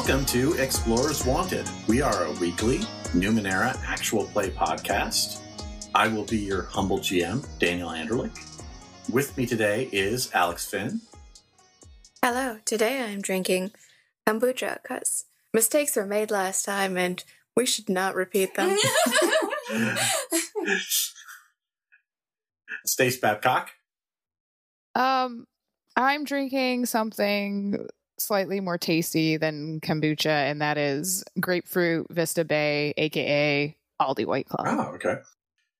Welcome 0.00 0.24
to 0.26 0.54
Explorers 0.54 1.26
Wanted. 1.26 1.68
We 1.86 2.00
are 2.00 2.24
a 2.24 2.32
weekly 2.32 2.78
Numenera 3.12 3.78
actual 3.84 4.24
play 4.24 4.48
podcast. 4.48 5.42
I 5.94 6.08
will 6.08 6.24
be 6.24 6.38
your 6.38 6.62
humble 6.62 7.00
GM, 7.00 7.46
Daniel 7.58 7.90
Anderlich. 7.90 8.32
With 9.12 9.36
me 9.36 9.44
today 9.44 9.90
is 9.92 10.30
Alex 10.32 10.64
Finn. 10.64 11.02
Hello, 12.22 12.60
today 12.64 13.02
I'm 13.02 13.20
drinking 13.20 13.72
kombucha 14.26 14.78
because 14.82 15.26
mistakes 15.52 15.96
were 15.96 16.06
made 16.06 16.30
last 16.30 16.64
time 16.64 16.96
and 16.96 17.22
we 17.54 17.66
should 17.66 17.90
not 17.90 18.14
repeat 18.14 18.54
them. 18.54 18.78
Stace 22.86 23.18
Babcock. 23.18 23.68
Um, 24.94 25.44
I'm 25.94 26.24
drinking 26.24 26.86
something 26.86 27.86
slightly 28.20 28.60
more 28.60 28.78
tasty 28.78 29.36
than 29.36 29.80
kombucha, 29.80 30.26
and 30.26 30.60
that 30.60 30.78
is 30.78 31.24
grapefruit 31.40 32.06
Vista 32.10 32.44
Bay, 32.44 32.94
aka 32.96 33.76
Aldi 34.00 34.26
White 34.26 34.48
Claw. 34.48 34.64
Oh, 34.66 34.94
okay. 34.94 35.16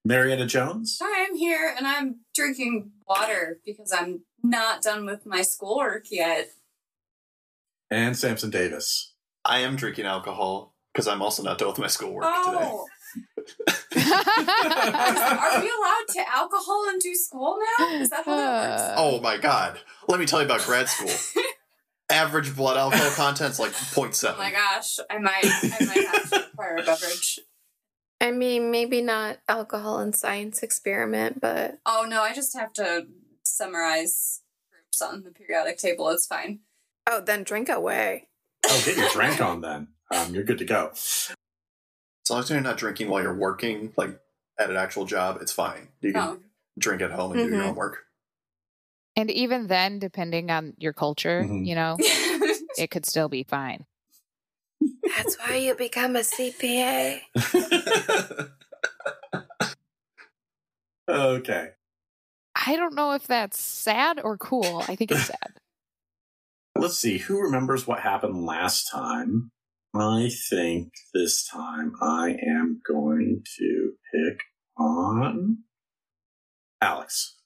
Marietta 0.05 0.47
Jones. 0.47 0.98
Hi, 1.03 1.27
I'm 1.27 1.37
here 1.37 1.75
and 1.77 1.87
I'm 1.87 2.20
drinking 2.34 2.92
water 3.06 3.61
because 3.67 3.92
I'm 3.92 4.23
not 4.42 4.83
done 4.83 5.05
with 5.05 5.27
my 5.27 5.42
schoolwork 5.42 6.06
yet. 6.11 6.48
And 7.91 8.17
Samson 8.17 8.50
Davis. 8.50 9.12
I 9.45 9.59
am 9.61 9.77
drinking 9.77 10.06
alcohol 10.06 10.75
because 10.93 11.06
I'm 11.06 11.20
also 11.20 11.43
not 11.43 11.59
done 11.59 11.69
with 11.69 11.78
my 11.78 11.87
schoolwork 11.87 12.25
oh. 12.27 12.87
today. 13.56 13.77
Oh, 14.03 15.39
are 15.43 15.61
we 15.61 15.69
allowed 15.69 16.09
to 16.09 16.37
alcohol 16.37 16.89
and 16.89 17.00
do 17.00 17.15
school 17.15 17.59
now? 17.78 18.00
Is 18.00 18.11
that 18.11 18.25
how 18.25 18.37
that 18.37 18.70
works? 18.70 18.95
Oh 18.97 19.20
my 19.20 19.37
god. 19.37 19.78
Let 20.09 20.20
me 20.20 20.27
tell 20.27 20.41
you 20.41 20.47
about 20.47 20.62
grad 20.62 20.89
school. 20.89 21.11
Average 22.11 22.56
blood 22.56 22.77
alcohol 22.77 23.11
content's 23.14 23.58
like 23.58 23.72
0.7. 23.72 24.34
Oh 24.34 24.39
my 24.39 24.50
gosh, 24.50 24.98
I 25.11 25.19
might, 25.19 25.44
I 25.44 25.84
might 25.84 26.06
have 26.06 26.30
to 26.30 26.47
acquire 26.53 26.77
a 26.77 26.83
beverage. 26.83 27.41
I 28.20 28.33
mean, 28.33 28.70
maybe 28.70 29.00
not 29.00 29.39
alcohol 29.48 29.98
and 30.00 30.14
science 30.14 30.62
experiment, 30.62 31.41
but 31.41 31.78
Oh 31.86 32.05
no, 32.08 32.20
I 32.22 32.34
just 32.34 32.56
have 32.56 32.72
to 32.75 33.06
summarize 33.44 34.42
groups 34.70 35.00
on 35.03 35.22
the 35.22 35.31
periodic 35.31 35.78
table. 35.78 36.08
It's 36.11 36.27
fine. 36.27 36.61
oh, 37.08 37.20
then 37.20 37.44
drink 37.44 37.69
away. 37.69 38.28
Oh, 38.66 38.83
get 38.84 38.97
your 38.97 39.08
drink 39.11 39.41
on 39.44 39.61
then. 39.61 39.88
Um, 40.11 40.34
you're 40.34 40.44
good 40.44 40.58
to 40.58 40.64
go. 40.64 40.91
As 40.92 41.34
long 42.28 42.41
as 42.41 42.50
you're 42.50 42.61
not 42.61 42.77
drinking 42.77 43.08
while 43.08 43.22
you're 43.22 43.34
working, 43.34 43.92
like 43.97 44.19
at 44.58 44.69
an 44.70 44.77
actual 44.77 45.05
job, 45.06 45.38
it's 45.41 45.53
fine. 45.53 45.88
You 46.00 46.12
can 46.12 46.22
Oh, 46.22 46.38
drink 46.78 47.00
at 47.03 47.12
home 47.12 47.33
and 47.33 47.41
do 47.41 47.48
your 47.48 47.62
Mhm. 47.62 47.66
homework. 47.66 48.05
And 49.16 49.30
even 49.30 49.66
then, 49.66 49.98
depending 49.98 50.50
on 50.50 50.75
your 50.78 50.92
culture, 50.92 51.44
Mhm. 51.48 51.66
you 51.66 51.75
know, 51.75 51.97
it 52.78 52.91
could 52.91 53.06
still 53.06 53.28
be 53.28 53.42
fine. 53.42 53.84
That's 55.16 55.36
why 55.39 55.56
you 55.56 55.75
become 55.75 56.16
a 56.16 56.20
CPA. 56.20 57.20
okay. 61.08 61.70
I 62.54 62.76
don't 62.76 62.94
know 62.94 63.12
if 63.12 63.26
that's 63.26 63.60
sad 63.60 64.20
or 64.22 64.37
cool. 64.37 64.84
I 64.88 64.97
think 64.97 65.10
it's 65.10 65.25
sad. 65.26 65.54
Let's 66.76 66.97
see. 66.99 67.19
Who 67.19 67.41
remembers 67.41 67.87
what 67.87 68.00
happened 68.00 68.44
last 68.44 68.88
time? 68.91 69.50
I 69.94 70.31
think 70.49 70.93
this 71.12 71.44
time 71.44 71.94
I 72.00 72.37
am 72.47 72.81
going 72.87 73.43
to 73.59 73.93
pick 74.15 74.41
on 74.78 75.59
Alex. 76.81 77.40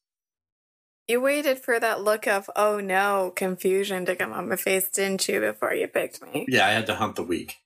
You 1.06 1.20
waited 1.20 1.58
for 1.58 1.78
that 1.78 2.02
look 2.02 2.26
of, 2.26 2.48
oh 2.56 2.80
no, 2.80 3.32
confusion 3.36 4.06
to 4.06 4.16
come 4.16 4.32
on 4.32 4.48
my 4.48 4.56
face, 4.56 4.88
didn't 4.88 5.28
you, 5.28 5.40
before 5.40 5.74
you 5.74 5.86
picked 5.86 6.22
me? 6.22 6.46
Yeah, 6.48 6.66
I 6.66 6.70
had 6.70 6.86
to 6.86 6.94
hunt 6.94 7.16
the 7.16 7.22
week. 7.22 7.58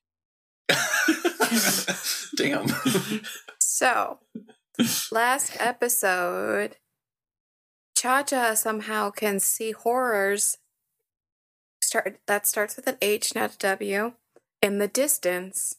Damn. 2.36 2.66
So, 3.60 4.18
last 5.12 5.56
episode, 5.60 6.78
Cha 7.96 8.24
Cha 8.24 8.54
somehow 8.54 9.10
can 9.10 9.38
see 9.38 9.70
horrors. 9.70 10.58
Start 11.80 12.18
that 12.26 12.44
starts 12.44 12.74
with 12.74 12.88
an 12.88 12.96
H, 13.00 13.36
not 13.36 13.54
a 13.54 13.58
W, 13.58 14.14
in 14.60 14.78
the 14.78 14.88
distance, 14.88 15.76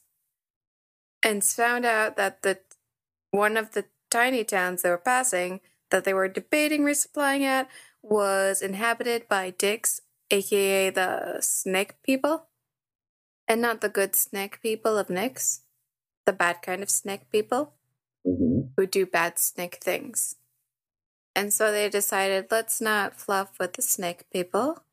and 1.22 1.44
found 1.44 1.84
out 1.84 2.16
that 2.16 2.42
the 2.42 2.60
one 3.32 3.58
of 3.58 3.74
the 3.74 3.84
tiny 4.10 4.46
towns 4.46 4.84
they 4.84 4.90
were 4.90 4.98
passing 4.98 5.60
that 5.92 6.04
they 6.04 6.14
were 6.14 6.28
debating 6.28 6.82
resupplying 6.82 7.42
at 7.42 7.70
was 8.02 8.62
inhabited 8.62 9.28
by 9.28 9.52
dicks, 9.52 10.02
aka 10.32 10.90
the 10.90 11.38
snake 11.42 12.02
people, 12.04 12.48
and 13.48 13.62
not 13.62 13.82
the 13.82 13.90
good 13.90 14.16
snake 14.16 14.62
people 14.62 14.98
of 14.98 15.08
Nyx, 15.08 15.62
the 16.26 16.34
bad 16.34 16.62
kind 16.62 16.84
of 16.84 16.90
snake 16.90 17.30
people 17.32 17.74
Mm-hmm. 18.28 18.72
who 18.76 18.86
do 18.86 19.06
bad 19.06 19.40
snake 19.40 19.78
things. 19.82 20.36
And 21.34 21.54
so 21.54 21.72
they 21.72 21.88
decided, 21.88 22.48
let's 22.52 22.82
not 22.82 23.16
fluff 23.16 23.58
with 23.58 23.74
the 23.74 23.82
snake 23.82 24.30
people. 24.30 24.84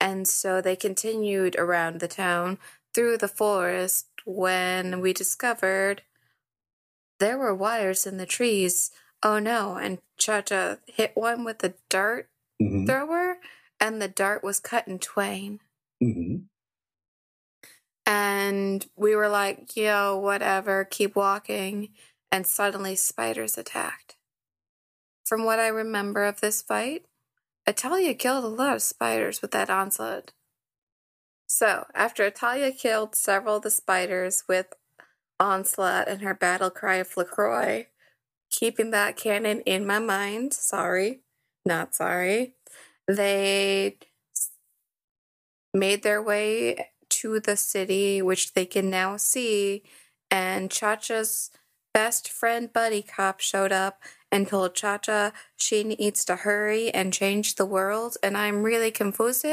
And 0.00 0.26
so 0.26 0.60
they 0.60 0.74
continued 0.74 1.54
around 1.56 2.00
the 2.00 2.08
town 2.08 2.58
through 2.92 3.18
the 3.18 3.28
forest 3.28 4.08
when 4.24 5.00
we 5.00 5.12
discovered 5.12 6.02
there 7.20 7.38
were 7.38 7.54
wires 7.54 8.06
in 8.06 8.16
the 8.16 8.26
trees. 8.26 8.90
Oh 9.24 9.40
no. 9.40 9.74
And 9.76 9.98
Cha 10.18 10.42
Cha 10.42 10.76
hit 10.86 11.12
one 11.14 11.42
with 11.42 11.64
a 11.64 11.74
dart 11.88 12.28
Mm-hmm. 12.62 12.86
thrower, 12.86 13.38
and 13.80 14.00
the 14.00 14.06
dart 14.06 14.44
was 14.44 14.60
cut 14.60 14.86
in 14.86 15.00
twain. 15.00 15.58
Mm-hmm. 16.02 16.44
And 18.06 18.86
we 18.96 19.16
were 19.16 19.28
like, 19.28 19.76
yo, 19.76 20.16
whatever, 20.16 20.84
keep 20.84 21.16
walking. 21.16 21.88
And 22.30 22.46
suddenly 22.46 22.94
spiders 22.96 23.58
attacked. 23.58 24.16
From 25.26 25.44
what 25.44 25.58
I 25.58 25.68
remember 25.68 26.24
of 26.24 26.40
this 26.40 26.62
fight, 26.62 27.06
Atalia 27.66 28.18
killed 28.18 28.44
a 28.44 28.48
lot 28.48 28.76
of 28.76 28.82
spiders 28.82 29.42
with 29.42 29.50
that 29.52 29.70
onslaught. 29.70 30.32
So, 31.46 31.86
after 31.94 32.30
Atalia 32.30 32.76
killed 32.76 33.14
several 33.14 33.56
of 33.56 33.62
the 33.62 33.70
spiders 33.70 34.44
with 34.48 34.74
onslaught 35.40 36.08
and 36.08 36.22
her 36.22 36.34
battle 36.34 36.70
cry 36.70 36.96
of 36.96 37.16
LaCroix, 37.16 37.86
keeping 38.54 38.90
that 38.90 39.16
canon 39.16 39.60
in 39.62 39.86
my 39.86 39.98
mind, 39.98 40.52
sorry, 40.54 41.20
not 41.66 41.94
sorry, 41.94 42.54
they 43.08 43.96
made 45.72 46.02
their 46.02 46.22
way 46.22 46.90
to 47.08 47.40
the 47.40 47.56
city, 47.56 48.22
which 48.22 48.54
they 48.54 48.66
can 48.66 48.90
now 48.90 49.16
see. 49.16 49.82
And 50.30 50.70
Cha 50.70 50.96
Cha's 50.96 51.50
best 51.92 52.28
friend, 52.28 52.72
Buddy 52.72 53.02
Cop, 53.02 53.40
showed 53.40 53.72
up 53.72 54.02
and 54.30 54.48
told 54.48 54.74
Cha 54.74 54.98
Cha 54.98 55.32
she 55.56 55.84
needs 55.84 56.24
to 56.24 56.36
hurry 56.36 56.90
and 56.92 57.12
change 57.12 57.54
the 57.56 57.66
world. 57.66 58.16
And 58.22 58.36
I'm 58.36 58.62
really 58.62 58.90
confused. 58.90 59.46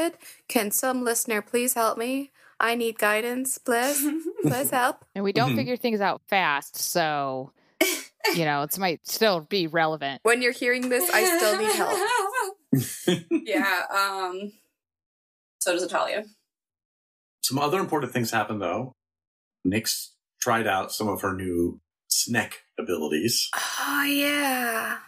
Can 0.48 0.70
some 0.70 1.04
listener 1.04 1.42
please 1.42 1.74
help 1.74 1.98
me? 1.98 2.30
I 2.60 2.74
need 2.76 2.98
guidance, 2.98 3.58
please. 3.58 4.00
please 4.42 4.70
help. 4.70 5.04
And 5.14 5.24
we 5.24 5.32
don't 5.32 5.52
Mhm. 5.52 5.56
figure 5.56 5.76
things 5.76 6.00
out 6.00 6.20
fast, 6.28 6.76
so 6.76 7.52
you 8.34 8.44
know, 8.44 8.62
it 8.62 8.78
might 8.78 9.06
still 9.06 9.40
be 9.40 9.66
relevant. 9.66 10.20
When 10.22 10.42
you're 10.42 10.52
hearing 10.52 10.88
this, 10.88 11.10
I 11.10 11.24
still 11.36 11.58
need 11.58 11.72
help. 11.74 13.24
yeah. 13.46 13.82
Um. 13.90 14.52
So 15.60 15.72
does 15.72 15.82
Italia. 15.82 16.24
Some 17.42 17.58
other 17.58 17.78
important 17.78 18.12
things 18.12 18.30
happen 18.30 18.58
though. 18.58 18.94
Nyx 19.66 20.08
tried 20.40 20.66
out 20.66 20.92
some 20.92 21.08
of 21.08 21.22
her 21.22 21.34
new 21.34 21.80
snack 22.08 22.62
abilities. 22.78 23.48
Oh, 23.54 24.04
yeah. 24.04 24.98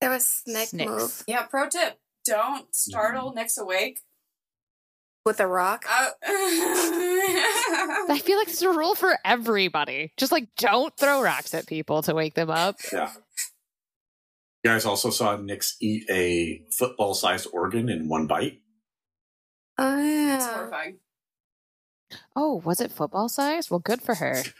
There 0.00 0.10
was 0.10 0.26
snake 0.26 0.68
Snicks. 0.68 0.90
move 0.90 1.24
Yeah. 1.26 1.42
Pro 1.42 1.68
tip: 1.68 1.98
Don't 2.24 2.74
startle 2.74 3.32
Nick's 3.32 3.58
awake. 3.58 4.00
With 5.28 5.38
a 5.40 5.46
rock. 5.46 5.84
Uh, 5.88 6.08
I 6.24 8.20
feel 8.24 8.38
like 8.38 8.48
it's 8.48 8.62
a 8.62 8.70
rule 8.70 8.94
for 8.94 9.16
everybody. 9.24 10.10
Just 10.16 10.32
like 10.32 10.48
don't 10.56 10.96
throw 10.96 11.22
rocks 11.22 11.52
at 11.52 11.66
people 11.66 12.02
to 12.02 12.14
wake 12.14 12.34
them 12.34 12.50
up. 12.50 12.76
Yeah. 12.90 13.12
You 14.64 14.70
guys 14.70 14.86
also 14.86 15.10
saw 15.10 15.36
Nyx 15.36 15.74
eat 15.80 16.08
a 16.10 16.62
football 16.72 17.12
sized 17.14 17.46
organ 17.52 17.90
in 17.90 18.08
one 18.08 18.26
bite. 18.26 18.62
Oh, 19.76 19.98
it's 19.98 20.44
yeah. 20.44 20.54
horrifying. 20.54 20.98
Oh, 22.34 22.62
was 22.64 22.80
it 22.80 22.90
football 22.90 23.28
size? 23.28 23.70
Well, 23.70 23.80
good 23.80 24.00
for 24.00 24.14
her. 24.16 24.42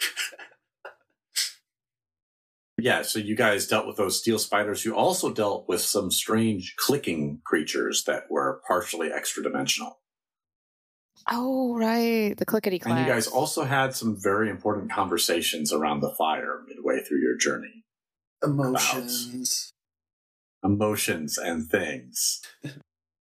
Yeah, 2.81 3.03
so 3.03 3.19
you 3.19 3.35
guys 3.35 3.67
dealt 3.67 3.89
with 3.89 3.97
those 3.97 4.21
steel 4.21 4.39
spiders. 4.39 4.85
You 4.85 4.95
also 4.95 5.33
dealt 5.33 5.69
with 5.69 5.81
some 5.81 6.13
strange 6.13 6.77
clicking 6.77 7.41
creatures 7.45 8.05
that 8.05 8.31
were 8.31 8.63
partially 8.69 9.11
extra 9.11 9.43
dimensional. 9.43 9.99
Oh, 11.31 11.75
right. 11.77 12.37
The 12.37 12.47
clickety 12.47 12.79
clack. 12.79 12.97
And 12.97 13.07
you 13.07 13.13
guys 13.13 13.27
also 13.27 13.65
had 13.65 13.95
some 13.95 14.17
very 14.19 14.49
important 14.49 14.91
conversations 14.91 15.73
around 15.73 16.01
the 16.01 16.11
fire 16.11 16.63
midway 16.67 17.03
through 17.03 17.21
your 17.21 17.37
journey. 17.37 17.85
Emotions. 18.43 19.73
Emotions 20.65 21.39
and 21.39 21.69
things. 21.69 22.41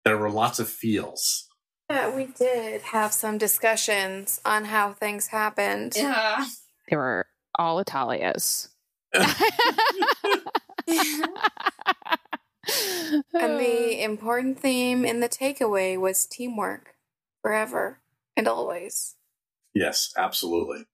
there 0.05 0.17
were 0.17 0.31
lots 0.31 0.59
of 0.59 0.69
feels. 0.69 1.47
Yeah, 1.89 2.15
we 2.15 2.25
did 2.25 2.81
have 2.81 3.11
some 3.11 3.37
discussions 3.37 4.41
on 4.45 4.65
how 4.65 4.93
things 4.93 5.27
happened. 5.27 5.93
Yeah. 5.95 6.45
They 6.89 6.95
were 6.95 7.27
all 7.57 7.79
Italias. 7.79 8.69
And 13.33 13.59
the 13.59 14.03
important 14.03 14.59
theme 14.59 15.05
in 15.05 15.19
the 15.19 15.29
takeaway 15.29 15.99
was 15.99 16.25
teamwork 16.25 16.90
forever 17.41 18.01
and 18.35 18.47
always. 18.47 19.15
Yes, 19.73 20.11
absolutely. 20.17 20.85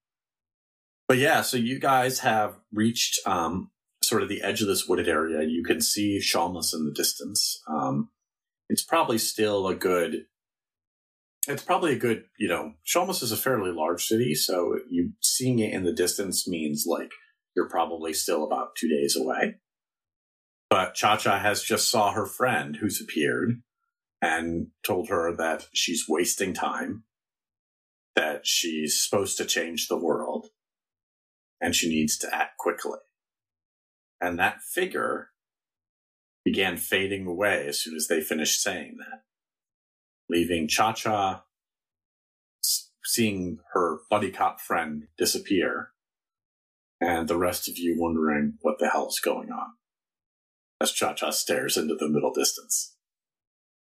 But 1.07 1.17
yeah, 1.17 1.41
so 1.41 1.57
you 1.57 1.79
guys 1.79 2.19
have 2.19 2.57
reached 2.73 3.19
um, 3.25 3.71
sort 4.03 4.23
of 4.23 4.29
the 4.29 4.41
edge 4.41 4.61
of 4.61 4.67
this 4.67 4.87
wooded 4.87 5.07
area. 5.07 5.47
You 5.47 5.63
can 5.63 5.81
see 5.81 6.19
Shalmus 6.19 6.73
in 6.73 6.85
the 6.85 6.91
distance. 6.91 7.61
Um, 7.67 8.09
it's 8.69 8.83
probably 8.83 9.17
still 9.17 9.67
a 9.67 9.75
good. 9.75 10.25
It's 11.47 11.63
probably 11.63 11.93
a 11.93 11.99
good, 11.99 12.25
you 12.37 12.49
know, 12.49 12.73
Shalmus 12.85 13.23
is 13.23 13.31
a 13.31 13.37
fairly 13.37 13.71
large 13.71 14.03
city, 14.03 14.35
so 14.35 14.79
you 14.89 15.13
seeing 15.21 15.59
it 15.59 15.71
in 15.71 15.85
the 15.85 15.93
distance 15.93 16.45
means 16.45 16.83
like 16.85 17.11
you're 17.55 17.69
probably 17.69 18.13
still 18.13 18.43
about 18.43 18.75
two 18.75 18.89
days 18.89 19.15
away. 19.15 19.55
But 20.69 20.93
Cha 20.93 21.15
Cha 21.15 21.39
has 21.39 21.63
just 21.63 21.89
saw 21.89 22.11
her 22.11 22.25
friend 22.25 22.75
who's 22.75 22.99
appeared 22.99 23.61
and 24.21 24.67
told 24.85 25.09
her 25.09 25.35
that 25.35 25.67
she's 25.73 26.05
wasting 26.07 26.53
time, 26.53 27.03
that 28.15 28.47
she's 28.47 28.99
supposed 28.99 29.37
to 29.37 29.45
change 29.45 29.87
the 29.87 29.97
world, 29.97 30.47
and 31.61 31.75
she 31.75 31.89
needs 31.89 32.17
to 32.17 32.35
act 32.35 32.57
quickly. 32.57 32.99
And 34.19 34.39
that 34.39 34.61
figure 34.61 35.29
began 36.43 36.77
fading 36.77 37.27
away 37.27 37.67
as 37.67 37.79
soon 37.79 37.95
as 37.95 38.07
they 38.07 38.21
finished 38.21 38.61
saying 38.61 38.97
that, 38.97 39.23
leaving 40.29 40.67
Cha 40.67 40.93
Cha 40.93 41.43
seeing 43.05 43.59
her 43.73 43.99
buddy 44.09 44.31
cop 44.31 44.59
friend 44.59 45.07
disappear, 45.17 45.91
and 46.99 47.27
the 47.27 47.37
rest 47.37 47.69
of 47.69 47.77
you 47.77 47.95
wondering 47.97 48.55
what 48.61 48.79
the 48.79 48.89
hell 48.89 49.07
is 49.07 49.19
going 49.19 49.49
on 49.49 49.73
as 50.81 50.91
Cha 50.91 51.13
Cha 51.13 51.29
stares 51.29 51.77
into 51.77 51.95
the 51.95 52.09
middle 52.09 52.33
distance. 52.33 52.96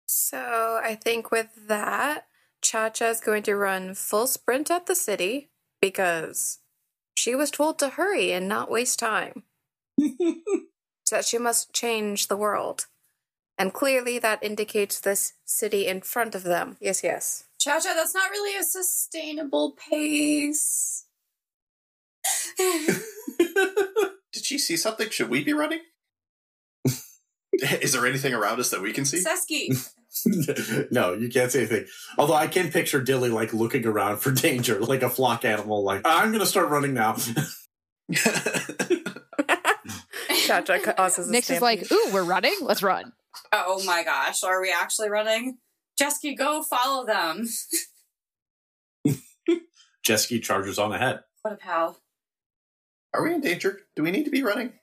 So 0.05 0.79
I 0.83 0.95
think 0.95 1.31
with 1.31 1.67
that, 1.67 2.27
Cha 2.61 2.89
Cha 2.89 3.05
is 3.07 3.19
going 3.19 3.43
to 3.43 3.55
run 3.55 3.93
full 3.93 4.27
sprint 4.27 4.71
at 4.71 4.85
the 4.85 4.95
city 4.95 5.49
because 5.81 6.59
she 7.15 7.35
was 7.35 7.51
told 7.51 7.79
to 7.79 7.89
hurry 7.89 8.31
and 8.31 8.47
not 8.47 8.71
waste 8.71 8.99
time. 8.99 9.43
that 11.11 11.25
she 11.25 11.37
must 11.37 11.73
change 11.73 12.27
the 12.27 12.37
world. 12.37 12.87
And 13.57 13.73
clearly 13.73 14.17
that 14.19 14.43
indicates 14.43 14.99
this 14.99 15.33
city 15.45 15.87
in 15.87 16.01
front 16.01 16.33
of 16.35 16.43
them. 16.43 16.77
Yes, 16.79 17.03
yes. 17.03 17.45
Cha 17.59 17.79
Cha, 17.79 17.93
that's 17.93 18.15
not 18.15 18.31
really 18.31 18.57
a 18.57 18.63
sustainable 18.63 19.77
pace. 19.89 21.05
Did 24.33 24.43
she 24.43 24.57
see 24.57 24.77
something? 24.77 25.09
Should 25.09 25.29
we 25.29 25.43
be 25.43 25.53
running? 25.53 25.79
Is 27.81 27.93
there 27.93 28.05
anything 28.05 28.33
around 28.33 28.59
us 28.59 28.71
that 28.71 28.81
we 28.81 28.91
can 28.93 29.05
see? 29.05 29.23
Sesky. 29.23 29.87
no, 30.91 31.13
you 31.13 31.29
can't 31.29 31.51
say 31.51 31.59
anything. 31.59 31.85
Although 32.17 32.33
I 32.33 32.47
can 32.47 32.71
picture 32.71 33.01
Dilly 33.01 33.29
like 33.29 33.53
looking 33.53 33.85
around 33.85 34.17
for 34.17 34.31
danger, 34.47 34.79
like 34.79 35.03
a 35.03 35.09
flock 35.09 35.45
animal, 35.45 35.83
like, 35.83 36.01
I'm 36.05 36.29
going 36.29 36.39
to 36.39 36.45
start 36.45 36.69
running 36.69 36.93
now. 36.93 37.15
Cha 40.45 40.61
Cha 40.61 40.77
causes 40.79 41.29
a 41.29 41.31
Nyx 41.31 41.49
is 41.51 41.61
like, 41.61 41.85
stampede. 41.85 42.09
ooh, 42.09 42.13
we're 42.13 42.23
running? 42.23 42.55
Let's 42.61 42.83
run. 42.83 43.13
oh 43.51 43.83
my 43.85 44.03
gosh, 44.03 44.43
are 44.43 44.61
we 44.61 44.73
actually 44.73 45.09
running? 45.09 45.57
Jesky, 45.97 46.35
go 46.35 46.63
follow 46.63 47.05
them. 47.05 47.47
Jesky 50.03 50.39
charges 50.39 50.79
on 50.79 50.91
ahead. 50.91 51.21
What 51.43 51.53
a 51.53 51.57
pal. 51.57 51.97
Are 53.13 53.23
we 53.23 53.33
in 53.33 53.41
danger? 53.41 53.79
Do 53.95 54.03
we 54.03 54.11
need 54.11 54.25
to 54.25 54.31
be 54.31 54.43
running? 54.43 54.73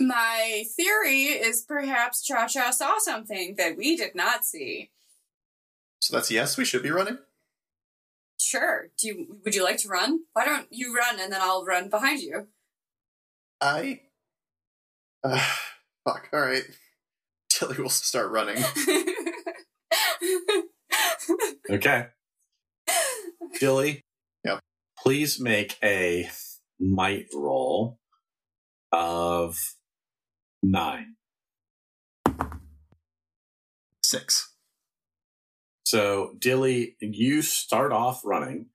My 0.00 0.64
theory 0.76 1.24
is 1.24 1.62
perhaps 1.62 2.24
Cha 2.24 2.46
Cha 2.46 2.70
saw 2.70 2.98
something 2.98 3.56
that 3.56 3.76
we 3.76 3.96
did 3.96 4.14
not 4.14 4.44
see. 4.44 4.90
So 6.00 6.16
that's 6.16 6.30
yes, 6.30 6.56
we 6.56 6.64
should 6.64 6.82
be 6.82 6.90
running. 6.90 7.18
Sure. 8.40 8.88
Do 8.98 9.08
you 9.08 9.38
would 9.44 9.54
you 9.54 9.64
like 9.64 9.78
to 9.78 9.88
run? 9.88 10.20
Why 10.32 10.44
don't 10.44 10.68
you 10.70 10.94
run 10.94 11.18
and 11.20 11.32
then 11.32 11.40
I'll 11.42 11.64
run 11.64 11.88
behind 11.88 12.20
you? 12.20 12.46
I. 13.60 14.02
Uh, 15.24 15.44
fuck. 16.04 16.28
All 16.32 16.40
right. 16.40 16.62
Dilly 17.50 17.78
will 17.78 17.88
start 17.88 18.30
running. 18.30 18.62
Okay. 21.70 22.06
Dilly. 23.60 24.04
Yep. 24.44 24.60
Please 25.02 25.38
make 25.38 25.76
a 25.82 26.30
might 26.80 27.26
roll 27.34 27.98
of 28.90 29.58
nine. 30.62 31.14
Six. 34.02 34.54
So, 35.84 36.34
Dilly, 36.38 36.96
you 37.00 37.42
start 37.42 37.92
off 37.92 38.22
running 38.24 38.66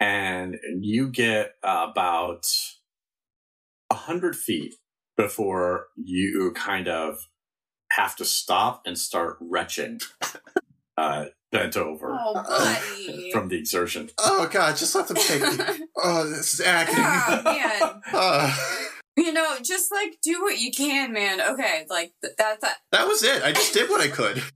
and 0.00 0.56
you 0.80 1.08
get 1.08 1.52
about 1.62 2.46
a 3.90 3.94
hundred 3.94 4.36
feet 4.36 4.74
before 5.16 5.86
you 5.96 6.52
kind 6.54 6.88
of 6.88 7.16
have 7.92 8.16
to 8.16 8.24
stop 8.24 8.82
and 8.86 8.98
start 8.98 9.36
retching, 9.40 10.00
uh, 10.96 11.26
bent 11.52 11.76
over 11.76 12.18
oh, 12.20 12.80
from 13.32 13.48
the 13.48 13.56
exertion. 13.56 14.10
Oh 14.18 14.48
god, 14.50 14.76
just 14.76 14.94
let 14.94 15.08
them 15.08 15.16
take 15.16 15.42
me. 15.42 15.86
Oh, 15.96 16.28
this 16.28 16.54
is 16.54 16.60
acting. 16.60 16.96
oh, 16.98 17.42
man. 17.44 18.02
Uh, 18.12 18.56
You 19.16 19.32
know, 19.32 19.56
just 19.62 19.92
like 19.92 20.18
do 20.22 20.42
what 20.42 20.58
you 20.58 20.72
can, 20.72 21.12
man. 21.12 21.40
Okay, 21.40 21.86
like 21.88 22.12
th- 22.22 22.34
that. 22.38 22.60
That. 22.60 22.78
that 22.92 23.06
was 23.06 23.22
it. 23.22 23.42
I 23.44 23.52
just 23.52 23.72
did 23.72 23.88
what 23.90 24.00
I 24.00 24.08
could. 24.08 24.42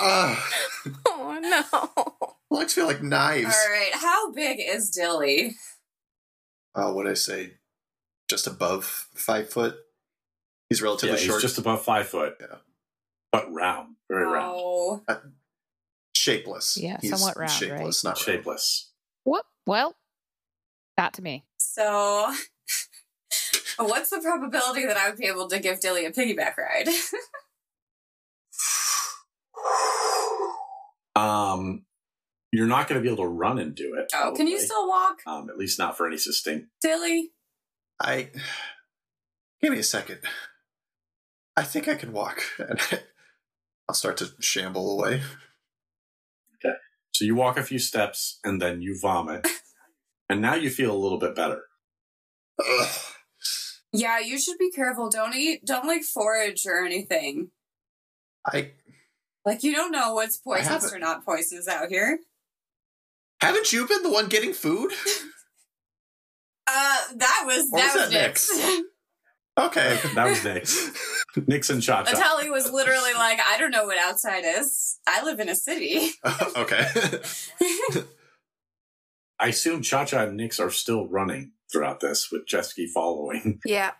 Uh, 0.00 0.36
Oh 1.06 1.38
no. 1.38 2.36
legs 2.50 2.72
feel 2.72 2.86
like 2.86 3.02
knives. 3.02 3.44
All 3.54 3.70
right. 3.70 3.90
How 3.92 4.32
big 4.32 4.58
is 4.58 4.88
Dilly? 4.90 5.56
Uh, 6.74 6.92
what 6.92 7.06
I 7.06 7.12
say? 7.14 7.54
Just 8.30 8.46
above 8.46 8.84
five 9.14 9.50
foot. 9.50 9.74
He's 10.70 10.80
relatively 10.80 11.10
Yeah, 11.16 11.18
he's 11.18 11.26
short, 11.26 11.42
just 11.42 11.58
above 11.58 11.82
five 11.82 12.08
foot. 12.08 12.36
Yeah. 12.40 12.56
But 13.32 13.52
round, 13.52 13.96
very 14.08 14.24
round, 14.24 14.54
Oh, 14.56 15.02
shapeless. 16.16 16.78
Yeah, 16.80 16.96
He's 17.02 17.10
somewhat 17.10 17.36
round, 17.36 17.50
shapeless, 17.50 18.02
not 18.02 18.10
round. 18.10 18.18
shapeless. 18.18 18.90
Whoop. 19.24 19.44
Well, 19.66 19.94
that 20.96 21.12
to 21.14 21.22
me. 21.22 21.44
so 21.58 22.32
what's 23.88 24.10
the 24.10 24.20
probability 24.20 24.86
that 24.86 24.96
I 24.96 25.08
would 25.10 25.18
be 25.18 25.26
able 25.26 25.48
to 25.48 25.58
give 25.58 25.80
Dilly 25.80 26.04
a 26.06 26.10
piggyback 26.12 26.56
ride? 26.56 26.88
Um, 31.16 31.84
you're 32.52 32.66
not 32.68 32.88
going 32.88 33.00
to 33.00 33.02
be 33.06 33.12
able 33.12 33.24
to 33.24 33.28
run 33.28 33.58
and 33.58 33.74
do 33.74 33.94
it. 33.94 34.10
oh, 34.14 34.32
can 34.34 34.46
you 34.46 34.60
still 34.60 34.88
walk, 34.88 35.18
Um, 35.26 35.50
at 35.50 35.58
least 35.58 35.78
not 35.78 35.96
for 35.96 36.06
any 36.06 36.16
sustained. 36.16 36.66
Dilly? 36.80 37.32
I. 38.00 38.30
Give 39.60 39.72
me 39.72 39.80
a 39.80 39.82
second. 39.84 40.20
I 41.56 41.62
think 41.64 41.88
I 41.88 41.94
can 41.96 42.12
walk. 42.12 42.42
And 42.58 42.80
I'll 43.88 43.94
start 43.94 44.16
to 44.18 44.28
shamble 44.38 44.92
away. 44.98 45.20
Okay, 46.64 46.76
so 47.10 47.24
you 47.24 47.34
walk 47.34 47.58
a 47.58 47.62
few 47.64 47.80
steps 47.80 48.38
and 48.44 48.62
then 48.62 48.80
you 48.82 48.96
vomit, 48.98 49.48
and 50.30 50.40
now 50.40 50.54
you 50.54 50.70
feel 50.70 50.94
a 50.94 50.96
little 50.96 51.18
bit 51.18 51.34
better. 51.34 51.62
Ugh. 52.64 52.88
Yeah, 53.92 54.20
you 54.20 54.38
should 54.38 54.58
be 54.58 54.70
careful. 54.70 55.10
Don't 55.10 55.34
eat. 55.34 55.64
Don't 55.64 55.86
like 55.86 56.02
forage 56.02 56.64
or 56.66 56.84
anything. 56.84 57.50
I 58.46 58.72
Like 59.44 59.62
you 59.62 59.74
don't 59.74 59.90
know 59.90 60.14
what's 60.14 60.36
poisonous 60.38 60.92
or 60.92 60.98
not 60.98 61.24
poisonous 61.24 61.68
out 61.68 61.88
here. 61.88 62.18
haven't 63.40 63.72
you 63.72 63.86
been 63.86 64.02
the 64.02 64.10
one 64.10 64.28
getting 64.28 64.52
food? 64.52 64.92
Uh, 66.72 66.98
that 67.16 67.42
was 67.46 67.68
Or 67.72 67.80
that 67.80 67.94
was 67.96 68.04
was 68.04 68.10
that 68.12 68.32
Nyx. 68.32 68.80
Okay. 69.58 69.98
That 70.14 70.26
was 70.28 70.38
Nyx. 70.38 70.92
Nyx 71.36 71.68
and 71.70 71.82
Cha 71.82 72.04
Cha. 72.04 72.12
Natalie 72.12 72.48
was 72.48 72.70
literally 72.70 73.12
like, 73.14 73.40
I 73.44 73.58
don't 73.58 73.72
know 73.72 73.86
what 73.86 73.98
outside 73.98 74.44
is. 74.46 74.98
I 75.06 75.24
live 75.24 75.40
in 75.40 75.48
a 75.48 75.56
city. 75.56 76.10
okay. 76.56 76.86
I 79.40 79.48
assume 79.48 79.82
Cha 79.82 80.04
Cha 80.04 80.22
and 80.22 80.38
Nyx 80.38 80.60
are 80.60 80.70
still 80.70 81.08
running 81.08 81.52
throughout 81.72 82.00
this 82.00 82.28
with 82.30 82.46
Jesky 82.46 82.86
following. 82.86 83.60
Yeah. 83.66 83.92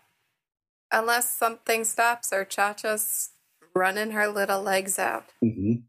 Unless 0.91 1.37
something 1.37 1.85
stops 1.85 2.31
her, 2.31 2.43
Cha 2.43 2.73
Cha's 2.73 3.29
running 3.73 4.11
her 4.11 4.27
little 4.27 4.61
legs 4.61 4.99
out. 4.99 5.31
mm-hmm. 5.43 5.83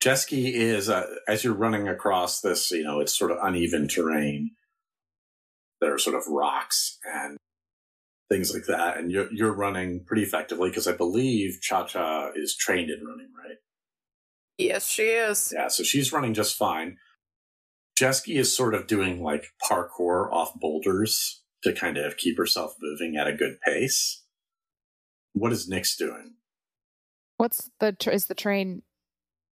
Jesky 0.00 0.54
is, 0.54 0.90
uh, 0.90 1.06
as 1.26 1.42
you're 1.42 1.54
running 1.54 1.88
across 1.88 2.40
this, 2.42 2.70
you 2.70 2.84
know, 2.84 3.00
it's 3.00 3.18
sort 3.18 3.30
of 3.30 3.38
uneven 3.42 3.88
terrain. 3.88 4.50
There 5.80 5.94
are 5.94 5.98
sort 5.98 6.14
of 6.14 6.24
rocks 6.28 6.98
and 7.04 7.38
things 8.30 8.52
like 8.52 8.66
that. 8.66 8.98
And 8.98 9.10
you're, 9.10 9.32
you're 9.32 9.54
running 9.54 10.04
pretty 10.06 10.22
effectively 10.22 10.68
because 10.68 10.86
I 10.86 10.92
believe 10.92 11.58
Cha 11.62 11.86
Cha 11.86 12.30
is 12.34 12.54
trained 12.54 12.90
in 12.90 13.04
running, 13.04 13.30
right? 13.36 13.56
Yes, 14.58 14.86
she 14.86 15.04
is. 15.04 15.52
Yeah, 15.56 15.68
so 15.68 15.82
she's 15.82 16.12
running 16.12 16.34
just 16.34 16.54
fine. 16.54 16.98
Jesky 17.96 18.36
is 18.36 18.54
sort 18.54 18.74
of 18.74 18.86
doing 18.86 19.22
like 19.22 19.46
parkour 19.62 20.32
off 20.32 20.54
boulders 20.58 21.42
to 21.62 21.72
kind 21.72 21.96
of 21.96 22.16
keep 22.16 22.36
herself 22.36 22.74
moving 22.80 23.16
at 23.16 23.26
a 23.26 23.32
good 23.32 23.58
pace. 23.60 24.22
What 25.32 25.52
is 25.52 25.68
Nyx 25.68 25.96
doing? 25.96 26.34
What's 27.36 27.70
the 27.80 27.92
tr- 27.92 28.10
is 28.10 28.26
the 28.26 28.34
train 28.34 28.82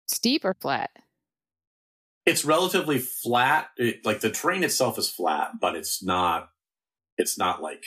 steep 0.07 0.45
or 0.45 0.55
flat? 0.55 0.91
It's 2.27 2.45
relatively 2.45 2.99
flat. 2.99 3.69
It, 3.77 4.05
like 4.05 4.21
the 4.21 4.31
terrain 4.31 4.65
itself 4.65 4.99
is 4.99 5.09
flat, 5.11 5.53
but 5.61 5.75
it's 5.75 6.03
not. 6.03 6.51
It's 7.17 7.39
not 7.39 7.63
like. 7.63 7.85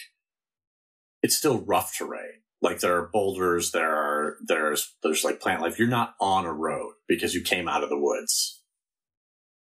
It's 1.21 1.37
still 1.37 1.61
rough 1.61 1.95
terrain. 1.95 2.41
Like 2.61 2.79
there 2.79 2.97
are 2.97 3.09
boulders. 3.11 3.71
There 3.71 3.95
are 3.95 4.37
there's 4.45 4.95
there's 5.03 5.23
like 5.23 5.39
plant 5.39 5.61
life. 5.61 5.77
You're 5.77 5.87
not 5.87 6.15
on 6.19 6.45
a 6.45 6.53
road 6.53 6.93
because 7.07 7.35
you 7.35 7.41
came 7.41 7.67
out 7.67 7.83
of 7.83 7.89
the 7.89 7.99
woods. 7.99 8.62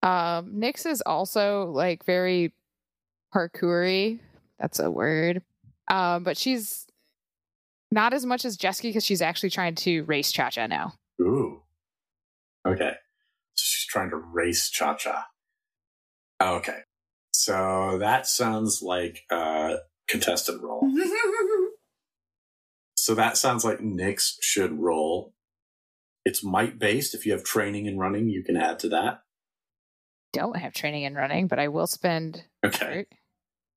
Um, 0.02 0.54
Nyx 0.56 0.86
is 0.86 1.00
also 1.02 1.66
like 1.66 2.04
very 2.04 2.52
parkoury. 3.34 4.20
That's 4.58 4.78
a 4.78 4.90
word. 4.90 5.42
Um, 5.88 6.24
but 6.24 6.36
she's 6.36 6.86
not 7.90 8.14
as 8.14 8.24
much 8.24 8.44
as 8.44 8.56
Jesky 8.56 8.88
because 8.88 9.04
she's 9.04 9.22
actually 9.22 9.50
trying 9.50 9.74
to 9.76 10.02
race 10.04 10.32
Cha 10.32 10.50
Cha 10.50 10.66
now. 10.66 10.94
Ooh. 11.20 11.62
Okay. 12.66 12.92
So 13.54 13.62
she's 13.62 13.86
trying 13.86 14.10
to 14.10 14.16
race 14.16 14.70
Cha 14.70 14.94
Cha. 14.94 15.26
Okay. 16.42 16.78
So 17.32 17.98
that 17.98 18.26
sounds 18.26 18.82
like 18.82 19.24
a 19.30 19.76
contested 20.08 20.60
roll. 20.62 20.88
So 23.02 23.16
that 23.16 23.36
sounds 23.36 23.64
like 23.64 23.80
Nyx 23.80 24.36
should 24.40 24.78
roll. 24.78 25.34
It's 26.24 26.44
might 26.44 26.78
based. 26.78 27.16
If 27.16 27.26
you 27.26 27.32
have 27.32 27.42
training 27.42 27.86
in 27.86 27.98
running, 27.98 28.28
you 28.28 28.44
can 28.44 28.56
add 28.56 28.78
to 28.78 28.88
that. 28.90 29.22
Don't 30.32 30.56
have 30.56 30.72
training 30.72 31.02
in 31.02 31.14
running, 31.14 31.46
but 31.46 31.58
I 31.58 31.68
will 31.68 31.86
spend 31.86 32.44
Okay. 32.64 33.06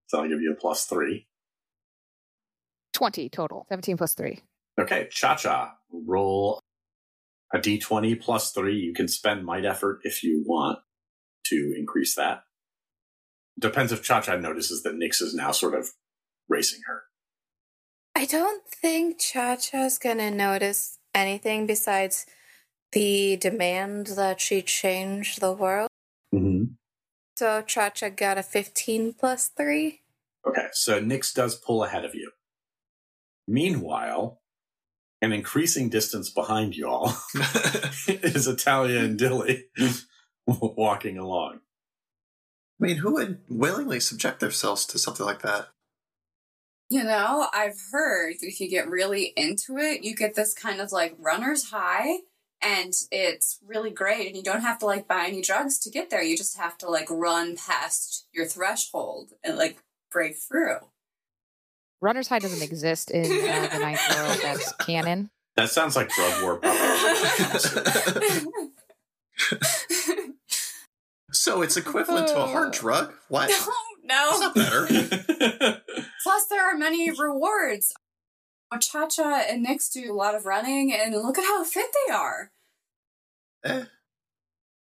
So 0.07 0.21
I'll 0.21 0.29
give 0.29 0.41
you 0.41 0.51
a 0.51 0.55
plus 0.55 0.85
three. 0.85 1.27
20 2.93 3.29
total. 3.29 3.65
17 3.69 3.97
plus 3.97 4.13
3. 4.13 4.39
Okay. 4.79 5.07
Cha 5.11 5.35
Cha, 5.35 5.75
roll 5.91 6.61
a 7.53 7.59
d20 7.59 8.19
plus 8.21 8.51
three. 8.51 8.77
You 8.77 8.93
can 8.93 9.07
spend 9.07 9.45
might 9.45 9.65
effort 9.65 9.99
if 10.03 10.23
you 10.23 10.43
want 10.45 10.79
to 11.45 11.73
increase 11.77 12.15
that. 12.15 12.43
Depends 13.59 13.91
if 13.91 14.03
Cha 14.03 14.21
Cha 14.21 14.35
notices 14.35 14.83
that 14.83 14.95
Nyx 14.95 15.21
is 15.21 15.33
now 15.33 15.51
sort 15.51 15.75
of 15.75 15.91
racing 16.49 16.81
her. 16.87 17.03
I 18.15 18.25
don't 18.25 18.67
think 18.67 19.19
Cha 19.19 19.55
Cha's 19.55 19.97
gonna 19.97 20.31
notice 20.31 20.97
anything 21.13 21.65
besides 21.65 22.25
the 22.91 23.37
demand 23.37 24.07
that 24.07 24.41
she 24.41 24.61
change 24.61 25.37
the 25.37 25.53
world. 25.53 25.89
So 27.35 27.61
Cha 27.61 27.89
Cha 27.89 28.09
got 28.09 28.37
a 28.37 28.43
15 28.43 29.13
plus 29.13 29.49
3. 29.49 30.01
Okay, 30.47 30.67
so 30.71 31.01
Nyx 31.01 31.33
does 31.33 31.55
pull 31.55 31.83
ahead 31.83 32.05
of 32.05 32.15
you. 32.15 32.31
Meanwhile, 33.47 34.39
an 35.21 35.33
increasing 35.33 35.89
distance 35.89 36.29
behind 36.29 36.75
y'all 36.75 37.13
is 38.07 38.47
Italia 38.47 38.99
and 38.99 39.17
Dilly 39.17 39.65
walking 40.47 41.17
along. 41.17 41.59
I 42.79 42.85
mean, 42.85 42.97
who 42.97 43.13
would 43.13 43.39
willingly 43.49 43.99
subject 43.99 44.39
themselves 44.39 44.85
to 44.87 44.99
something 44.99 45.25
like 45.25 45.41
that? 45.41 45.69
You 46.89 47.03
know, 47.03 47.47
I've 47.53 47.79
heard 47.91 48.35
that 48.39 48.47
if 48.47 48.59
you 48.59 48.69
get 48.69 48.89
really 48.89 49.33
into 49.35 49.77
it, 49.77 50.03
you 50.03 50.15
get 50.15 50.35
this 50.35 50.53
kind 50.53 50.79
of 50.79 50.91
like 50.91 51.15
runner's 51.17 51.69
high, 51.71 52.19
and 52.65 52.93
it's 53.11 53.59
really 53.65 53.91
great. 53.91 54.27
And 54.27 54.35
you 54.35 54.43
don't 54.43 54.61
have 54.61 54.79
to 54.79 54.85
like 54.85 55.07
buy 55.07 55.25
any 55.27 55.41
drugs 55.41 55.79
to 55.79 55.89
get 55.89 56.09
there. 56.09 56.23
You 56.23 56.35
just 56.35 56.57
have 56.57 56.77
to 56.79 56.89
like 56.89 57.07
run 57.09 57.55
past 57.55 58.27
your 58.33 58.45
threshold 58.45 59.31
and 59.43 59.57
like 59.57 59.77
break 60.11 60.35
through. 60.37 60.77
Runner's 62.01 62.27
High 62.27 62.39
doesn't 62.39 62.63
exist 62.63 63.11
in 63.11 63.25
uh, 63.25 63.69
the 63.71 63.79
ninth 63.79 64.01
world. 64.15 64.39
That's 64.41 64.73
canon. 64.73 65.29
That 65.55 65.69
sounds 65.69 65.95
like 65.95 66.09
drug 66.09 66.43
war. 66.43 66.59
So 71.45 71.61
it's 71.61 71.77
equivalent 71.77 72.27
to 72.29 72.43
a 72.43 72.47
hard 72.47 72.73
drug? 72.73 73.13
What? 73.27 73.51
no, 74.03 74.29
That's 74.31 74.39
no. 74.39 74.39
not 74.39 74.55
better. 74.55 75.81
Plus, 76.23 76.47
there 76.47 76.65
are 76.65 76.75
many 76.75 77.11
rewards. 77.11 77.93
Cha 78.81 79.07
Cha 79.07 79.43
and 79.47 79.65
Nyx 79.65 79.91
do 79.91 80.11
a 80.11 80.15
lot 80.15 80.33
of 80.33 80.45
running, 80.45 80.91
and 80.91 81.13
look 81.13 81.37
at 81.37 81.45
how 81.45 81.63
fit 81.63 81.85
they 82.07 82.13
are. 82.13 82.51
Eh. 83.65 83.83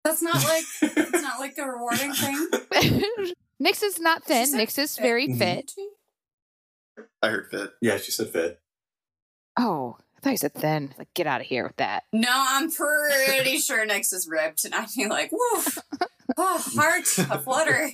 That's 0.03 0.21
not 0.21 0.35
like 0.43 0.63
it's 0.81 1.21
not 1.21 1.39
like 1.39 1.57
a 1.57 1.65
rewarding 1.65 2.13
thing. 2.13 2.47
Nyx 3.61 3.83
is 3.83 3.99
not 3.99 4.23
thin. 4.23 4.47
Nyx 4.47 4.47
said 4.47 4.59
Nyx 4.59 4.79
is 4.79 4.95
fit. 4.95 5.01
very 5.03 5.27
Mhm. 5.27 5.37
fit. 5.37 5.71
I 7.21 7.29
heard 7.29 7.49
fit. 7.51 7.71
yeah, 7.81 7.97
she 7.97 8.11
said 8.11 8.29
fit. 8.29 8.61
Oh, 9.57 9.97
I 10.17 10.21
thought 10.21 10.29
you 10.31 10.37
said 10.37 10.53
thin. 10.53 10.93
Like, 10.97 11.13
get 11.13 11.27
out 11.27 11.41
of 11.41 11.47
here 11.47 11.63
with 11.63 11.75
that. 11.77 12.03
No, 12.13 12.29
I'm 12.31 12.71
pretty 12.71 13.57
sure 13.59 13.85
Nyx 13.85 14.13
is 14.13 14.27
ripped, 14.29 14.63
and 14.65 14.73
I'd 14.73 14.87
be 14.95 15.07
like, 15.07 15.31
woof, 15.31 15.77
oh, 16.37 16.57
heart 16.75 17.17
a 17.17 17.37
flutter. 17.39 17.89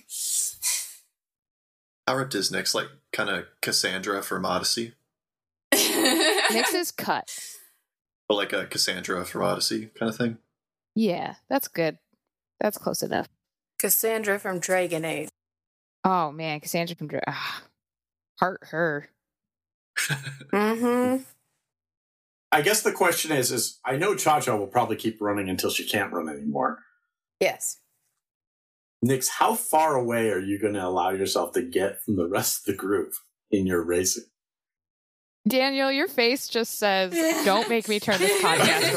How 2.08 2.16
ripped 2.16 2.36
is 2.36 2.52
Nyx? 2.52 2.76
Like 2.76 2.88
kind 3.12 3.30
of 3.32 3.46
Kassandra 3.64 4.24
from 4.24 4.46
Odyssey? 4.46 4.94
Nyx 5.74 6.74
is 6.76 6.92
cut. 6.92 7.36
But 8.28 8.36
like 8.36 8.54
a 8.54 8.66
Kassandra 8.68 9.26
from 9.26 9.42
Odyssey 9.44 9.88
kind 9.98 10.10
of 10.10 10.16
thing? 10.18 10.38
Yeah, 10.96 11.36
that's 11.50 11.68
good. 11.68 11.98
That's 12.60 12.78
close 12.78 13.02
enough. 13.02 13.28
Cassandra 13.80 14.40
from 14.40 14.60
Dragon 14.60 15.04
Age. 15.04 15.30
Oh 16.04 16.32
man, 16.32 16.60
Cassandra 16.60 16.96
from 16.96 17.08
Dra- 17.08 17.22
ah, 17.28 17.64
heart 18.40 18.62
her. 18.72 19.10
Mm-hmm. 20.54 21.24
I 22.52 22.62
guess 22.62 22.84
the 22.84 22.94
question 22.94 23.32
is: 23.34 23.52
is 23.52 23.80
I 23.84 23.98
know 23.98 24.16
Cha 24.16 24.40
Cha 24.40 24.56
will 24.56 24.68
probably 24.68 24.96
keep 24.96 25.20
running 25.20 25.50
until 25.50 25.70
she 25.70 25.86
can't 25.86 26.14
run 26.14 26.30
anymore. 26.30 26.80
Yes. 27.42 27.80
Nyx, 29.04 29.28
how 29.28 29.56
far 29.56 29.96
away 29.96 30.30
are 30.30 30.40
you 30.40 30.58
going 30.60 30.74
to 30.76 30.86
allow 30.86 31.10
yourself 31.10 31.52
to 31.54 31.62
get 31.62 32.02
from 32.02 32.16
the 32.16 32.28
rest 32.28 32.60
of 32.60 32.66
the 32.66 32.78
group 32.78 33.14
in 33.52 33.68
your 33.68 33.84
racing? 33.84 34.24
Daniel, 35.48 35.92
your 35.92 36.08
face 36.08 36.48
just 36.48 36.80
says, 36.80 37.14
"Don't 37.46 37.70
make 37.70 37.88
me 37.88 38.00
turn 38.00 38.20
this 38.20 38.42
podcast 38.42 38.94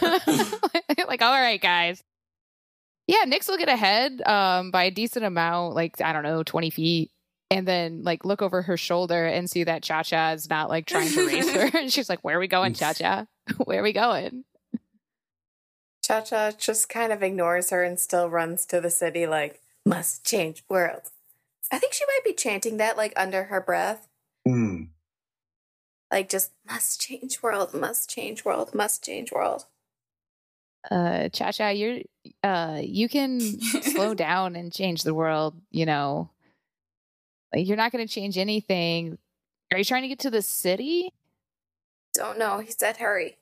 around." 0.00 0.98
like, 1.08 1.22
all 1.22 1.32
right, 1.32 1.60
guys. 1.60 2.02
Yeah, 3.06 3.24
Nyx 3.26 3.48
will 3.48 3.58
get 3.58 3.68
ahead 3.68 4.22
um, 4.26 4.70
by 4.70 4.84
a 4.84 4.90
decent 4.90 5.24
amount, 5.24 5.74
like 5.74 6.00
I 6.00 6.12
don't 6.12 6.22
know, 6.22 6.42
twenty 6.42 6.70
feet, 6.70 7.10
and 7.50 7.66
then 7.66 8.02
like 8.02 8.24
look 8.24 8.42
over 8.42 8.62
her 8.62 8.76
shoulder 8.76 9.26
and 9.26 9.48
see 9.48 9.64
that 9.64 9.82
Cha 9.82 10.02
Cha 10.02 10.32
is 10.32 10.50
not 10.50 10.68
like 10.68 10.86
trying 10.86 11.10
to 11.10 11.26
race 11.26 11.50
her, 11.52 11.70
and 11.78 11.92
she's 11.92 12.08
like, 12.08 12.20
"Where 12.20 12.36
are 12.36 12.40
we 12.40 12.48
going, 12.48 12.74
Cha 12.74 12.92
Cha? 12.92 13.26
Where 13.64 13.80
are 13.80 13.82
we 13.82 13.92
going?" 13.92 14.44
Cha 16.04 16.20
Cha 16.20 16.50
just 16.50 16.88
kind 16.88 17.12
of 17.12 17.22
ignores 17.22 17.70
her 17.70 17.82
and 17.82 17.98
still 17.98 18.28
runs 18.28 18.66
to 18.66 18.80
the 18.80 18.90
city 18.90 19.26
like, 19.26 19.60
must 19.86 20.24
change 20.24 20.64
world. 20.68 21.02
I 21.70 21.78
think 21.78 21.92
she 21.92 22.04
might 22.06 22.24
be 22.24 22.34
chanting 22.34 22.76
that 22.76 22.96
like 22.96 23.12
under 23.16 23.44
her 23.44 23.60
breath. 23.60 24.08
Hmm. 24.46 24.84
Like 26.12 26.28
just 26.28 26.50
must 26.68 27.00
change 27.00 27.42
world, 27.42 27.72
must 27.72 28.10
change 28.10 28.44
world, 28.44 28.74
must 28.74 29.02
change 29.02 29.32
world. 29.32 29.64
Uh, 30.90 31.30
Cha 31.30 31.52
Cha, 31.52 31.70
you're 31.70 32.00
uh, 32.44 32.80
you 32.82 33.08
can 33.08 33.40
slow 33.40 34.12
down 34.28 34.54
and 34.54 34.70
change 34.70 35.04
the 35.04 35.14
world. 35.14 35.54
You 35.70 35.86
know, 35.86 36.28
like 37.54 37.66
you're 37.66 37.78
not 37.78 37.92
going 37.92 38.06
to 38.06 38.12
change 38.12 38.36
anything. 38.36 39.16
Are 39.72 39.78
you 39.78 39.84
trying 39.84 40.02
to 40.02 40.08
get 40.08 40.18
to 40.20 40.30
the 40.30 40.42
city? 40.42 41.14
Don't 42.12 42.38
know. 42.38 42.58
He 42.58 42.70
said 42.70 42.98
hurry. 42.98 43.38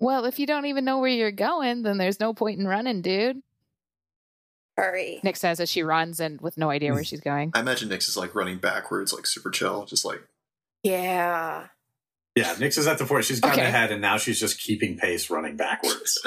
Well, 0.00 0.24
if 0.24 0.38
you 0.38 0.46
don't 0.46 0.66
even 0.66 0.86
know 0.86 1.00
where 1.00 1.10
you're 1.10 1.30
going, 1.30 1.82
then 1.82 1.98
there's 1.98 2.18
no 2.18 2.32
point 2.32 2.58
in 2.58 2.66
running, 2.66 3.02
dude. 3.02 3.42
Hurry. 4.78 5.20
Nick 5.22 5.36
says 5.36 5.60
as 5.60 5.68
she 5.68 5.82
runs 5.82 6.18
and 6.18 6.40
with 6.40 6.56
no 6.56 6.70
idea 6.70 6.94
where 6.94 7.04
she's 7.04 7.20
going. 7.20 7.50
I 7.52 7.60
imagine 7.60 7.90
Nyx 7.90 8.08
is 8.08 8.16
like 8.16 8.34
running 8.34 8.56
backwards, 8.56 9.12
like 9.12 9.26
super 9.26 9.50
chill, 9.50 9.84
just 9.84 10.04
like 10.04 10.22
Yeah. 10.82 11.68
Yeah, 12.34 12.54
Nyx 12.54 12.78
is 12.78 12.86
at 12.86 12.98
the 12.98 13.04
point 13.04 13.24
she's 13.24 13.40
gotten 13.40 13.60
Okay. 13.60 13.68
ahead, 13.68 13.92
and 13.92 14.00
now 14.00 14.16
she's 14.16 14.40
just 14.40 14.60
keeping 14.60 14.96
pace, 14.96 15.28
running 15.28 15.56
backwards. 15.56 16.26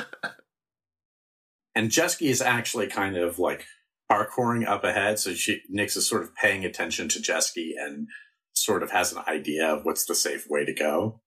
and 1.75 1.89
Jesky 1.89 2.27
is 2.27 2.41
actually 2.41 2.87
kind 2.87 3.17
of 3.17 3.39
like 3.39 3.65
parkouring 4.11 4.67
up 4.67 4.83
ahead, 4.83 5.17
so 5.19 5.33
she 5.33 5.61
Nyx 5.75 5.97
is 5.97 6.07
sort 6.07 6.21
of 6.23 6.35
paying 6.35 6.63
attention 6.63 7.09
to 7.09 7.21
Jesky 7.21 7.73
and 7.77 8.07
sort 8.53 8.83
of 8.83 8.91
has 8.91 9.11
an 9.11 9.23
idea 9.27 9.67
of 9.67 9.83
what's 9.83 10.05
the 10.05 10.15
safe 10.15 10.45
way 10.49 10.63
to 10.63 10.73
go. 10.73 11.21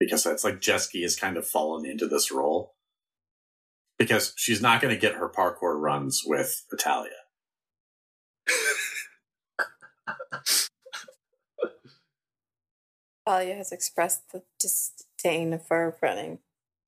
Because 0.00 0.26
it's 0.26 0.42
like 0.42 0.60
Jesky 0.60 1.02
has 1.02 1.14
kind 1.14 1.36
of 1.36 1.46
fallen 1.46 1.86
into 1.88 2.08
this 2.08 2.32
role. 2.32 2.74
Because 3.98 4.34
she's 4.36 4.60
not 4.60 4.80
going 4.80 4.92
to 4.92 5.00
get 5.00 5.14
her 5.14 5.28
parkour 5.30 5.80
runs 5.80 6.22
with 6.26 6.64
Italia. 6.72 7.12
Talia 13.26 13.54
has 13.54 13.72
expressed 13.72 14.30
the 14.32 14.42
disdain 14.58 15.58
for 15.58 15.96
running. 16.02 16.38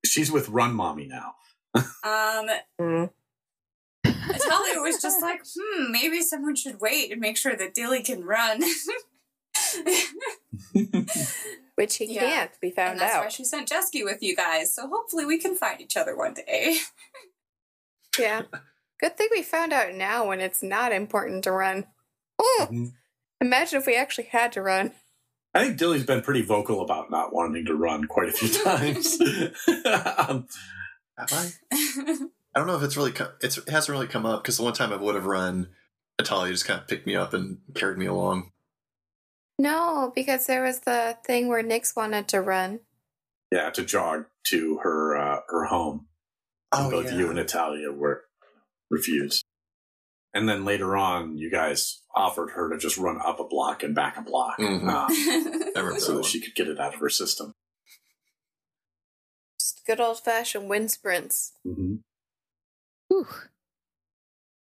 She's 0.04 0.30
with 0.32 0.48
Run 0.48 0.74
Mommy 0.74 1.06
now. 1.06 1.34
Um, 1.74 2.48
Mm. 2.80 3.10
Natalia 4.04 4.80
was 4.80 5.00
just 5.02 5.20
like, 5.22 5.42
hmm, 5.58 5.90
maybe 5.92 6.20
someone 6.22 6.54
should 6.56 6.80
wait 6.80 7.10
and 7.12 7.20
make 7.20 7.36
sure 7.36 7.56
that 7.56 7.74
Dilly 7.74 8.02
can 8.02 8.24
run. 8.24 8.62
Which 11.76 11.96
he 11.96 12.14
Yeah. 12.14 12.20
can't 12.20 12.60
be 12.60 12.68
and 12.68 12.76
found 12.76 13.00
that's 13.00 13.16
why 13.16 13.28
she 13.28 13.44
sent 13.44 13.68
Jesky 13.68 14.04
with 14.04 14.22
you 14.22 14.36
guys. 14.36 14.72
So 14.74 14.88
hopefully 14.88 15.24
we 15.26 15.38
can 15.38 15.56
find 15.56 15.80
each 15.80 15.96
other 15.96 16.16
one 16.16 16.34
day. 16.34 16.78
Yeah. 18.16 18.42
Good 19.00 19.16
thing 19.16 19.26
we 19.32 19.42
found 19.42 19.72
out 19.72 19.92
now 19.92 20.28
when 20.28 20.40
it's 20.40 20.62
not 20.62 20.92
important 20.92 21.42
to 21.44 21.50
run. 21.50 21.88
Oh, 22.38 22.68
Mhm. 22.70 22.92
imagine 23.40 23.80
if 23.80 23.86
we 23.86 23.96
actually 23.96 24.26
had 24.28 24.52
to 24.52 24.62
run. 24.62 24.94
I 25.54 25.64
think 25.64 25.78
Dilly's 25.78 26.04
been 26.04 26.22
pretty 26.22 26.42
vocal 26.42 26.80
about 26.82 27.10
not 27.10 27.32
wanting 27.32 27.64
to 27.66 27.74
run 27.74 28.06
quite 28.06 28.28
a 28.28 28.32
few 28.32 28.48
times. 28.64 29.18
um, 30.28 30.46
Have 31.16 31.32
I? 31.32 31.50
I 31.72 32.58
don't 32.58 32.66
know 32.66 32.76
if 32.76 32.82
it's 32.82 32.96
really 32.96 33.12
come, 33.12 33.28
it's, 33.40 33.58
it 33.58 33.68
hasn't 33.68 33.92
really 33.92 34.06
come 34.08 34.26
up 34.26 34.42
because 34.42 34.56
the 34.56 34.62
one 34.64 34.72
time 34.74 34.92
I 34.92 34.96
would 34.96 35.14
have 35.14 35.26
run, 35.26 35.68
Natalia 36.18 36.52
just 36.52 36.66
kind 36.66 36.80
of 36.80 36.88
picked 36.88 37.06
me 37.06 37.14
up 37.16 37.34
and 37.34 37.58
carried 37.74 37.98
me 37.98 38.06
along. 38.06 38.50
No, 39.58 40.12
because 40.14 40.46
there 40.46 40.64
was 40.64 40.80
the 40.80 41.16
thing 41.24 41.48
where 41.48 41.62
Nyx 41.62 41.94
wanted 41.96 42.26
to 42.28 42.40
run. 42.40 42.80
yeah, 43.52 43.70
to 43.70 43.84
jog 43.84 44.26
to 44.48 44.78
her 44.82 45.16
uh, 45.16 45.40
her 45.48 45.64
home. 45.66 46.06
Oh, 46.72 46.82
and 46.82 46.90
both 46.90 47.12
you 47.12 47.26
and 47.26 47.36
Natalia 47.36 47.92
were 47.92 48.24
refused. 48.90 49.44
And 50.32 50.48
then 50.48 50.64
later 50.64 50.96
on, 50.96 51.38
you 51.38 51.48
guys 51.50 52.02
offered 52.16 52.50
her 52.50 52.70
to 52.70 52.78
just 52.78 52.96
run 52.98 53.18
up 53.24 53.40
a 53.40 53.44
block 53.46 53.82
and 53.82 53.94
back 53.94 54.16
a 54.16 54.22
block 54.22 54.56
Mhm. 54.60 54.88
uh, 54.88 55.08
so 55.10 55.14
that 55.74 56.16
that 56.16 56.24
she 56.24 56.40
could 56.40 56.54
get 56.54 56.68
it 56.68 56.78
out 56.80 56.94
of 56.94 57.00
her 57.00 57.08
system. 57.10 57.52
Just 59.60 59.82
good 59.86 60.00
old 60.00 60.20
fashioned 60.20 60.68
wind 60.68 60.90
sprints. 60.90 61.52
hmm 61.64 61.96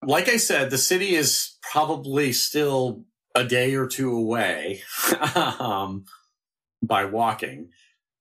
Like 0.04 0.30
I 0.30 0.38
said, 0.38 0.70
the 0.70 0.78
city 0.78 1.16
is 1.16 1.58
probably 1.72 2.32
still 2.32 3.06
a 3.36 3.44
day 3.44 3.76
or 3.76 3.88
two 3.88 4.16
away 4.16 4.82
um, 5.60 6.06
by 6.84 7.06
walking. 7.06 7.70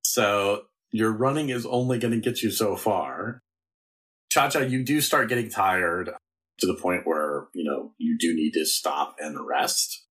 So 0.02 0.62
your 0.90 1.12
running 1.12 1.50
is 1.50 1.66
only 1.66 1.98
going 1.98 2.12
to 2.14 2.20
get 2.20 2.42
you 2.42 2.50
so 2.50 2.76
far. 2.76 3.42
Cha 4.30 4.48
Cha, 4.48 4.60
you 4.60 4.84
do 4.84 5.00
start 5.00 5.28
getting 5.28 5.50
tired 5.50 6.10
to 6.58 6.66
the 6.66 6.74
point 6.74 7.06
where, 7.06 7.25
you 8.16 8.28
do 8.28 8.34
need 8.34 8.52
to 8.52 8.64
stop 8.64 9.16
and 9.18 9.46
rest 9.46 10.04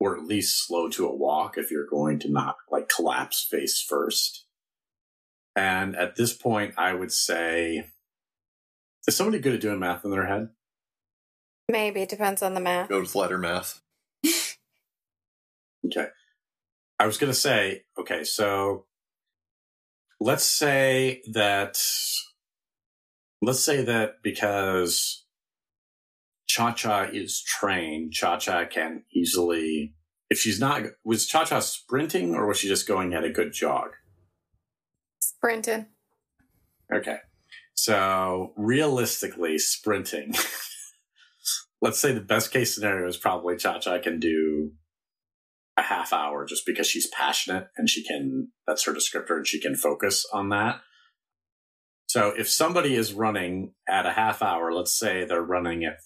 or 0.00 0.16
at 0.16 0.24
least 0.24 0.66
slow 0.66 0.88
to 0.88 1.06
a 1.06 1.14
walk 1.14 1.56
if 1.56 1.70
you're 1.70 1.86
going 1.86 2.18
to 2.20 2.30
not 2.30 2.56
like 2.70 2.88
collapse 2.88 3.46
face 3.48 3.80
first. 3.80 4.44
And 5.56 5.94
at 5.96 6.16
this 6.16 6.32
point, 6.32 6.74
I 6.76 6.94
would 6.94 7.12
say, 7.12 7.86
is 9.06 9.16
somebody 9.16 9.38
good 9.38 9.54
at 9.54 9.60
doing 9.60 9.78
math 9.78 10.04
in 10.04 10.10
their 10.10 10.26
head? 10.26 10.48
Maybe, 11.70 12.02
it 12.02 12.08
depends 12.08 12.42
on 12.42 12.54
the 12.54 12.60
math. 12.60 12.88
Go 12.88 13.00
with 13.00 13.14
letter 13.14 13.38
math. 13.38 13.80
Okay. 15.86 16.06
I 16.98 17.06
was 17.06 17.18
going 17.18 17.30
to 17.30 17.38
say, 17.38 17.82
okay, 17.98 18.24
so 18.24 18.86
let's 20.18 20.46
say 20.46 21.20
that, 21.32 21.78
let's 23.42 23.60
say 23.60 23.82
that 23.82 24.22
because 24.22 25.23
Cha 26.46 26.72
Cha 26.72 27.02
is 27.12 27.42
trained, 27.42 28.12
Cha 28.12 28.38
Cha 28.38 28.64
can 28.66 29.04
easily, 29.12 29.94
if 30.30 30.38
she's 30.38 30.60
not, 30.60 30.82
was 31.04 31.26
Cha 31.26 31.44
Cha 31.44 31.60
sprinting 31.60 32.34
or 32.34 32.46
was 32.46 32.58
she 32.58 32.68
just 32.68 32.86
going 32.86 33.14
at 33.14 33.24
a 33.24 33.30
good 33.30 33.52
jog? 33.52 33.90
Sprinting. 35.20 35.86
Okay. 36.94 37.18
So 37.74 38.52
realistically, 38.56 39.58
sprinting, 39.58 40.34
let's 41.82 41.98
say 41.98 42.12
the 42.12 42.20
best 42.20 42.52
case 42.52 42.74
scenario 42.74 43.08
is 43.08 43.16
probably 43.16 43.56
Cha 43.56 43.78
Cha 43.78 43.98
can 43.98 44.20
do 44.20 44.72
a 45.76 45.82
half 45.82 46.12
hour 46.12 46.44
just 46.44 46.64
because 46.66 46.86
she's 46.86 47.08
passionate 47.08 47.68
and 47.76 47.90
she 47.90 48.04
can, 48.04 48.52
that's 48.66 48.84
her 48.84 48.92
descriptor 48.92 49.36
and 49.36 49.46
she 49.46 49.60
can 49.60 49.74
focus 49.74 50.24
on 50.32 50.50
that. 50.50 50.80
So 52.06 52.32
if 52.38 52.48
somebody 52.48 52.94
is 52.94 53.12
running 53.12 53.72
at 53.88 54.06
a 54.06 54.12
half 54.12 54.40
hour, 54.40 54.72
let's 54.72 54.96
say 54.96 55.24
they're 55.24 55.42
running 55.42 55.84
at, 55.84 55.98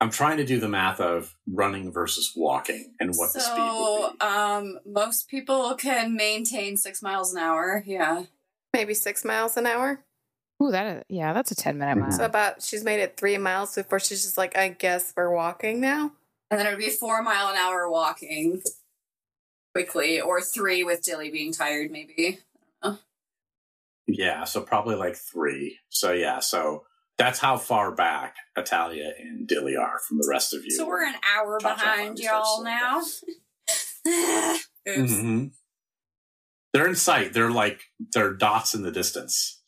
I'm 0.00 0.10
trying 0.10 0.38
to 0.38 0.44
do 0.44 0.58
the 0.58 0.68
math 0.68 1.00
of 1.00 1.36
running 1.46 1.92
versus 1.92 2.32
walking 2.34 2.94
and 3.00 3.14
what 3.16 3.34
the 3.34 3.40
speed 3.40 3.58
would 3.58 4.10
so, 4.10 4.12
be. 4.12 4.26
um, 4.26 4.78
most 4.86 5.28
people 5.28 5.74
can 5.74 6.16
maintain 6.16 6.76
six 6.76 7.02
miles 7.02 7.34
an 7.34 7.38
hour. 7.38 7.82
Yeah. 7.86 8.24
Maybe 8.72 8.94
six 8.94 9.24
miles 9.24 9.56
an 9.56 9.66
hour. 9.66 10.02
Ooh, 10.62 10.70
that 10.70 10.96
is, 10.96 11.04
yeah, 11.08 11.32
that's 11.32 11.50
a 11.50 11.54
10 11.54 11.78
minute 11.78 11.98
mile. 11.98 12.12
So 12.12 12.24
about 12.24 12.62
she's 12.62 12.84
made 12.84 13.00
it 13.00 13.16
three 13.16 13.36
miles 13.36 13.74
before 13.74 14.00
she's 14.00 14.22
just 14.22 14.38
like, 14.38 14.56
I 14.56 14.68
guess 14.68 15.12
we're 15.16 15.34
walking 15.34 15.80
now. 15.80 16.12
And 16.50 16.58
then 16.58 16.66
it 16.66 16.70
would 16.70 16.78
be 16.78 16.90
four 16.90 17.22
mile 17.22 17.48
an 17.48 17.56
hour 17.56 17.90
walking 17.90 18.62
quickly, 19.74 20.20
or 20.20 20.40
three 20.40 20.82
with 20.82 21.02
Dilly 21.02 21.30
being 21.30 21.52
tired, 21.52 21.90
maybe. 21.90 22.40
Yeah, 24.12 24.44
so 24.44 24.60
probably 24.60 24.96
like 24.96 25.16
three. 25.16 25.78
So 25.88 26.12
yeah, 26.12 26.40
so 26.40 26.84
that's 27.20 27.38
how 27.38 27.58
far 27.58 27.92
back 27.92 28.34
Italia 28.56 29.12
and 29.18 29.46
Dilly 29.46 29.76
are 29.76 29.98
from 30.08 30.18
the 30.18 30.28
rest 30.28 30.54
of 30.54 30.64
you. 30.64 30.70
So 30.70 30.86
we're 30.86 31.04
an 31.06 31.14
hour 31.36 31.58
Cha-cha 31.60 31.74
behind 31.74 32.18
y'all 32.18 32.64
now. 32.64 33.02
Oops. 34.88 35.12
hmm 35.12 35.46
They're 36.72 36.88
in 36.88 36.96
sight. 36.96 37.32
They're 37.34 37.50
like 37.50 37.82
they're 38.14 38.32
dots 38.32 38.74
in 38.74 38.82
the 38.82 38.90
distance. 38.90 39.60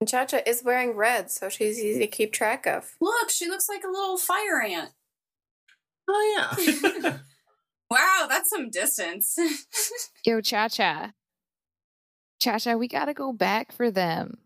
And 0.00 0.08
Cha 0.08 0.24
Cha 0.24 0.38
is 0.46 0.62
wearing 0.64 0.96
red, 0.96 1.30
so 1.30 1.48
she's 1.48 1.78
easy 1.78 2.00
to 2.00 2.06
keep 2.06 2.32
track 2.32 2.66
of. 2.66 2.90
Look, 3.00 3.30
she 3.30 3.48
looks 3.48 3.68
like 3.68 3.84
a 3.84 3.90
little 3.90 4.16
fire 4.16 4.60
ant. 4.62 4.90
Oh, 6.08 6.56
yeah. 6.58 7.18
Wow, 7.90 8.26
that's 8.28 8.48
some 8.48 8.70
distance. 8.70 9.36
Yo, 10.24 10.40
Cha 10.40 10.68
Cha. 10.68 11.10
Cha 12.40 12.58
Cha, 12.58 12.74
we 12.74 12.86
gotta 12.86 13.12
go 13.12 13.32
back 13.32 13.72
for 13.72 13.90
them. 13.90 14.38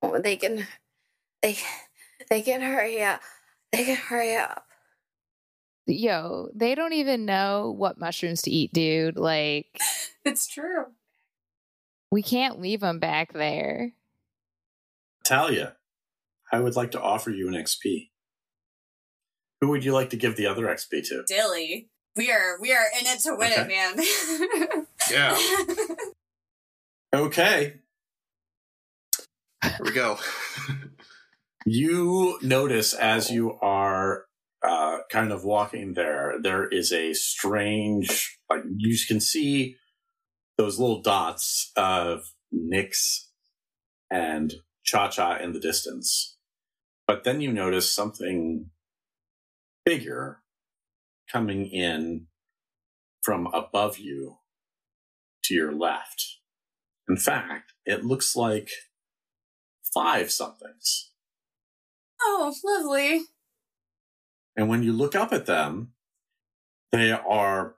Oh, 0.00 0.18
they 0.18 0.36
can, 0.36 0.66
they, 1.42 1.58
they 2.30 2.42
can 2.42 2.60
hurry 2.60 3.02
up. 3.02 3.20
They 3.72 3.84
can 3.84 3.96
hurry 3.96 4.36
up. 4.36 4.64
Yo, 5.86 6.48
they 6.54 6.74
don't 6.74 6.92
even 6.92 7.24
know 7.26 7.74
what 7.76 7.98
mushrooms 7.98 8.42
to 8.42 8.50
eat, 8.50 8.72
dude. 8.72 9.16
Like, 9.16 9.66
it's 10.24 10.46
true. 10.46 10.84
we 12.10 12.22
can't 12.22 12.60
leave 12.60 12.80
them 12.80 12.98
back 13.00 13.32
there. 13.32 13.92
Talia, 15.24 15.76
I 16.52 16.60
would 16.60 16.76
like 16.76 16.92
to 16.92 17.00
offer 17.00 17.30
you 17.30 17.48
an 17.48 17.54
XP. 17.54 18.10
Who 19.60 19.68
would 19.68 19.84
you 19.84 19.92
like 19.92 20.10
to 20.10 20.16
give 20.16 20.36
the 20.36 20.46
other 20.46 20.66
XP 20.66 21.06
to? 21.08 21.22
Dilly. 21.26 21.88
We 22.16 22.30
are 22.30 22.58
we 22.60 22.72
are 22.72 22.84
in 23.00 23.06
it 23.06 23.20
to 23.20 23.34
win 23.36 23.52
Okay. 23.52 23.62
it, 23.62 24.68
man. 24.68 24.86
Yeah. 25.10 25.36
Okay. 27.14 27.74
Here 29.62 29.78
we 29.84 29.92
go. 29.92 30.18
You 31.64 32.38
notice 32.42 32.92
as 32.92 33.30
you 33.30 33.58
are 33.60 34.24
uh, 34.62 34.98
kind 35.10 35.32
of 35.32 35.44
walking 35.44 35.94
there, 35.94 36.34
there 36.40 36.66
is 36.66 36.92
a 36.92 37.14
strange, 37.14 38.38
like 38.50 38.62
you 38.76 38.96
can 39.06 39.20
see 39.20 39.76
those 40.58 40.78
little 40.78 41.02
dots 41.02 41.70
of 41.76 42.32
Nyx 42.52 43.26
and 44.10 44.54
Cha 44.84 45.08
Cha 45.08 45.36
in 45.36 45.52
the 45.52 45.60
distance. 45.60 46.36
But 47.06 47.24
then 47.24 47.40
you 47.40 47.52
notice 47.52 47.92
something 47.92 48.70
bigger 49.84 50.40
coming 51.30 51.66
in 51.66 52.26
from 53.22 53.46
above 53.52 53.98
you 53.98 54.38
to 55.44 55.54
your 55.54 55.72
left. 55.72 56.38
In 57.08 57.16
fact, 57.16 57.72
it 57.84 58.04
looks 58.04 58.36
like 58.36 58.68
five 59.94 60.30
somethings. 60.30 61.11
Oh, 62.24 62.54
lovely. 62.64 63.22
And 64.56 64.68
when 64.68 64.82
you 64.82 64.92
look 64.92 65.14
up 65.14 65.32
at 65.32 65.46
them, 65.46 65.92
they 66.90 67.10
are 67.10 67.76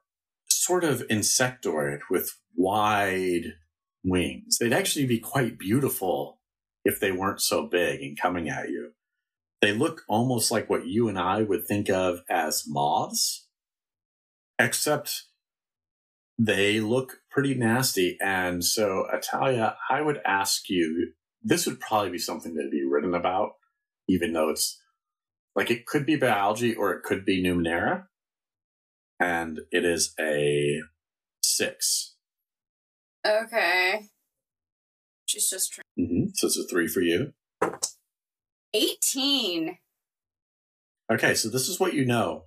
sort 0.48 0.85
of 0.85 1.07
insectoid 1.09 2.00
with 2.11 2.38
wide 2.57 3.54
wings. 4.02 4.59
They'd 4.59 4.72
actually 4.72 5.07
be 5.07 5.18
quite 5.18 5.59
beautiful 5.59 6.40
if 6.85 7.00
they 7.00 7.12
weren't 7.12 7.40
so 7.40 7.66
big 7.66 8.02
and 8.02 8.20
coming 8.20 8.48
at 8.48 8.68
you. 8.68 8.92
They 9.61 9.72
look 9.72 10.02
almost 10.09 10.50
like 10.50 10.68
what 10.68 10.87
you 10.87 11.09
and 11.09 11.18
I 11.18 11.42
would 11.42 11.66
think 11.66 11.88
of 11.88 12.20
as 12.28 12.64
moths, 12.66 13.46
except 14.59 15.24
they 16.38 16.80
look 16.80 17.20
pretty 17.30 17.54
nasty. 17.54 18.18
And 18.20 18.64
so, 18.64 19.07
Italia, 19.12 19.76
I 19.88 20.02
would 20.02 20.20
ask 20.26 20.68
you 20.68 21.12
this 21.42 21.66
would 21.66 21.80
probably 21.80 22.11
be 22.11 22.18
something 22.18 22.54
that'd 22.54 22.70
be 22.70 22.85
written 22.85 23.14
about, 23.14 23.52
even 24.08 24.32
though 24.32 24.50
it's 24.50 24.80
like 25.54 25.70
it 25.70 25.86
could 25.86 26.04
be 26.04 26.16
biology 26.16 26.74
or 26.74 26.92
it 26.92 27.02
could 27.02 27.24
be 27.24 27.42
Numenera. 27.42 28.04
And 29.20 29.60
it 29.70 29.84
is 29.84 30.14
a 30.20 30.80
six. 31.42 32.16
Okay. 33.26 34.08
She's 35.26 35.48
just 35.48 35.72
trying. 35.72 36.08
hmm 36.08 36.24
So 36.34 36.48
it's 36.48 36.58
a 36.58 36.66
three 36.66 36.88
for 36.88 37.00
you. 37.00 37.32
18. 38.74 39.78
Okay, 41.12 41.34
so 41.34 41.48
this 41.48 41.68
is 41.68 41.78
what 41.78 41.94
you 41.94 42.04
know. 42.04 42.44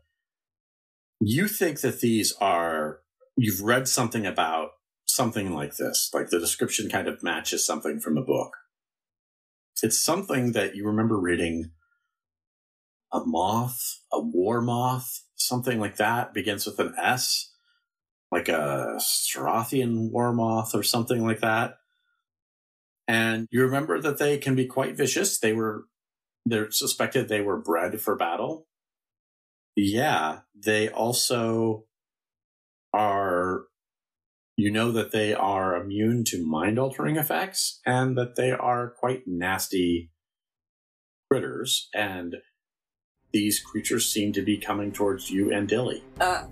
You 1.21 1.47
think 1.47 1.81
that 1.81 2.01
these 2.01 2.33
are, 2.41 2.99
you've 3.35 3.61
read 3.61 3.87
something 3.87 4.25
about 4.25 4.71
something 5.07 5.53
like 5.53 5.77
this, 5.77 6.11
like 6.13 6.29
the 6.29 6.39
description 6.39 6.89
kind 6.89 7.07
of 7.07 7.23
matches 7.23 7.65
something 7.65 7.99
from 7.99 8.17
a 8.17 8.23
book. 8.23 8.53
It's 9.83 10.01
something 10.01 10.51
that 10.53 10.75
you 10.75 10.85
remember 10.85 11.19
reading 11.19 11.71
a 13.13 13.19
moth, 13.25 13.99
a 14.11 14.19
war 14.19 14.61
moth, 14.61 15.23
something 15.35 15.79
like 15.79 15.97
that, 15.97 16.33
begins 16.33 16.65
with 16.65 16.79
an 16.79 16.93
S, 17.01 17.51
like 18.31 18.49
a 18.49 18.95
Strathian 18.99 20.11
war 20.11 20.33
moth 20.33 20.75
or 20.75 20.83
something 20.83 21.25
like 21.25 21.41
that. 21.41 21.75
And 23.07 23.47
you 23.51 23.61
remember 23.63 23.99
that 24.01 24.17
they 24.17 24.37
can 24.37 24.55
be 24.55 24.65
quite 24.65 24.97
vicious. 24.97 25.39
They 25.39 25.53
were 25.53 25.85
they're 26.45 26.71
suspected 26.71 27.29
they 27.29 27.41
were 27.41 27.57
bred 27.61 28.01
for 28.01 28.15
battle. 28.15 28.67
Yeah, 29.77 30.39
they 30.55 30.89
also 30.89 31.85
are. 32.93 33.66
You 34.59 34.71
know 34.71 34.91
that 34.91 35.11
they 35.11 35.35
are 35.35 35.75
immune 35.75 36.23
to 36.25 36.43
mind 36.43 36.79
altering 36.79 37.15
effects 37.15 37.79
and 37.85 38.17
that 38.17 38.35
they 38.35 38.51
are 38.51 38.89
quite 38.89 39.27
nasty 39.27 40.09
critters. 41.29 41.89
And 41.93 42.37
these 43.31 43.59
creatures 43.59 44.11
seem 44.11 44.33
to 44.33 44.41
be 44.41 44.57
coming 44.57 44.91
towards 44.91 45.29
you 45.29 45.53
and 45.53 45.67
Dilly 45.67 46.03
Uh, 46.19 46.45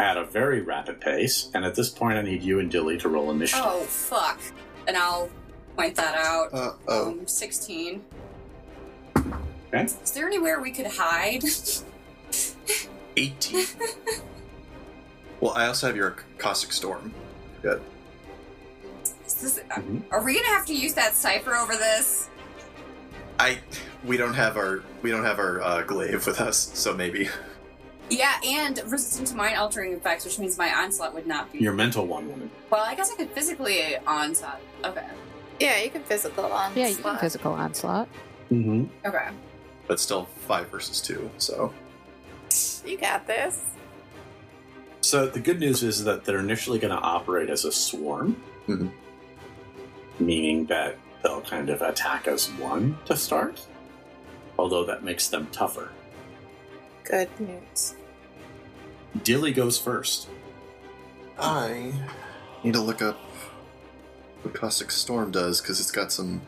at 0.00 0.16
a 0.16 0.24
very 0.24 0.62
rapid 0.62 0.98
pace. 0.98 1.50
And 1.54 1.62
at 1.66 1.74
this 1.74 1.90
point, 1.90 2.16
I 2.16 2.22
need 2.22 2.42
you 2.42 2.58
and 2.58 2.70
Dilly 2.70 2.96
to 2.98 3.08
roll 3.10 3.30
initiative. 3.30 3.66
oh, 3.68 3.82
fuck. 3.82 4.40
And 4.88 4.96
I'll 4.96 5.28
point 5.76 5.94
that 5.96 6.14
out. 6.14 6.48
Uh 6.54 6.72
oh. 6.88 7.08
Um, 7.10 7.26
16. 7.26 8.02
Okay. 9.18 9.84
Is 9.84 10.10
there 10.12 10.26
anywhere 10.26 10.58
we 10.60 10.70
could 10.70 10.86
hide? 10.86 11.44
18. 13.18 13.66
well, 15.40 15.52
I 15.54 15.66
also 15.66 15.88
have 15.88 15.96
your 15.96 16.16
Caustic 16.38 16.72
Storm. 16.72 17.12
Good. 17.62 17.80
Is 19.26 19.34
this, 19.34 19.58
Mhm. 19.70 20.02
are 20.10 20.22
we 20.22 20.34
gonna 20.34 20.48
have 20.48 20.66
to 20.66 20.74
use 20.74 20.94
that 20.94 21.14
cipher 21.14 21.54
over 21.54 21.74
this? 21.74 22.28
I 23.38 23.58
we 24.04 24.16
don't 24.16 24.34
have 24.34 24.56
our 24.56 24.82
we 25.02 25.10
don't 25.10 25.24
have 25.24 25.38
our 25.38 25.62
uh, 25.62 25.82
glaive 25.82 26.26
with 26.26 26.40
us, 26.40 26.70
so 26.74 26.92
maybe. 26.94 27.28
Yeah, 28.10 28.34
and 28.44 28.78
resistant 28.86 29.28
to 29.28 29.34
mind 29.36 29.56
altering 29.56 29.92
effects, 29.94 30.24
which 30.24 30.38
means 30.38 30.58
my 30.58 30.70
onslaught 30.74 31.14
would 31.14 31.26
not 31.26 31.50
be. 31.50 31.58
Your 31.60 31.72
mental 31.72 32.06
one 32.06 32.28
woman. 32.28 32.50
well, 32.70 32.82
I 32.84 32.94
guess 32.94 33.10
I 33.10 33.16
could 33.16 33.30
physically 33.30 33.96
onslaught. 34.06 34.60
Okay. 34.84 35.06
Yeah, 35.60 35.78
you 35.78 35.90
can 35.90 36.02
physical 36.02 36.44
onslaught. 36.44 36.76
Yeah, 36.76 36.88
you 36.88 36.96
can 36.96 37.16
physical 37.18 37.52
onslaught. 37.52 38.08
Mm-hmm. 38.50 38.84
Okay. 39.08 39.28
But 39.86 39.98
still 40.00 40.26
five 40.46 40.68
versus 40.68 41.00
two, 41.00 41.30
so 41.38 41.72
You 42.84 42.98
got 42.98 43.26
this. 43.26 43.60
So 45.12 45.26
the 45.26 45.40
good 45.40 45.60
news 45.60 45.82
is 45.82 46.04
that 46.04 46.24
they're 46.24 46.38
initially 46.38 46.78
going 46.78 46.96
to 46.96 46.98
operate 46.98 47.50
as 47.50 47.66
a 47.66 47.70
swarm, 47.70 48.42
Mhm. 48.66 48.90
meaning 50.18 50.64
that 50.68 50.96
they'll 51.22 51.42
kind 51.42 51.68
of 51.68 51.82
attack 51.82 52.26
as 52.26 52.50
one 52.52 52.96
to 53.04 53.14
start, 53.14 53.60
although 54.58 54.86
that 54.86 55.04
makes 55.04 55.28
them 55.28 55.48
tougher. 55.52 55.90
Good 57.04 57.28
news. 57.38 57.94
Dilly 59.22 59.52
goes 59.52 59.78
first. 59.78 60.28
I 61.38 61.92
need 62.64 62.72
to 62.72 62.80
look 62.80 63.02
up 63.02 63.18
what 64.40 64.54
Caustic 64.54 64.90
Storm 64.90 65.30
does 65.30 65.60
because 65.60 65.78
it's 65.78 65.90
got 65.90 66.10
some 66.10 66.40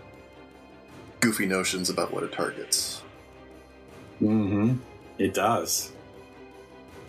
goofy 1.20 1.44
notions 1.44 1.90
about 1.90 2.14
what 2.14 2.22
it 2.22 2.32
targets. 2.32 3.02
Mm-hmm. 4.22 4.76
It 5.18 5.34
does. 5.34 5.90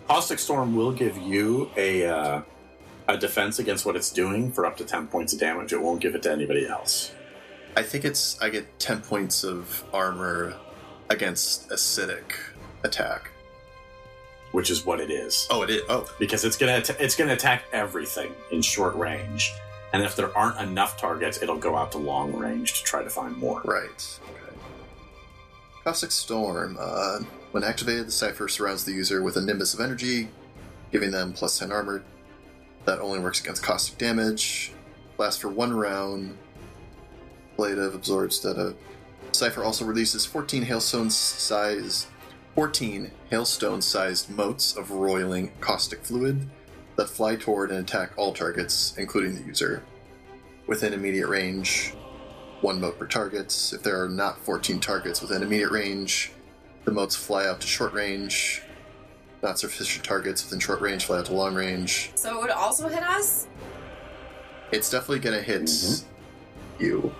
Caustic 0.08 0.38
Storm 0.38 0.76
will 0.76 0.92
give 0.92 1.16
you 1.18 1.70
a 1.76 2.06
uh, 2.06 2.42
a 3.08 3.16
defense 3.16 3.58
against 3.58 3.84
what 3.86 3.96
it's 3.96 4.10
doing 4.12 4.52
for 4.52 4.64
up 4.66 4.76
to 4.78 4.84
ten 4.84 5.06
points 5.06 5.32
of 5.32 5.40
damage. 5.40 5.72
It 5.72 5.80
won't 5.80 6.00
give 6.00 6.14
it 6.14 6.22
to 6.24 6.32
anybody 6.32 6.66
else. 6.66 7.12
I 7.76 7.82
think 7.82 8.04
it's 8.04 8.40
I 8.40 8.48
get 8.48 8.78
ten 8.78 9.00
points 9.00 9.44
of 9.44 9.84
armor 9.92 10.54
against 11.10 11.68
acidic 11.70 12.32
attack. 12.84 13.30
Which 14.52 14.70
is 14.70 14.86
what 14.86 15.00
it 15.00 15.10
is. 15.10 15.46
Oh, 15.50 15.62
it 15.62 15.70
is. 15.70 15.82
Oh, 15.88 16.08
because 16.18 16.44
it's 16.44 16.56
gonna 16.56 16.76
att- 16.78 17.00
it's 17.00 17.16
gonna 17.16 17.34
attack 17.34 17.64
everything 17.72 18.32
in 18.52 18.62
short 18.62 18.94
range, 18.94 19.52
and 19.92 20.02
if 20.02 20.14
there 20.16 20.34
aren't 20.38 20.58
enough 20.60 20.96
targets, 20.98 21.42
it'll 21.42 21.58
go 21.58 21.76
out 21.76 21.92
to 21.92 21.98
long 21.98 22.32
range 22.32 22.78
to 22.78 22.84
try 22.84 23.02
to 23.02 23.10
find 23.10 23.36
more. 23.36 23.60
right. 23.64 24.18
Okay. 24.30 24.45
Caustic 25.86 26.10
Storm. 26.10 26.76
Uh, 26.80 27.20
when 27.52 27.62
activated, 27.62 28.08
the 28.08 28.10
cipher 28.10 28.48
surrounds 28.48 28.84
the 28.84 28.90
user 28.90 29.22
with 29.22 29.36
a 29.36 29.40
nimbus 29.40 29.72
of 29.72 29.78
energy, 29.78 30.28
giving 30.90 31.12
them 31.12 31.32
plus 31.32 31.60
ten 31.60 31.70
armor. 31.70 32.02
That 32.86 32.98
only 32.98 33.20
works 33.20 33.38
against 33.40 33.62
caustic 33.62 33.96
damage. 33.96 34.72
Lasts 35.16 35.40
for 35.40 35.48
one 35.48 35.72
round. 35.72 36.36
Blade 37.56 37.78
of 37.78 37.94
absorbs 37.94 38.40
data. 38.40 38.74
Cipher 39.30 39.62
also 39.62 39.84
releases 39.84 40.26
14 40.26 40.64
hailstone 40.64 41.08
size 41.08 42.08
14 42.56 43.12
hailstone 43.30 43.80
sized 43.80 44.28
motes 44.28 44.76
of 44.76 44.90
roiling 44.90 45.52
caustic 45.60 46.04
fluid 46.04 46.48
that 46.96 47.08
fly 47.08 47.36
toward 47.36 47.70
and 47.70 47.78
attack 47.78 48.10
all 48.16 48.32
targets, 48.32 48.92
including 48.98 49.36
the 49.36 49.42
user. 49.44 49.84
Within 50.66 50.92
immediate 50.92 51.28
range, 51.28 51.94
one 52.60 52.80
mote 52.80 52.98
per 52.98 53.06
target. 53.06 53.72
If 53.74 53.82
there 53.82 54.02
are 54.02 54.08
not 54.08 54.38
14 54.38 54.80
targets 54.80 55.20
within 55.20 55.42
immediate 55.42 55.70
range, 55.70 56.32
the 56.84 56.90
motes 56.92 57.14
fly 57.16 57.46
out 57.46 57.60
to 57.60 57.66
short 57.66 57.92
range. 57.92 58.62
Not 59.42 59.58
sufficient 59.58 60.04
targets 60.04 60.42
within 60.44 60.58
short 60.60 60.80
range 60.80 61.04
fly 61.04 61.18
out 61.18 61.26
to 61.26 61.34
long 61.34 61.54
range. 61.54 62.10
So 62.14 62.36
it 62.38 62.40
would 62.40 62.50
also 62.50 62.88
hit 62.88 63.02
us? 63.02 63.46
It's 64.72 64.90
definitely 64.90 65.20
gonna 65.20 65.42
hit 65.42 65.62
Mhm. 65.62 66.04
you. 66.78 67.14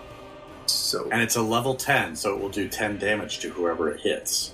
So 0.67 1.09
And 1.13 1.23
it's 1.23 1.37
a 1.37 1.43
level 1.43 1.75
ten, 1.75 2.17
so 2.17 2.35
it 2.35 2.41
will 2.41 2.49
do 2.49 2.69
ten 2.69 2.99
damage 2.99 3.39
to 3.41 3.51
whoever 3.51 3.91
it 3.91 4.01
hits. 4.01 4.53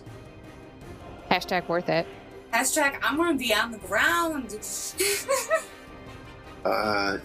Hashtag 1.30 1.66
worth 1.68 1.88
it. 1.88 2.06
Hashtag, 2.52 2.98
I'm 3.02 3.16
gonna 3.16 3.32
be 3.38 3.54
on 3.54 3.70
the 3.70 3.78
ground. 3.78 4.54
Uh, 6.64 7.18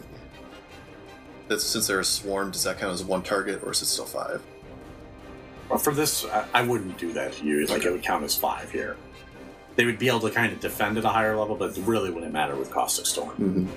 that's, 1.47 1.63
since 1.63 1.87
they're 1.87 1.99
a 1.99 2.05
swarm, 2.05 2.51
does 2.51 2.63
that 2.63 2.79
count 2.79 2.93
as 2.93 3.03
one 3.03 3.23
target, 3.23 3.61
or 3.63 3.71
is 3.71 3.81
it 3.81 3.85
still 3.85 4.05
five? 4.05 4.41
Well, 5.69 5.79
for 5.79 5.93
this, 5.93 6.25
I, 6.25 6.45
I 6.53 6.61
wouldn't 6.63 6.97
do 6.97 7.11
that 7.13 7.33
to 7.33 7.45
you. 7.45 7.65
Like 7.65 7.83
it 7.83 7.91
would 7.91 8.03
count 8.03 8.23
as 8.23 8.35
five 8.35 8.71
here. 8.71 8.97
They 9.75 9.85
would 9.85 9.99
be 9.99 10.07
able 10.07 10.21
to 10.21 10.31
kind 10.31 10.51
of 10.51 10.59
defend 10.59 10.97
at 10.97 11.05
a 11.05 11.09
higher 11.09 11.35
level, 11.35 11.55
but 11.55 11.77
it 11.77 11.83
really 11.83 12.09
wouldn't 12.09 12.33
matter 12.33 12.55
with 12.55 12.71
Caustic 12.71 13.05
Storm. 13.05 13.29
Mm-hmm. 13.31 13.67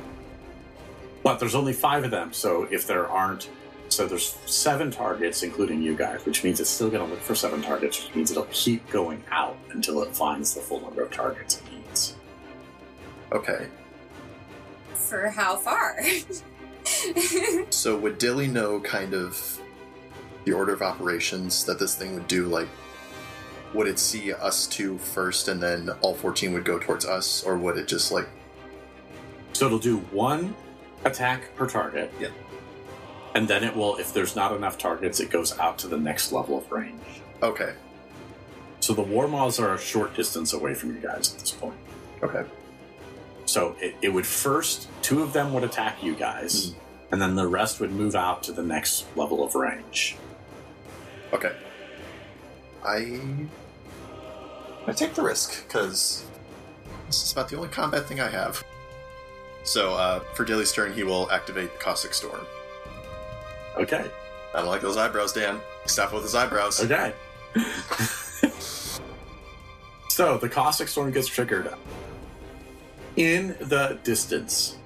But 1.23 1.39
there's 1.39 1.55
only 1.55 1.75
five 1.75 2.05
of 2.05 2.11
them, 2.11 2.33
so 2.33 2.67
if 2.71 2.87
there 2.87 3.07
aren't, 3.07 3.51
so 3.89 4.07
there's 4.07 4.37
seven 4.47 4.91
targets, 4.91 5.43
including 5.43 5.83
you 5.83 5.95
guys, 5.95 6.25
which 6.25 6.43
means 6.43 6.61
it's 6.61 6.71
still 6.71 6.89
going 6.89 7.05
to 7.05 7.11
look 7.11 7.21
for 7.21 7.35
seven 7.35 7.61
targets, 7.61 8.03
which 8.03 8.15
means 8.15 8.31
it'll 8.31 8.45
keep 8.45 8.89
going 8.89 9.23
out 9.31 9.59
until 9.73 10.03
it 10.03 10.15
finds 10.15 10.55
the 10.55 10.61
full 10.61 10.81
number 10.81 11.03
of 11.03 11.11
targets 11.11 11.59
it 11.59 11.73
needs. 11.73 12.15
Okay. 13.33 13.67
For 14.95 15.29
how 15.29 15.57
far? 15.57 16.01
So 17.71 17.97
would 17.99 18.19
Dilly 18.19 18.47
know 18.47 18.81
kind 18.81 19.15
of 19.15 19.61
the 20.45 20.53
order 20.53 20.73
of 20.73 20.83
operations 20.83 21.65
that 21.65 21.79
this 21.79 21.95
thing 21.95 22.15
would 22.15 22.29
do? 22.29 22.47
Like, 22.47 22.69
would 23.73 23.87
it 23.87 23.99
see 23.99 24.33
us 24.33 24.67
two 24.67 24.99
first, 24.99 25.49
and 25.49 25.63
then 25.63 25.91
all 26.01 26.15
fourteen 26.15 26.53
would 26.53 26.65
go 26.65 26.79
towards 26.79 27.05
us, 27.05 27.45
or 27.45 27.57
would 27.57 27.79
it 27.79 27.87
just 27.89 28.11
like? 28.13 28.29
So 29.53 29.67
it'll 29.67 29.79
do 29.79 29.99
one 30.11 30.55
attack 31.05 31.55
per 31.57 31.69
target. 31.69 32.13
Yeah. 32.21 32.31
And 33.35 33.47
then 33.47 33.63
it 33.63 33.75
will, 33.75 33.97
if 33.97 34.13
there's 34.13 34.35
not 34.35 34.53
enough 34.53 34.77
targets, 34.77 35.21
it 35.21 35.31
goes 35.31 35.57
out 35.59 35.79
to 35.79 35.87
the 35.87 35.97
next 35.97 36.33
level 36.33 36.59
of 36.59 36.71
range. 36.73 37.23
Okay. 37.43 37.75
So 38.81 38.93
the 38.93 39.03
war 39.03 39.29
moths 39.29 39.61
are 39.61 39.75
a 39.75 39.79
short 39.79 40.17
distance 40.17 40.53
away 40.53 40.75
from 40.75 40.95
you 40.95 41.01
guys 41.01 41.33
at 41.33 41.39
this 41.39 41.53
point. 41.53 41.77
Okay. 42.23 42.43
So 43.51 43.75
it, 43.81 43.97
it 44.01 44.11
would 44.11 44.29
first, 44.29 44.87
two 45.03 45.25
of 45.25 45.33
them 45.33 45.53
would 45.55 45.65
attack 45.65 46.05
you 46.05 46.15
guys, 46.15 46.77
and 47.11 47.21
then 47.21 47.35
the 47.35 47.49
rest 47.49 47.81
would 47.81 47.91
move 47.91 48.15
out 48.15 48.45
to 48.45 48.53
the 48.53 48.63
next 48.63 49.07
level 49.17 49.43
of 49.43 49.57
range. 49.57 50.17
Okay. 51.33 51.57
I. 52.85 53.21
I 54.87 54.93
take 54.93 55.15
the 55.15 55.23
risk 55.23 55.67
because 55.67 56.25
this 57.09 57.25
is 57.25 57.33
about 57.33 57.49
the 57.49 57.57
only 57.57 57.71
combat 57.71 58.07
thing 58.07 58.21
I 58.21 58.29
have. 58.29 58.63
So 59.65 59.95
uh, 59.95 60.21
for 60.35 60.45
Dilly's 60.45 60.71
turn, 60.71 60.93
he 60.93 61.03
will 61.03 61.29
activate 61.33 61.73
the 61.73 61.79
Caustic 61.81 62.15
Storm. 62.15 62.47
Okay. 63.77 64.09
I 64.55 64.59
don't 64.59 64.69
like 64.69 64.81
those 64.81 64.97
eyebrows, 64.97 65.33
Dan. 65.33 65.61
Stop 65.87 66.13
with 66.13 66.23
his 66.23 66.37
eyebrows. 66.37 66.81
Okay. 66.85 67.15
so 70.09 70.39
the 70.39 70.49
caustic 70.49 70.87
storm 70.87 71.11
gets 71.11 71.27
triggered. 71.27 71.75
In 73.17 73.57
the 73.61 73.99
distance, 74.05 74.77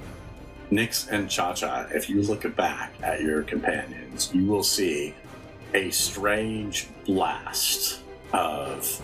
Nyx 0.71 1.09
and 1.09 1.29
Cha 1.29 1.53
Cha, 1.53 1.87
if 1.93 2.09
you 2.09 2.23
look 2.23 2.57
back 2.57 2.93
at 3.03 3.21
your 3.21 3.43
companions, 3.43 4.31
you 4.33 4.47
will 4.47 4.63
see 4.63 5.15
a 5.75 5.91
strange 5.91 6.89
blast 7.05 8.01
of 8.33 9.01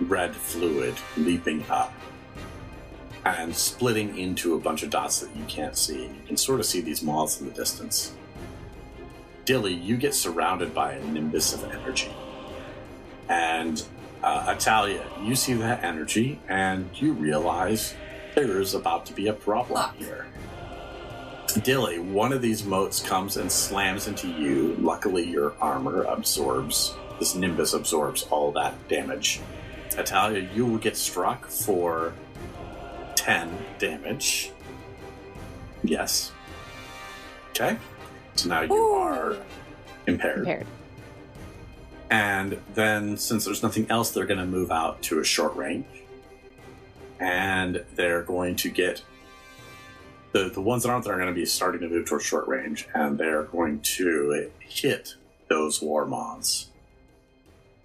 red 0.00 0.34
fluid 0.34 0.94
leaping 1.16 1.64
up 1.70 1.92
and 3.24 3.54
splitting 3.54 4.16
into 4.18 4.54
a 4.54 4.58
bunch 4.58 4.82
of 4.82 4.90
dots 4.90 5.20
that 5.20 5.34
you 5.34 5.44
can't 5.44 5.76
see. 5.76 6.04
You 6.04 6.22
can 6.26 6.36
sort 6.36 6.60
of 6.60 6.66
see 6.66 6.80
these 6.80 7.02
moths 7.02 7.40
in 7.40 7.48
the 7.48 7.54
distance. 7.54 8.12
Dilly, 9.44 9.74
you 9.74 9.96
get 9.96 10.14
surrounded 10.14 10.74
by 10.74 10.92
a 10.92 11.04
nimbus 11.04 11.54
of 11.54 11.64
energy. 11.64 12.12
And 13.28 13.82
uh, 14.22 14.54
Atalia, 14.54 15.04
you 15.26 15.34
see 15.34 15.54
that 15.54 15.82
energy 15.82 16.40
and 16.48 16.88
you 16.94 17.12
realize 17.12 17.94
there 18.34 18.60
is 18.60 18.74
about 18.74 19.06
to 19.06 19.12
be 19.12 19.28
a 19.28 19.32
problem 19.32 19.94
here. 19.96 20.26
Dilly, 21.62 21.98
one 21.98 22.32
of 22.32 22.42
these 22.42 22.64
motes 22.64 23.00
comes 23.00 23.36
and 23.36 23.50
slams 23.50 24.06
into 24.06 24.28
you. 24.28 24.76
Luckily, 24.78 25.28
your 25.28 25.54
armor 25.60 26.04
absorbs, 26.04 26.94
this 27.18 27.34
nimbus 27.34 27.74
absorbs 27.74 28.22
all 28.30 28.52
that 28.52 28.74
damage. 28.88 29.40
Italia, 29.98 30.48
you 30.54 30.64
will 30.64 30.78
get 30.78 30.96
struck 30.96 31.46
for 31.46 32.12
10 33.16 33.50
damage. 33.78 34.52
Yes. 35.82 36.32
Okay. 37.50 37.76
So 38.36 38.48
now 38.48 38.62
you 38.62 38.72
Ooh. 38.72 38.94
are 38.94 39.36
impaired. 40.06 40.36
Compared. 40.36 40.66
And 42.10 42.60
then, 42.74 43.16
since 43.16 43.44
there's 43.44 43.62
nothing 43.62 43.86
else, 43.90 44.10
they're 44.10 44.26
going 44.26 44.40
to 44.40 44.46
move 44.46 44.70
out 44.70 45.00
to 45.02 45.20
a 45.20 45.24
short 45.24 45.54
range. 45.56 45.86
And 47.20 47.84
they're 47.94 48.22
going 48.22 48.56
to 48.56 48.70
get. 48.70 49.02
The, 50.32 50.48
the 50.48 50.60
ones 50.62 50.84
that 50.84 50.90
aren't 50.90 51.04
there 51.04 51.14
are 51.14 51.18
going 51.18 51.28
to 51.28 51.34
be 51.34 51.44
starting 51.44 51.80
to 51.82 51.88
move 51.88 52.06
towards 52.06 52.24
short 52.24 52.46
range, 52.48 52.88
and 52.94 53.18
they're 53.18 53.42
going 53.44 53.80
to 53.80 54.50
hit 54.60 55.14
those 55.48 55.82
war 55.82 56.06
moths. 56.06 56.68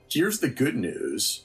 Here's 0.09 0.39
the 0.39 0.49
good 0.49 0.75
news 0.75 1.41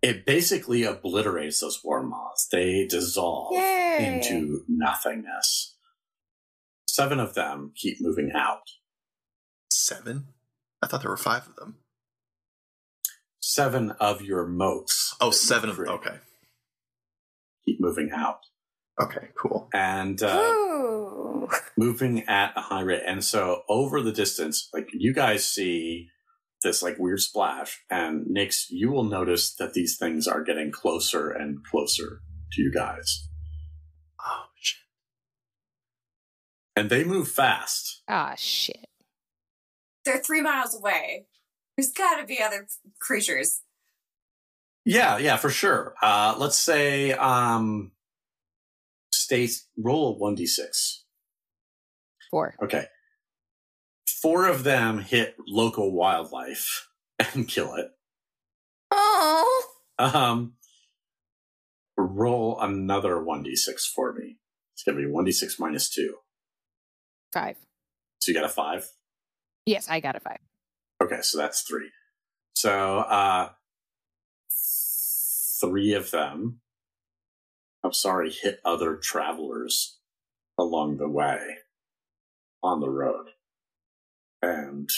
it 0.00 0.24
basically 0.26 0.82
obliterates 0.84 1.60
those 1.60 1.82
war 1.84 2.02
moths, 2.02 2.46
they 2.50 2.86
dissolve 2.86 3.52
Yay. 3.54 4.20
into 4.22 4.64
nothingness. 4.68 5.76
Seven 6.86 7.20
of 7.20 7.34
them 7.34 7.72
keep 7.76 8.00
moving 8.00 8.32
out. 8.34 8.62
Seven? 9.70 10.26
I 10.82 10.86
thought 10.86 11.02
there 11.02 11.10
were 11.10 11.16
five 11.16 11.46
of 11.48 11.56
them. 11.56 11.76
seven 13.40 13.90
of 14.00 14.22
your 14.22 14.46
motes. 14.46 15.14
Oh, 15.20 15.30
that 15.30 15.36
you 15.36 15.38
seven 15.38 15.70
of 15.70 15.76
them. 15.78 15.88
Okay. 15.88 16.16
Keep 17.66 17.80
moving 17.80 18.10
out 18.14 18.40
Okay, 19.00 19.28
cool. 19.40 19.68
and 19.72 20.22
uh, 20.22 20.52
moving 21.78 22.24
at 22.28 22.52
a 22.56 22.60
high 22.60 22.82
rate. 22.82 23.02
And 23.06 23.24
so 23.24 23.62
over 23.68 24.00
the 24.02 24.12
distance, 24.12 24.68
like 24.74 24.88
you 24.92 25.14
guys 25.14 25.46
see 25.46 26.08
this 26.62 26.82
like 26.82 26.98
weird 26.98 27.20
splash, 27.20 27.80
and 27.90 28.26
Nyx, 28.26 28.66
you 28.70 28.90
will 28.90 29.04
notice 29.04 29.54
that 29.56 29.72
these 29.74 29.96
things 29.96 30.26
are 30.28 30.42
getting 30.44 30.70
closer 30.70 31.30
and 31.30 31.64
closer 31.64 32.20
to 32.52 32.62
you 32.62 32.70
guys, 32.72 33.28
Oh, 34.20 34.44
shit. 34.60 34.78
and 36.76 36.88
they 36.90 37.02
move 37.04 37.28
fast. 37.28 38.02
Ah, 38.08 38.34
shit. 38.36 38.86
They're 40.04 40.18
three 40.18 40.42
miles 40.42 40.74
away. 40.76 41.26
There's 41.76 41.92
got 41.92 42.20
to 42.20 42.26
be 42.26 42.40
other 42.42 42.66
creatures. 43.00 43.62
Yeah, 44.84 45.18
yeah, 45.18 45.36
for 45.36 45.50
sure. 45.50 45.94
Uh, 46.02 46.34
let's 46.38 46.58
say 46.58 47.12
um, 47.12 47.92
state 49.12 49.52
roll 49.76 50.14
a 50.14 50.18
one 50.18 50.34
d 50.34 50.46
six. 50.46 51.04
Four. 52.30 52.54
Okay. 52.62 52.86
Four 54.06 54.46
of 54.46 54.64
them 54.64 55.00
hit 55.00 55.36
local 55.46 55.92
wildlife 55.92 56.88
and 57.34 57.46
kill 57.46 57.74
it. 57.74 57.90
Oh. 58.90 59.64
Um, 59.98 60.54
roll 61.96 62.58
another 62.60 63.16
1d6 63.16 63.80
for 63.94 64.12
me. 64.12 64.38
It's 64.74 64.82
going 64.82 64.96
to 64.96 65.06
be 65.06 65.12
1d6 65.12 65.58
minus 65.58 65.90
2. 65.90 66.14
Five. 67.32 67.56
So 68.20 68.30
you 68.30 68.34
got 68.34 68.46
a 68.46 68.48
5? 68.48 68.88
Yes, 69.66 69.88
I 69.88 70.00
got 70.00 70.16
a 70.16 70.20
five. 70.20 70.38
Okay, 71.02 71.20
so 71.22 71.38
that's 71.38 71.62
3. 71.62 71.90
So, 72.54 72.98
uh, 72.98 73.50
three 75.62 75.94
of 75.94 76.10
them, 76.10 76.60
I'm 77.82 77.92
sorry, 77.92 78.30
hit 78.30 78.60
other 78.64 78.96
travelers 78.96 79.98
along 80.58 80.98
the 80.98 81.08
way 81.08 81.38
on 82.62 82.80
the 82.80 82.90
road 82.90 83.26
and 84.42 84.90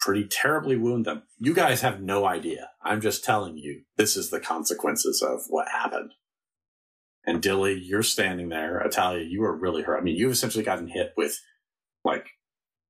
pretty 0.00 0.26
terribly 0.26 0.76
wound 0.76 1.04
them. 1.04 1.22
You 1.38 1.54
guys 1.54 1.82
have 1.82 2.00
no 2.00 2.26
idea. 2.26 2.70
I'm 2.82 3.00
just 3.00 3.22
telling 3.22 3.58
you, 3.58 3.82
this 3.96 4.16
is 4.16 4.30
the 4.30 4.40
consequences 4.40 5.22
of 5.22 5.42
what 5.48 5.68
happened. 5.68 6.12
And 7.26 7.42
Dilly, 7.42 7.78
you're 7.78 8.02
standing 8.02 8.48
there. 8.48 8.82
Atalia, 8.84 9.28
you 9.28 9.42
were 9.42 9.54
really 9.54 9.82
hurt. 9.82 9.98
I 9.98 10.02
mean, 10.02 10.16
you've 10.16 10.32
essentially 10.32 10.64
gotten 10.64 10.88
hit 10.88 11.12
with, 11.16 11.38
like, 12.02 12.26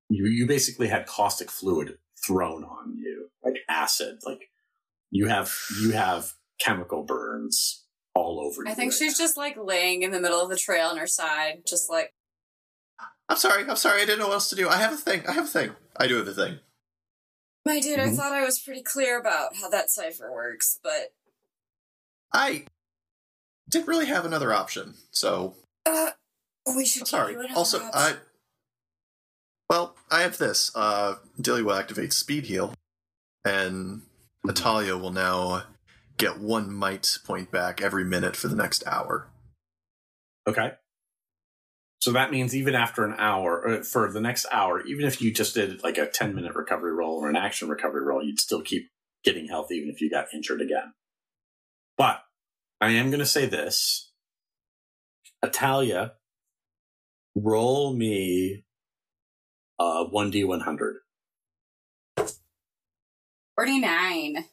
you, 0.09 0.27
you 0.27 0.47
basically 0.47 0.87
had 0.87 1.07
caustic 1.07 1.51
fluid 1.51 1.99
thrown 2.25 2.63
on 2.63 2.97
you, 2.97 3.29
like 3.45 3.57
acid. 3.69 4.21
Like, 4.25 4.43
you 5.11 5.27
have, 5.27 5.53
you 5.83 5.91
have 5.91 6.33
chemical 6.61 7.03
burns 7.03 7.85
all 8.15 8.41
over 8.41 8.63
you. 8.65 8.71
I 8.71 8.75
think 8.75 8.93
right 8.93 8.99
she's 8.99 9.19
now. 9.19 9.25
just 9.25 9.37
like 9.37 9.57
laying 9.57 10.03
in 10.03 10.11
the 10.11 10.21
middle 10.21 10.41
of 10.41 10.49
the 10.51 10.57
trail 10.57 10.89
on 10.89 10.97
her 10.99 11.07
side, 11.07 11.63
just 11.67 11.89
like, 11.91 12.13
I'm 13.29 13.37
sorry. 13.37 13.65
I'm 13.69 13.77
sorry. 13.77 14.03
I 14.03 14.05
didn't 14.05 14.19
know 14.19 14.27
what 14.29 14.35
else 14.35 14.51
to 14.51 14.57
do. 14.57 14.69
I 14.69 14.77
have 14.77 14.93
a 14.93 14.97
thing. 14.97 15.23
I 15.27 15.33
have 15.33 15.45
a 15.45 15.49
thing. 15.49 15.71
I 15.97 16.07
do 16.09 16.17
have 16.17 16.29
a 16.29 16.33
thing. 16.35 16.59
my 17.67 17.79
dude, 17.79 17.99
I 18.01 18.09
Mhm. 18.09 18.17
thought 18.17 18.33
I 18.33 18.43
was 18.45 18.59
pretty 18.59 18.83
clear 18.83 19.19
about 19.21 19.55
how 19.57 19.69
that 19.69 19.91
cipher 19.91 20.33
works, 20.33 20.81
but 20.83 21.13
I 22.33 22.65
didn't 23.69 23.87
really 23.87 24.07
have 24.07 24.25
another 24.25 24.53
option. 24.53 24.95
So 25.11 25.55
uh, 25.87 26.13
we 26.75 26.85
should 26.87 27.03
I'm 27.03 27.07
sorry. 27.07 27.37
Also, 27.55 27.77
option. 27.79 27.91
I. 27.95 28.17
Well, 29.69 29.95
I 30.11 30.23
have 30.23 30.39
this. 30.39 30.73
Uh, 30.75 31.17
Dilly 31.41 31.63
will 31.63 31.75
activate 31.75 32.13
Speed 32.13 32.45
Heal, 32.47 32.75
and 33.45 34.03
Natalia 34.43 34.97
will 34.97 35.13
now 35.13 35.65
get 36.21 36.39
one 36.39 36.73
might 36.73 37.19
point 37.25 37.51
back 37.51 37.81
every 37.81 38.05
minute 38.05 38.37
for 38.37 38.49
the 38.49 38.57
next 38.57 38.87
hour. 38.87 39.29
Okay. 40.47 40.73
So 42.01 42.13
that 42.13 42.31
means 42.31 42.55
even 42.55 42.75
after 42.75 43.05
an 43.05 43.15
hour, 43.19 43.67
uh, 43.67 43.83
for 43.83 44.11
the 44.11 44.21
next 44.21 44.47
hour, 44.53 44.85
even 44.87 45.07
if 45.07 45.21
you 45.21 45.33
just 45.33 45.55
did 45.55 45.83
like 45.83 45.99
a 45.99 46.07
10 46.07 46.35
minute 46.35 46.55
recovery 46.55 46.93
roll 46.93 47.19
or 47.19 47.29
an 47.29 47.37
action 47.37 47.69
recovery 47.69 48.05
roll, 48.05 48.23
you'd 48.25 48.39
still 48.39 48.63
keep 48.63 48.91
getting 49.25 49.49
health 49.49 49.73
even 49.73 49.91
if 49.91 50.01
you 50.01 50.11
got 50.11 50.33
injured 50.33 50.61
again. 50.61 50.93
But 51.99 52.23
I 52.81 52.91
am 52.91 53.11
going 53.11 53.21
to 53.21 53.27
say 53.27 53.47
this 53.47 54.13
Italia, 55.43 56.13
roll 57.35 57.95
me 57.95 58.65
uh, 59.79 60.05
1d100. 60.13 60.93
49. 63.57 64.45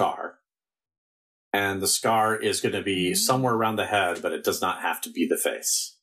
Scar. 0.00 0.34
And 1.52 1.82
the 1.82 1.88
scar 1.88 2.36
is 2.36 2.60
going 2.60 2.74
to 2.74 2.82
be 2.82 3.14
somewhere 3.14 3.54
around 3.54 3.76
the 3.76 3.86
head, 3.86 4.22
but 4.22 4.32
it 4.32 4.44
does 4.44 4.60
not 4.62 4.82
have 4.82 5.00
to 5.02 5.10
be 5.10 5.26
the 5.26 5.36
face. 5.36 5.96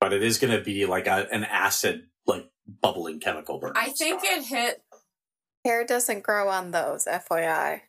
But 0.00 0.12
it 0.12 0.22
is 0.22 0.38
going 0.38 0.56
to 0.56 0.62
be 0.62 0.86
like 0.86 1.06
a, 1.08 1.26
an 1.32 1.44
acid, 1.44 2.06
like 2.26 2.48
bubbling 2.80 3.18
chemical 3.20 3.58
burn. 3.58 3.72
I 3.74 3.88
think 3.90 4.20
scar. 4.24 4.38
it 4.38 4.44
hit, 4.44 4.82
Hair 5.64 5.84
doesn't 5.86 6.22
grow 6.22 6.48
on 6.48 6.70
those, 6.70 7.06
FYI. 7.06 7.80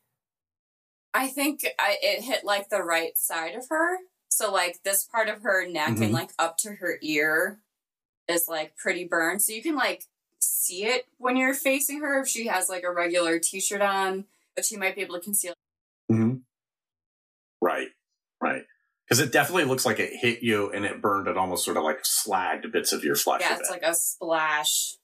I 1.14 1.28
think 1.28 1.66
I, 1.80 1.98
it 2.02 2.24
hit 2.24 2.44
like 2.44 2.70
the 2.70 2.82
right 2.82 3.16
side 3.18 3.54
of 3.56 3.70
her. 3.70 3.98
So, 4.30 4.52
like, 4.52 4.80
this 4.84 5.04
part 5.04 5.30
of 5.30 5.44
her 5.44 5.68
neck 5.68 5.90
Mhm. 5.90 6.06
and 6.06 6.12
like 6.12 6.32
up 6.38 6.58
to 6.60 6.74
her 6.74 6.98
ear 7.02 7.60
is 8.28 8.48
like 8.48 8.76
pretty 8.78 9.06
burned. 9.06 9.42
So, 9.42 9.54
you 9.54 9.62
can 9.62 9.76
like 9.76 10.04
see 10.40 10.86
it 10.86 11.06
when 11.18 11.38
you're 11.38 11.54
facing 11.54 12.02
her 12.02 12.20
if 12.22 12.28
she 12.28 12.48
has 12.48 12.68
like 12.68 12.84
a 12.84 12.92
regular 12.92 13.38
t 13.40 13.60
shirt 13.60 13.82
on, 13.82 14.26
but 14.58 14.66
she 14.66 14.76
might 14.76 14.96
be 14.96 15.02
able 15.02 15.16
to 15.16 15.22
conceal. 15.22 15.54
Mm-hmm. 16.12 16.38
Right, 17.62 17.88
right. 18.42 18.64
Because 19.08 19.20
it 19.22 19.32
definitely 19.32 19.64
looks 19.66 19.86
like 19.86 20.00
it 20.00 20.12
hit 20.14 20.42
you 20.44 20.70
and 20.72 20.84
it 20.84 21.02
burned 21.02 21.28
and 21.30 21.38
almost 21.38 21.64
sort 21.64 21.78
of 21.78 21.84
like 21.84 22.04
slagged 22.04 22.70
bits 22.74 22.92
of 22.92 23.04
your 23.06 23.16
flesh. 23.16 23.40
Yeah, 23.42 23.58
it's 23.58 23.70
bit. 23.70 23.82
like 23.82 23.90
a 23.90 23.96
splash. 23.96 24.96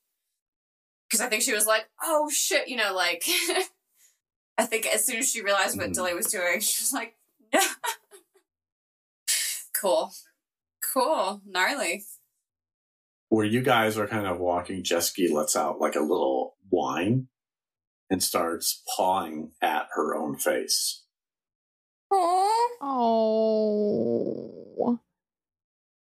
Because 1.07 1.21
I 1.21 1.29
think 1.29 1.43
she 1.43 1.53
was 1.53 1.65
like, 1.67 1.85
oh 2.03 2.29
shit, 2.31 2.67
you 2.67 2.75
know, 2.75 2.93
like, 2.93 3.23
I 4.57 4.65
think 4.65 4.87
as 4.87 5.05
soon 5.05 5.17
as 5.17 5.29
she 5.29 5.41
realized 5.41 5.77
what 5.77 5.91
Mhm. 5.91 5.93
Dilly 5.93 6.13
was 6.15 6.25
doing, 6.27 6.59
she 6.59 6.83
was 6.83 6.91
like, 6.91 7.15
no. 7.53 7.61
cool. 9.79 10.11
Cool. 10.93 11.41
Gnarly. 11.45 12.03
Where 13.29 13.45
you 13.45 13.61
guys 13.61 13.97
are 13.97 14.07
kind 14.07 14.27
of 14.27 14.39
walking, 14.39 14.83
Jesky 14.83 15.27
lets 15.27 15.55
out 15.55 15.79
like 15.79 15.95
a 15.95 16.01
little 16.01 16.55
whine 16.69 17.27
and 18.09 18.23
starts 18.23 18.83
pawing 18.95 19.51
at 19.61 19.87
her 19.95 20.15
own 20.15 20.37
face. 20.37 21.03
Oh. 22.81 23.69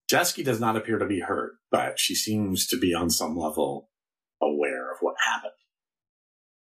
Jesky 0.09 0.43
does 0.43 0.59
not 0.59 0.75
appear 0.75 0.99
to 0.99 1.05
be 1.05 1.21
hurt, 1.21 1.53
but 1.71 1.99
she 1.99 2.13
seems 2.15 2.67
to 2.67 2.77
be 2.77 2.93
on 2.93 3.09
some 3.09 3.37
level 3.37 3.89
aware 4.41 4.91
of 4.91 4.97
what 5.01 5.15
happened. 5.25 5.53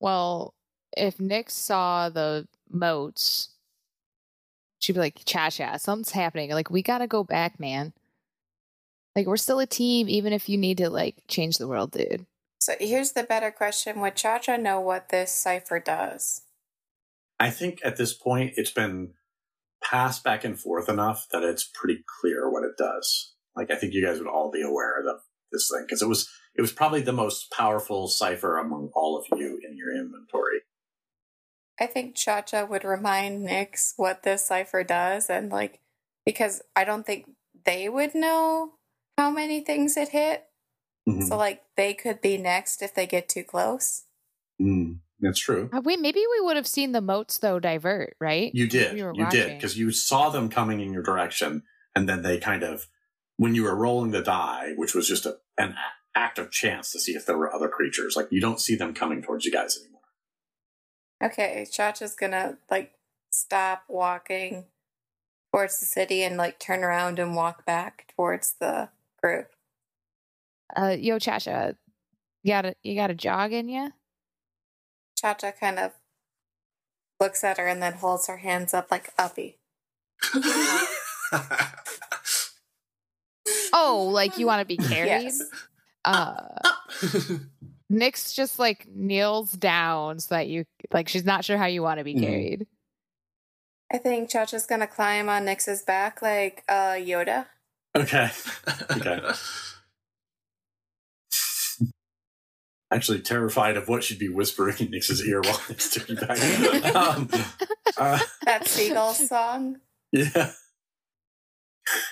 Well, 0.00 0.54
if 0.96 1.18
Nyx 1.18 1.50
saw 1.50 2.08
the 2.08 2.46
motes, 2.70 3.50
she'd 4.78 4.92
be 4.94 5.00
like, 5.00 5.24
Cha 5.24 5.50
Cha, 5.50 5.76
something's 5.78 6.12
happening. 6.12 6.50
Like, 6.50 6.70
we 6.70 6.82
gotta 6.82 7.06
go 7.06 7.24
back, 7.24 7.58
man. 7.58 7.92
Like, 9.16 9.26
we're 9.26 9.36
still 9.36 9.60
a 9.60 9.66
team, 9.66 10.08
even 10.08 10.32
if 10.32 10.48
you 10.48 10.56
need 10.56 10.78
to, 10.78 10.88
like, 10.90 11.16
change 11.28 11.58
the 11.58 11.68
world, 11.68 11.92
dude. 11.92 12.26
So 12.62 12.74
here's 12.78 13.10
the 13.10 13.24
better 13.24 13.50
question 13.50 14.00
Would 14.00 14.14
Cha 14.14 14.38
Cha 14.38 14.56
know 14.56 14.78
what 14.78 15.08
this 15.08 15.32
cipher 15.32 15.80
does? 15.80 16.42
I 17.40 17.50
think 17.50 17.80
at 17.84 17.96
this 17.96 18.14
point 18.14 18.52
it's 18.54 18.70
been 18.70 19.14
passed 19.82 20.22
back 20.22 20.44
and 20.44 20.56
forth 20.56 20.88
enough 20.88 21.26
that 21.32 21.42
it's 21.42 21.68
pretty 21.74 22.04
clear 22.20 22.48
what 22.48 22.62
it 22.62 22.76
does. 22.78 23.34
Like 23.56 23.72
I 23.72 23.74
think 23.74 23.94
you 23.94 24.06
guys 24.06 24.20
would 24.20 24.28
all 24.28 24.52
be 24.52 24.62
aware 24.62 25.00
of 25.00 25.22
this 25.50 25.68
thing 25.72 25.82
because 25.84 26.02
it 26.02 26.06
was 26.06 26.30
it 26.54 26.60
was 26.60 26.70
probably 26.70 27.00
the 27.00 27.12
most 27.12 27.50
powerful 27.50 28.06
cipher 28.06 28.56
among 28.56 28.90
all 28.94 29.18
of 29.18 29.26
you 29.36 29.58
in 29.68 29.76
your 29.76 29.92
inventory. 29.92 30.60
I 31.80 31.86
think 31.86 32.14
Cha 32.14 32.42
Cha 32.42 32.64
would 32.64 32.84
remind 32.84 33.44
Nyx 33.44 33.94
what 33.96 34.22
this 34.22 34.46
cipher 34.46 34.84
does, 34.84 35.28
and 35.28 35.50
like, 35.50 35.80
because 36.24 36.62
I 36.76 36.84
don't 36.84 37.04
think 37.04 37.28
they 37.64 37.88
would 37.88 38.14
know 38.14 38.74
how 39.18 39.32
many 39.32 39.62
things 39.62 39.96
it 39.96 40.10
hit. 40.10 40.46
Mhm. 41.08 41.28
So, 41.28 41.36
like, 41.36 41.62
they 41.76 41.94
could 41.94 42.20
be 42.20 42.38
next 42.38 42.82
if 42.82 42.94
they 42.94 43.06
get 43.06 43.28
too 43.28 43.42
close. 43.44 44.04
Mm, 44.60 45.00
that's 45.20 45.40
true. 45.40 45.68
Uh, 45.72 45.80
we 45.84 45.96
maybe 45.96 46.20
we 46.30 46.40
would 46.40 46.56
have 46.56 46.66
seen 46.66 46.92
the 46.92 47.00
motes 47.00 47.38
though 47.38 47.58
divert, 47.58 48.16
right? 48.20 48.50
You 48.54 48.68
did. 48.68 48.92
We 48.94 49.02
were 49.02 49.14
you 49.14 49.28
did 49.30 49.56
because 49.56 49.76
you 49.76 49.90
saw 49.90 50.28
them 50.30 50.48
coming 50.48 50.80
in 50.80 50.92
your 50.92 51.02
direction, 51.02 51.64
and 51.96 52.08
then 52.08 52.22
they 52.22 52.38
kind 52.38 52.62
of, 52.62 52.86
when 53.36 53.54
you 53.54 53.64
were 53.64 53.74
rolling 53.74 54.12
the 54.12 54.22
die, 54.22 54.72
which 54.76 54.94
was 54.94 55.08
just 55.08 55.26
a, 55.26 55.38
an 55.58 55.72
a- 55.72 56.18
act 56.18 56.38
of 56.38 56.50
chance 56.50 56.92
to 56.92 57.00
see 57.00 57.12
if 57.12 57.26
there 57.26 57.38
were 57.38 57.52
other 57.52 57.68
creatures. 57.68 58.14
Like 58.16 58.28
you 58.30 58.40
don't 58.40 58.60
see 58.60 58.76
them 58.76 58.94
coming 58.94 59.22
towards 59.22 59.44
you 59.44 59.50
guys 59.52 59.76
anymore. 59.78 59.88
Okay, 61.22 61.66
Cha 61.70 61.92
Cha's 61.92 62.14
gonna, 62.16 62.58
like, 62.70 62.92
stop 63.30 63.84
walking 63.88 64.66
towards 65.52 65.78
the 65.78 65.86
city 65.86 66.22
and, 66.24 66.36
like, 66.36 66.58
turn 66.58 66.82
around 66.82 67.18
and 67.20 67.36
walk 67.36 67.64
back 67.64 68.12
towards 68.16 68.54
the 68.54 68.88
group. 69.22 69.48
Uh, 70.76 70.96
yo, 70.98 71.18
Cha 71.18 71.38
Cha, 71.38 71.72
you 72.42 72.52
got 72.52 72.64
a 72.66 72.74
you 72.82 72.94
got 72.94 73.10
a 73.10 73.14
jog 73.14 73.52
in 73.52 73.68
you? 73.68 73.90
Cha 75.18 75.34
Cha 75.34 75.50
kind 75.52 75.78
of 75.78 75.92
looks 77.20 77.44
at 77.44 77.58
her 77.58 77.66
and 77.66 77.82
then 77.82 77.92
holds 77.94 78.26
her 78.26 78.38
hands 78.38 78.74
up 78.74 78.90
like 78.90 79.10
uppy. 79.18 79.58
Oh, 83.74 84.10
like 84.12 84.38
you 84.38 84.46
want 84.46 84.60
to 84.60 84.66
be 84.66 84.76
carried? 84.76 85.08
Yes. 85.08 85.42
Uh, 86.04 86.36
Nyx 87.90 88.34
just 88.34 88.58
like 88.58 88.86
kneels 88.88 89.50
down 89.52 90.20
so 90.20 90.34
that 90.34 90.48
you 90.48 90.64
like 90.92 91.08
she's 91.08 91.24
not 91.24 91.44
sure 91.44 91.56
how 91.56 91.66
you 91.66 91.82
want 91.82 91.98
to 91.98 92.04
be 92.04 92.14
Mhm. 92.14 92.20
carried. 92.20 92.66
I 93.92 93.98
think 93.98 94.30
Chacha's 94.30 94.66
gonna 94.66 94.86
climb 94.86 95.28
on 95.28 95.44
Nyx's 95.46 95.82
back 95.82 96.20
like 96.22 96.64
uh, 96.68 96.92
Yoda. 96.94 97.46
Okay. 97.96 98.30
Okay. 98.90 99.20
Actually, 102.92 103.20
terrified 103.20 103.76
of 103.76 103.88
what 103.88 104.04
she'd 104.04 104.18
be 104.18 104.28
whispering 104.28 104.76
in 104.78 104.90
Nyx's 104.90 105.26
ear 105.26 105.40
while 105.40 105.60
it's 105.70 105.88
taking 105.90 106.16
back. 106.16 106.38
um, 106.94 107.28
uh, 107.96 108.18
That 108.44 108.66
seagull 108.68 109.14
song. 109.14 109.76
yeah. 110.12 110.52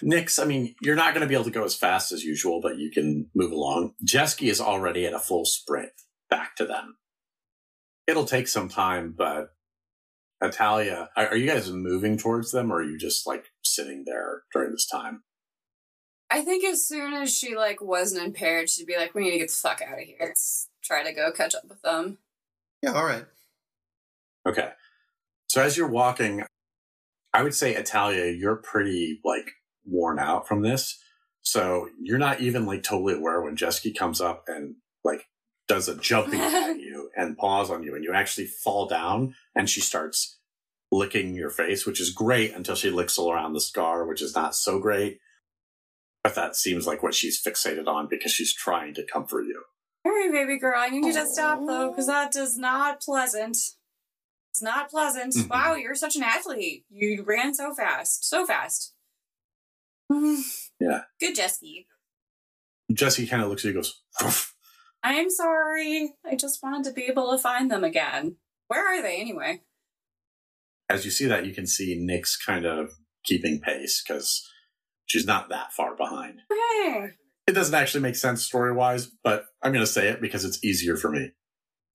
Nix, 0.02 0.38
I 0.38 0.44
mean, 0.46 0.74
you're 0.82 0.96
not 0.96 1.14
going 1.14 1.20
to 1.22 1.28
be 1.28 1.34
able 1.34 1.44
to 1.44 1.50
go 1.50 1.64
as 1.64 1.76
fast 1.76 2.10
as 2.12 2.24
usual, 2.24 2.60
but 2.60 2.78
you 2.78 2.90
can 2.90 3.28
move 3.34 3.52
along. 3.52 3.92
Jesky 4.02 4.48
is 4.48 4.60
already 4.60 5.06
at 5.06 5.12
a 5.14 5.18
full 5.18 5.44
sprint 5.44 5.92
back 6.28 6.56
to 6.56 6.66
them. 6.66 6.96
It'll 8.06 8.24
take 8.24 8.48
some 8.48 8.68
time, 8.68 9.14
but 9.16 9.50
Italia, 10.42 11.10
are, 11.16 11.28
are 11.28 11.36
you 11.36 11.46
guys 11.46 11.70
moving 11.70 12.16
towards 12.18 12.50
them 12.50 12.72
or 12.72 12.76
are 12.76 12.82
you 12.84 12.98
just 12.98 13.26
like 13.26 13.44
sitting 13.62 14.04
there 14.06 14.42
during 14.52 14.72
this 14.72 14.88
time? 14.88 15.22
I 16.30 16.42
think 16.42 16.64
as 16.64 16.86
soon 16.86 17.12
as 17.12 17.34
she 17.36 17.54
like 17.56 17.80
wasn't 17.80 18.24
impaired, 18.24 18.70
she'd 18.70 18.86
be 18.86 18.96
like, 18.96 19.14
"We 19.14 19.22
need 19.24 19.32
to 19.32 19.38
get 19.38 19.48
the 19.48 19.54
fuck 19.54 19.82
out 19.82 19.98
of 20.00 20.04
here. 20.06 20.16
Let's 20.20 20.68
try 20.82 21.02
to 21.02 21.12
go 21.12 21.32
catch 21.32 21.54
up 21.54 21.68
with 21.68 21.82
them." 21.82 22.18
yeah, 22.82 22.92
all 22.92 23.04
right. 23.04 23.24
Okay. 24.46 24.70
So 25.48 25.62
as 25.62 25.76
you're 25.76 25.88
walking, 25.88 26.44
I 27.32 27.42
would 27.42 27.54
say 27.54 27.74
Italia, 27.74 28.32
you're 28.32 28.56
pretty 28.56 29.20
like 29.24 29.50
worn 29.84 30.18
out 30.18 30.48
from 30.48 30.62
this. 30.62 31.02
So 31.42 31.88
you're 32.00 32.18
not 32.18 32.40
even 32.40 32.66
like 32.66 32.82
totally 32.82 33.14
aware 33.14 33.40
when 33.40 33.56
Jesky 33.56 33.92
comes 33.92 34.20
up 34.20 34.44
and 34.46 34.76
like 35.04 35.26
does 35.68 35.88
a 35.88 35.96
jumping 35.96 36.40
at 36.40 36.78
you 36.78 37.10
and 37.16 37.36
paws 37.36 37.70
on 37.70 37.82
you 37.82 37.94
and 37.94 38.04
you 38.04 38.12
actually 38.12 38.46
fall 38.46 38.86
down 38.86 39.34
and 39.54 39.68
she 39.68 39.80
starts 39.80 40.38
licking 40.92 41.34
your 41.34 41.50
face, 41.50 41.86
which 41.86 42.00
is 42.00 42.10
great 42.10 42.52
until 42.52 42.74
she 42.74 42.90
licks 42.90 43.18
all 43.18 43.32
around 43.32 43.52
the 43.52 43.60
scar, 43.60 44.04
which 44.06 44.22
is 44.22 44.34
not 44.34 44.54
so 44.54 44.78
great. 44.78 45.18
But 46.22 46.34
that 46.34 46.56
seems 46.56 46.86
like 46.86 47.02
what 47.02 47.14
she's 47.14 47.42
fixated 47.42 47.86
on 47.86 48.08
because 48.08 48.32
she's 48.32 48.54
trying 48.54 48.94
to 48.94 49.06
comfort 49.06 49.42
you. 49.42 49.62
All 50.04 50.12
right, 50.12 50.30
baby 50.32 50.58
girl, 50.58 50.74
I 50.76 50.88
need 50.88 51.04
you 51.04 51.12
to 51.12 51.26
stop 51.26 51.60
though, 51.66 51.90
because 51.90 52.06
that 52.06 52.34
is 52.36 52.56
not 52.56 53.00
pleasant. 53.02 53.56
It's 54.52 54.62
not 54.62 54.90
pleasant. 54.90 55.34
Mhm. 55.34 55.48
Wow, 55.48 55.74
you're 55.74 55.94
such 55.94 56.16
an 56.16 56.22
athlete. 56.22 56.84
You 56.88 57.22
ran 57.22 57.54
so 57.54 57.74
fast, 57.74 58.24
so 58.24 58.46
fast. 58.46 58.94
Yeah. 60.80 61.02
Good, 61.20 61.36
Jesky. 61.36 61.86
Jesky 62.92 63.26
kind 63.28 63.42
of 63.42 63.48
looks 63.48 63.64
at 63.64 63.68
you 63.68 63.70
and 63.70 63.82
goes, 63.84 64.02
"Woof." 64.20 64.54
I'm 65.02 65.30
sorry. 65.30 66.14
I 66.24 66.34
just 66.34 66.62
wanted 66.62 66.84
to 66.84 66.92
be 66.92 67.04
able 67.04 67.30
to 67.30 67.38
find 67.38 67.70
them 67.70 67.84
again. 67.84 68.36
Where 68.68 68.86
are 68.86 69.02
they 69.02 69.16
anyway? 69.20 69.62
as 70.88 71.04
you 71.04 71.10
see 71.12 71.26
that, 71.26 71.46
you 71.46 71.54
can 71.54 71.68
see 71.68 71.96
Nyx 71.96 72.30
kind 72.44 72.66
of 72.66 72.90
keeping 73.24 73.60
pace 73.60 74.02
because 74.02 74.44
she's 75.06 75.24
not 75.24 75.48
that 75.48 75.72
far 75.72 75.94
behind. 75.94 76.40
Hey. 76.50 77.10
It 77.50 77.54
doesn't 77.54 77.74
actually 77.74 78.02
make 78.02 78.14
sense 78.14 78.44
story 78.44 78.72
wise, 78.72 79.10
but 79.24 79.46
I'm 79.60 79.72
going 79.72 79.84
to 79.84 79.90
say 79.90 80.06
it 80.06 80.20
because 80.20 80.44
it's 80.44 80.62
easier 80.62 80.96
for 80.96 81.10
me 81.10 81.32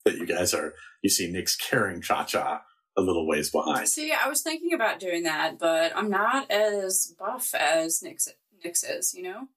that 0.03 0.17
you 0.17 0.25
guys 0.25 0.53
are. 0.53 0.73
You 1.01 1.09
see 1.09 1.31
Nyx 1.31 1.57
carrying 1.57 2.01
Cha 2.01 2.25
Cha 2.25 2.61
a 2.97 3.01
little 3.01 3.25
ways 3.25 3.51
behind. 3.51 3.87
See, 3.87 4.11
I 4.11 4.27
was 4.27 4.41
thinking 4.41 4.73
about 4.73 4.99
doing 4.99 5.23
that, 5.23 5.57
but 5.57 5.95
I'm 5.95 6.09
not 6.09 6.51
as 6.51 7.15
buff 7.17 7.55
as 7.55 8.03
Nyx, 8.05 8.27
Nyx 8.65 8.83
is, 8.85 9.13
you 9.13 9.23
know? 9.23 9.47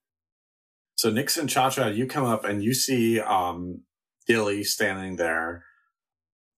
So 0.95 1.11
Nyx 1.11 1.37
and 1.37 1.51
Cha 1.51 1.69
Cha, 1.69 1.89
you 1.89 2.07
come 2.07 2.27
up 2.27 2.45
and 2.45 2.63
you 2.63 2.75
see 2.75 3.19
um, 3.19 3.81
Dilly 4.29 4.63
standing 4.63 5.17
there 5.17 5.65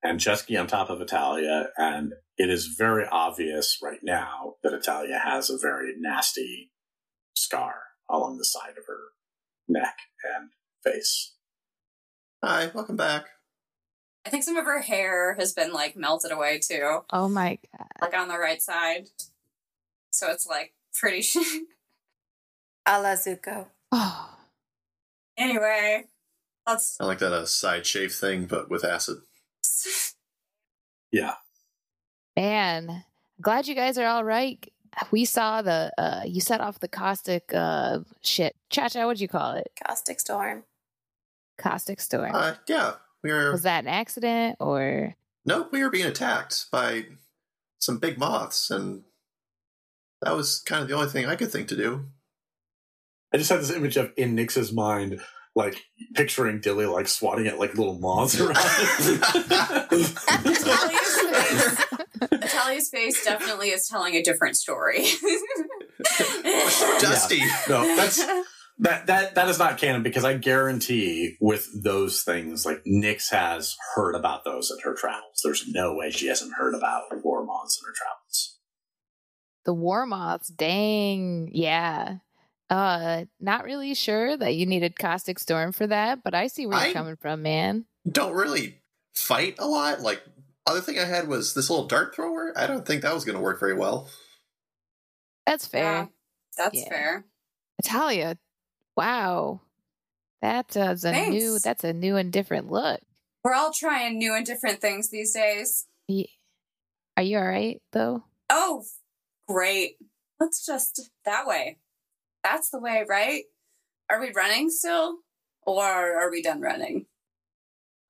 and 0.03 0.20
Jesky 0.20 0.59
on 0.59 0.66
top 0.66 0.90
of 0.90 1.00
Italia, 1.00 1.70
and 1.79 2.12
it 2.37 2.50
is 2.50 2.74
very 2.76 3.07
obvious 3.11 3.79
right 3.83 4.00
now 4.03 4.57
that 4.62 4.74
Italia 4.74 5.18
has 5.24 5.48
a 5.48 5.57
very 5.57 5.94
nasty 5.98 6.73
scar 7.35 7.77
along 8.10 8.37
the 8.37 8.44
side 8.44 8.77
of 8.77 8.85
her 8.87 8.98
neck 9.71 9.96
and 10.37 10.50
face. 10.85 11.35
Hi, 12.44 12.71
welcome 12.75 12.96
back. 12.96 13.27
I 14.27 14.31
think 14.31 14.44
some 14.44 14.56
of 14.56 14.64
her 14.66 14.81
hair 14.81 15.35
has 15.38 15.52
been 15.52 15.73
like 15.73 15.96
melted 15.96 16.33
away 16.33 16.58
too, 16.58 17.00
Oh 17.10 17.29
my 17.29 17.58
god. 17.77 17.87
like 18.02 18.14
on 18.14 18.29
the 18.29 18.38
right 18.38 18.60
side. 18.60 19.08
So 20.10 20.31
it's 20.31 20.46
like 20.46 20.75
pretty. 20.94 21.23
A 22.87 23.00
la 23.00 23.14
Zuko. 23.14 23.66
Oh. 23.92 24.37
anyway, 25.38 26.04
let's. 26.66 26.96
I 27.00 27.04
like 27.04 27.18
that 27.21 27.33
a 27.33 27.46
side 27.46 27.87
shave 27.87 28.12
thing, 28.12 28.46
but 28.46 28.71
with 28.71 28.85
acid. 28.85 29.18
Yeah. 31.12 31.35
Man, 32.37 33.02
glad 33.42 33.66
you 33.66 33.75
guys 33.75 33.98
are 33.98 34.06
all 34.06 34.23
right. 34.23 34.64
We 35.10 35.24
saw 35.24 35.62
the 35.62 35.92
uh 35.98 36.22
you 36.26 36.40
set 36.40 36.60
off 36.60 36.80
the 36.80 36.88
caustic 36.88 37.52
uh 37.54 38.00
shit. 38.22 38.56
Cha 38.70 38.88
cha, 38.88 39.06
what'd 39.06 39.20
you 39.20 39.28
call 39.28 39.52
it? 39.52 39.70
Caustic 39.86 40.20
storm. 40.20 40.64
Caustic 41.58 42.00
storm. 42.00 42.34
Uh, 42.34 42.54
yeah, 42.66 42.94
we 43.22 43.30
were. 43.30 43.52
Was 43.52 43.62
that 43.62 43.84
an 43.84 43.88
accident 43.88 44.56
or 44.60 45.14
Nope, 45.44 45.70
we 45.72 45.82
were 45.82 45.90
being 45.90 46.06
attacked 46.06 46.70
by 46.70 47.06
some 47.78 47.98
big 47.98 48.18
moths, 48.18 48.70
and 48.70 49.02
that 50.22 50.36
was 50.36 50.60
kind 50.60 50.82
of 50.82 50.88
the 50.88 50.94
only 50.94 51.08
thing 51.08 51.26
I 51.26 51.36
could 51.36 51.50
think 51.50 51.68
to 51.68 51.76
do. 51.76 52.06
I 53.32 53.38
just 53.38 53.50
had 53.50 53.60
this 53.60 53.70
image 53.70 53.96
of 53.96 54.12
in 54.16 54.36
Nyx's 54.36 54.72
mind, 54.72 55.20
like 55.54 55.82
picturing 56.14 56.60
Dilly 56.60 56.86
like 56.86 57.08
swatting 57.08 57.46
at 57.46 57.58
like 57.58 57.74
little 57.74 57.98
moths 57.98 58.38
around. 58.38 58.56
Italia's 62.32 62.88
face, 62.90 63.24
definitely 63.24 63.68
is 63.70 63.86
telling 63.88 64.14
a 64.14 64.22
different 64.22 64.56
story. 64.56 65.04
Dusty. 67.00 67.40
no, 67.68 67.96
that's 67.96 68.18
that 68.78 69.06
that 69.06 69.34
that 69.34 69.48
is 69.48 69.58
not 69.58 69.78
canon 69.78 70.02
because 70.02 70.24
I 70.24 70.34
guarantee 70.36 71.36
with 71.40 71.68
those 71.82 72.22
things, 72.22 72.64
like 72.64 72.82
Nyx 72.84 73.30
has 73.30 73.76
heard 73.94 74.14
about 74.14 74.44
those 74.44 74.70
in 74.70 74.78
her 74.84 74.94
travels. 74.94 75.40
There's 75.44 75.64
no 75.68 75.94
way 75.94 76.10
she 76.10 76.26
hasn't 76.28 76.52
heard 76.58 76.74
about 76.74 77.04
war 77.24 77.44
moths 77.44 77.80
in 77.80 77.86
her 77.86 77.94
travels. 77.94 78.58
the 79.64 79.74
war 79.74 80.06
moths. 80.06 80.48
Dang. 80.48 81.50
Yeah. 81.52 82.16
Uh, 82.70 83.24
not 83.40 83.64
really 83.64 83.94
sure 83.94 84.36
that 84.36 84.54
you 84.54 84.64
needed 84.64 84.96
caustic 84.98 85.38
storm 85.40 85.72
for 85.72 85.86
that, 85.88 86.22
but 86.22 86.34
I 86.34 86.46
see 86.46 86.66
where 86.66 86.78
I- 86.78 86.84
you're 86.86 86.94
coming 86.94 87.16
from, 87.16 87.42
man. 87.42 87.84
Don't 88.10 88.32
really 88.34 88.80
fight 89.14 89.56
a 89.58 89.66
lot. 89.66 90.00
Like 90.00 90.22
other 90.67 90.81
thing 90.81 90.98
I 90.98 91.04
had 91.04 91.29
was 91.29 91.54
this 91.54 91.71
little 91.71 91.87
dart 91.87 92.15
thrower. 92.15 92.52
I 92.56 92.67
don't 92.67 92.87
think 92.87 93.02
that 93.02 93.15
was 93.15 93.25
going 93.25 93.37
to 93.37 93.42
work 93.42 93.58
very 93.61 93.75
well. 93.75 94.08
That's 95.46 95.67
fair. 95.67 95.83
Yeah, 95.83 96.06
that's 96.56 96.79
Yeah. 96.79 96.88
fair. 96.88 97.25
Italia. 97.79 98.38
Wow. 98.96 99.63
That 100.42 100.77
uh, 100.77 100.90
is 100.92 101.04
a 101.04 101.29
new 101.31 101.58
that's 101.58 101.85
a 101.85 101.92
new 101.92 102.17
and 102.17 102.33
different 102.33 102.71
look. 102.71 103.00
We're 103.44 103.54
all 103.54 103.73
trying 103.73 104.19
new 104.19 104.35
and 104.35 104.44
different 104.46 104.81
things 104.81 105.11
these 105.11 105.33
days. 105.35 105.87
Ye- 106.08 106.31
Are 107.17 107.23
you 107.23 107.38
all 107.38 107.46
right 107.46 107.81
though? 107.92 108.25
Oh, 108.50 108.85
great. 109.48 109.96
Let's 110.38 110.65
just 110.65 111.11
that 111.25 111.46
way. 111.46 111.79
That's 112.44 112.71
the 112.71 112.81
way, 112.81 113.04
right? 113.08 113.44
Are 114.11 114.21
we 114.21 114.31
running 114.33 114.71
still? 114.71 115.19
Or 115.67 115.85
are 115.85 116.31
we 116.31 116.42
done 116.42 116.61
running? 116.61 117.06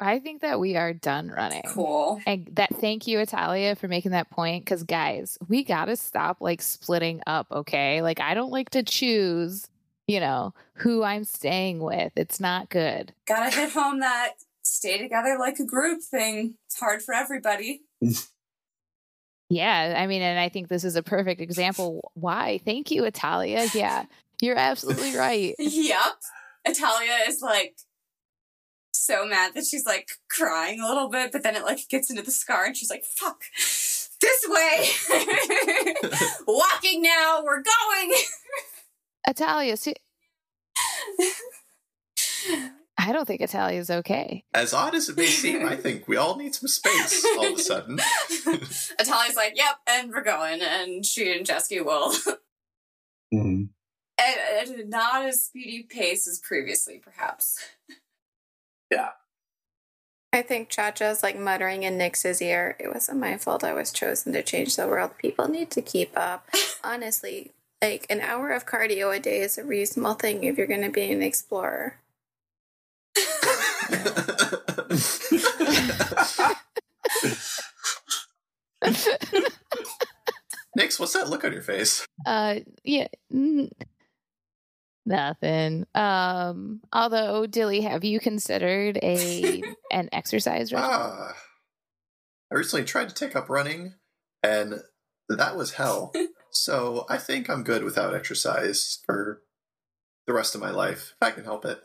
I 0.01 0.19
think 0.19 0.43
that 0.43 0.59
we 0.59 0.77
are 0.77 0.93
done 0.93 1.29
running. 1.29 1.63
Cool. 1.69 2.21
And 2.27 2.49
that 2.53 2.75
thank 2.77 3.07
you, 3.07 3.19
Italia, 3.21 3.77
for 3.77 3.89
making 3.89 4.13
that 4.13 4.31
point. 4.31 4.65
Because 4.65 4.83
guys, 4.83 5.39
we 5.49 5.63
gotta 5.65 5.97
stop 5.97 6.39
like 6.41 6.63
splitting 6.63 7.21
up, 7.27 7.47
okay? 7.53 8.03
Like 8.03 8.21
I 8.21 8.35
don't 8.35 8.51
like 8.51 8.71
to 8.71 8.83
choose, 8.83 9.69
you 10.07 10.21
know, 10.21 10.55
who 10.75 11.03
I'm 11.03 11.25
staying 11.25 11.81
with. 11.81 12.13
It's 12.17 12.41
not 12.41 12.71
good. 12.71 13.13
Gotta 13.27 13.55
hit 13.55 13.73
home 13.73 14.01
that 14.01 14.33
stay 14.63 14.99
together 14.99 15.37
like 15.39 15.59
a 15.59 15.67
group 15.67 16.03
thing. 16.03 16.55
It's 16.67 16.79
hard 16.79 17.03
for 17.03 17.15
everybody. 17.15 17.83
Yeah, 19.53 19.97
I 19.99 20.07
mean, 20.07 20.23
and 20.23 20.39
I 20.39 20.49
think 20.49 20.69
this 20.69 20.85
is 20.85 20.95
a 20.95 21.03
perfect 21.03 21.41
example. 21.41 22.13
Why? 22.15 22.61
Thank 22.65 22.93
you, 22.93 23.05
Italia. 23.05 23.67
Yeah, 23.75 24.05
you're 24.41 24.57
absolutely 24.57 25.17
right. 25.17 25.57
yep. 25.59 26.13
Italia 26.65 27.19
is 27.27 27.43
like 27.43 27.77
so 29.01 29.27
mad 29.27 29.53
that 29.55 29.65
she's 29.65 29.87
like 29.87 30.09
crying 30.29 30.81
a 30.81 30.87
little 30.87 31.09
bit, 31.09 31.33
but 31.33 31.43
then 31.43 31.57
it 31.57 31.63
like 31.63 31.89
gets 31.89 32.11
into 32.11 32.23
the 32.23 32.31
scar 32.31 32.65
and 32.67 32.77
she's 32.77 32.91
like, 32.91 33.05
fuck, 33.05 33.43
this 33.57 34.47
way. 34.49 34.89
Walking 36.47 37.03
now, 37.03 37.43
we're 37.45 37.63
going. 37.63 38.15
Italia, 39.27 39.77
see, 39.77 39.95
I 42.99 43.13
don't 43.13 43.27
think 43.27 43.41
Italia's 43.41 43.91
okay. 43.91 44.45
As 44.53 44.75
odd 44.75 44.95
as 44.95 45.09
it 45.09 45.17
may 45.17 45.27
seem, 45.27 45.67
I 45.67 45.77
think 45.77 46.07
we 46.07 46.17
all 46.17 46.37
need 46.37 46.55
some 46.55 46.69
space 46.69 47.25
all 47.39 47.47
of 47.53 47.59
a 47.59 47.63
sudden. 47.63 47.99
Italia's 48.99 49.37
like, 49.37 49.55
yep, 49.57 49.77
and 49.87 50.11
we're 50.11 50.23
going. 50.23 50.61
And 50.61 51.05
she 51.05 51.33
and 51.35 51.47
Jesky 51.47 51.81
will. 51.81 52.13
Mhm. 53.33 53.69
at, 54.19 54.69
at 54.69 54.89
not 54.89 55.25
as 55.25 55.45
speedy 55.47 55.87
pace 55.89 56.27
as 56.29 56.41
previously, 56.41 57.01
perhaps. 57.03 57.59
I 60.33 60.43
think 60.43 60.69
Chacha's 60.69 61.23
like 61.25 61.37
muttering 61.39 61.83
in 61.83 61.99
Nyx's 61.99 62.41
ear, 62.41 62.77
it 62.79 62.93
wasn't 62.93 63.19
my 63.19 63.37
fault 63.37 63.65
I 63.65 63.75
was 63.75 63.91
chosen 63.93 64.33
to 64.33 64.43
change 64.43 64.77
the 64.77 64.87
world. 64.87 65.19
People 65.19 65.49
need 65.49 65.71
to 65.73 65.83
keep 65.83 66.17
up. 66.17 66.49
Honestly, 66.85 67.51
like 67.83 68.07
an 68.09 68.21
hour 68.21 68.51
of 68.51 68.65
cardio 68.65 69.17
a 69.17 69.19
day 69.19 69.41
is 69.41 69.59
a 69.59 69.65
reasonable 69.65 70.15
thing 70.15 70.45
if 70.45 70.57
you're 70.57 70.69
going 70.69 70.83
to 70.83 70.91
be 70.91 71.11
an 71.11 71.23
explorer. 71.23 71.97
Nix, 80.77 81.01
what's 81.01 81.15
that 81.15 81.29
look 81.29 81.45
on 81.45 81.53
your 81.53 81.63
face? 81.63 82.07
Uh, 82.25 82.61
yeah, 82.85 83.09
n- 83.33 83.73
nothing. 85.07 85.87
Um, 85.95 86.81
although 86.93 87.47
Dilly, 87.47 87.83
have 87.83 88.05
you 88.05 88.21
considered 88.21 88.99
a 89.03 89.63
an 89.91 90.09
exercise 90.13 90.73
regimen? 90.73 90.91
Ah, 90.93 91.33
I 92.51 92.55
recently 92.55 92.85
tried 92.85 93.09
to 93.09 93.15
take 93.15 93.37
up 93.37 93.49
running, 93.49 93.95
and 94.43 94.81
that 95.29 95.57
was 95.57 95.75
hell. 95.75 96.13
so 96.51 97.07
I 97.09 97.19
think 97.19 97.49
I'm 97.49 97.63
good 97.63 97.85
without 97.85 98.15
exercise 98.15 99.01
for 99.07 99.43
the 100.27 100.33
rest 100.33 100.55
of 100.55 100.61
my 100.61 100.71
life, 100.71 101.15
if 101.21 101.29
I 101.29 101.31
can 101.31 101.45
help 101.45 101.65
it. 101.65 101.81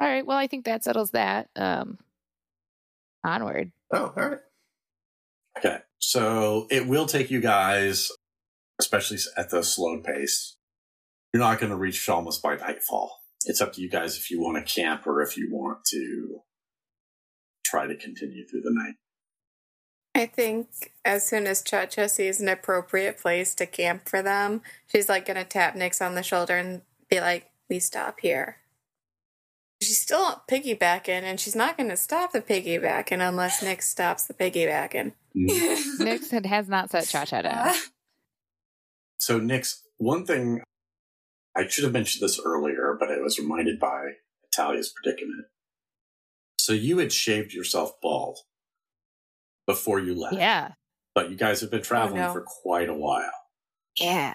All 0.00 0.08
right. 0.08 0.24
Well, 0.24 0.38
I 0.38 0.46
think 0.46 0.64
that 0.64 0.84
settles 0.84 1.10
that. 1.10 1.48
Um, 1.56 1.98
onward. 3.24 3.72
Oh, 3.92 4.12
all 4.16 4.28
right. 4.28 4.38
Okay, 5.58 5.78
so 5.98 6.68
it 6.70 6.86
will 6.86 7.06
take 7.06 7.30
you 7.30 7.40
guys, 7.40 8.12
especially 8.80 9.18
at 9.36 9.50
the 9.50 9.64
slow 9.64 10.00
pace. 10.00 10.56
You're 11.32 11.42
not 11.42 11.60
going 11.60 11.70
to 11.70 11.76
reach 11.76 11.98
Falmouth 12.00 12.40
by 12.42 12.56
nightfall. 12.56 13.20
It's 13.44 13.60
up 13.60 13.72
to 13.74 13.80
you 13.80 13.88
guys 13.90 14.16
if 14.16 14.30
you 14.30 14.40
want 14.40 14.56
to 14.64 14.72
camp 14.74 15.06
or 15.06 15.22
if 15.22 15.36
you 15.36 15.48
want 15.50 15.84
to 15.86 16.40
try 17.64 17.86
to 17.86 17.96
continue 17.96 18.46
through 18.46 18.62
the 18.62 18.72
night. 18.72 18.94
I 20.14 20.26
think 20.26 20.68
as 21.04 21.26
soon 21.26 21.46
as 21.46 21.62
Chacha 21.62 22.08
sees 22.08 22.40
an 22.40 22.48
appropriate 22.48 23.18
place 23.18 23.54
to 23.56 23.66
camp 23.66 24.08
for 24.08 24.22
them, 24.22 24.62
she's 24.86 25.08
like 25.08 25.26
going 25.26 25.36
to 25.36 25.44
tap 25.44 25.76
Nyx 25.76 26.04
on 26.04 26.14
the 26.14 26.22
shoulder 26.22 26.56
and 26.56 26.82
be 27.08 27.20
like, 27.20 27.50
we 27.68 27.78
stop 27.78 28.20
here. 28.20 28.56
She's 29.80 29.98
still 30.00 30.42
piggybacking, 30.50 31.22
and 31.22 31.38
she's 31.38 31.54
not 31.54 31.76
going 31.76 31.90
to 31.90 31.96
stop 31.96 32.32
the 32.32 32.40
piggybacking 32.40 33.20
unless 33.26 33.62
Nyx 33.62 33.82
stops 33.82 34.24
the 34.24 34.34
piggybacking. 34.34 35.12
Mhm. 35.36 36.00
Nixon 36.00 36.42
has 36.44 36.68
not 36.68 36.90
set 36.90 37.06
Cha 37.06 37.24
Cha 37.24 37.42
down. 37.42 37.74
So, 39.20 39.40
Nyx, 39.40 39.80
one 39.98 40.24
thing 40.24 40.62
I 41.58 41.66
should 41.66 41.82
have 41.82 41.92
mentioned 41.92 42.22
this 42.22 42.40
earlier, 42.44 42.96
but 42.98 43.10
I 43.10 43.18
was 43.18 43.38
reminded 43.38 43.80
by 43.80 44.12
Italia's 44.44 44.92
predicament. 44.94 45.46
So, 46.60 46.72
you 46.72 46.98
had 46.98 47.12
shaved 47.12 47.52
yourself 47.52 48.00
bald 48.00 48.38
before 49.66 49.98
you 49.98 50.14
left. 50.14 50.36
Yeah. 50.36 50.72
But 51.16 51.30
you 51.30 51.36
guys 51.36 51.60
have 51.62 51.70
been 51.70 51.80
oh, 51.80 51.82
traveling 51.82 52.20
no. 52.20 52.32
for 52.32 52.42
quite 52.42 52.88
a 52.88 52.94
while. 52.94 53.32
Yeah. 53.98 54.34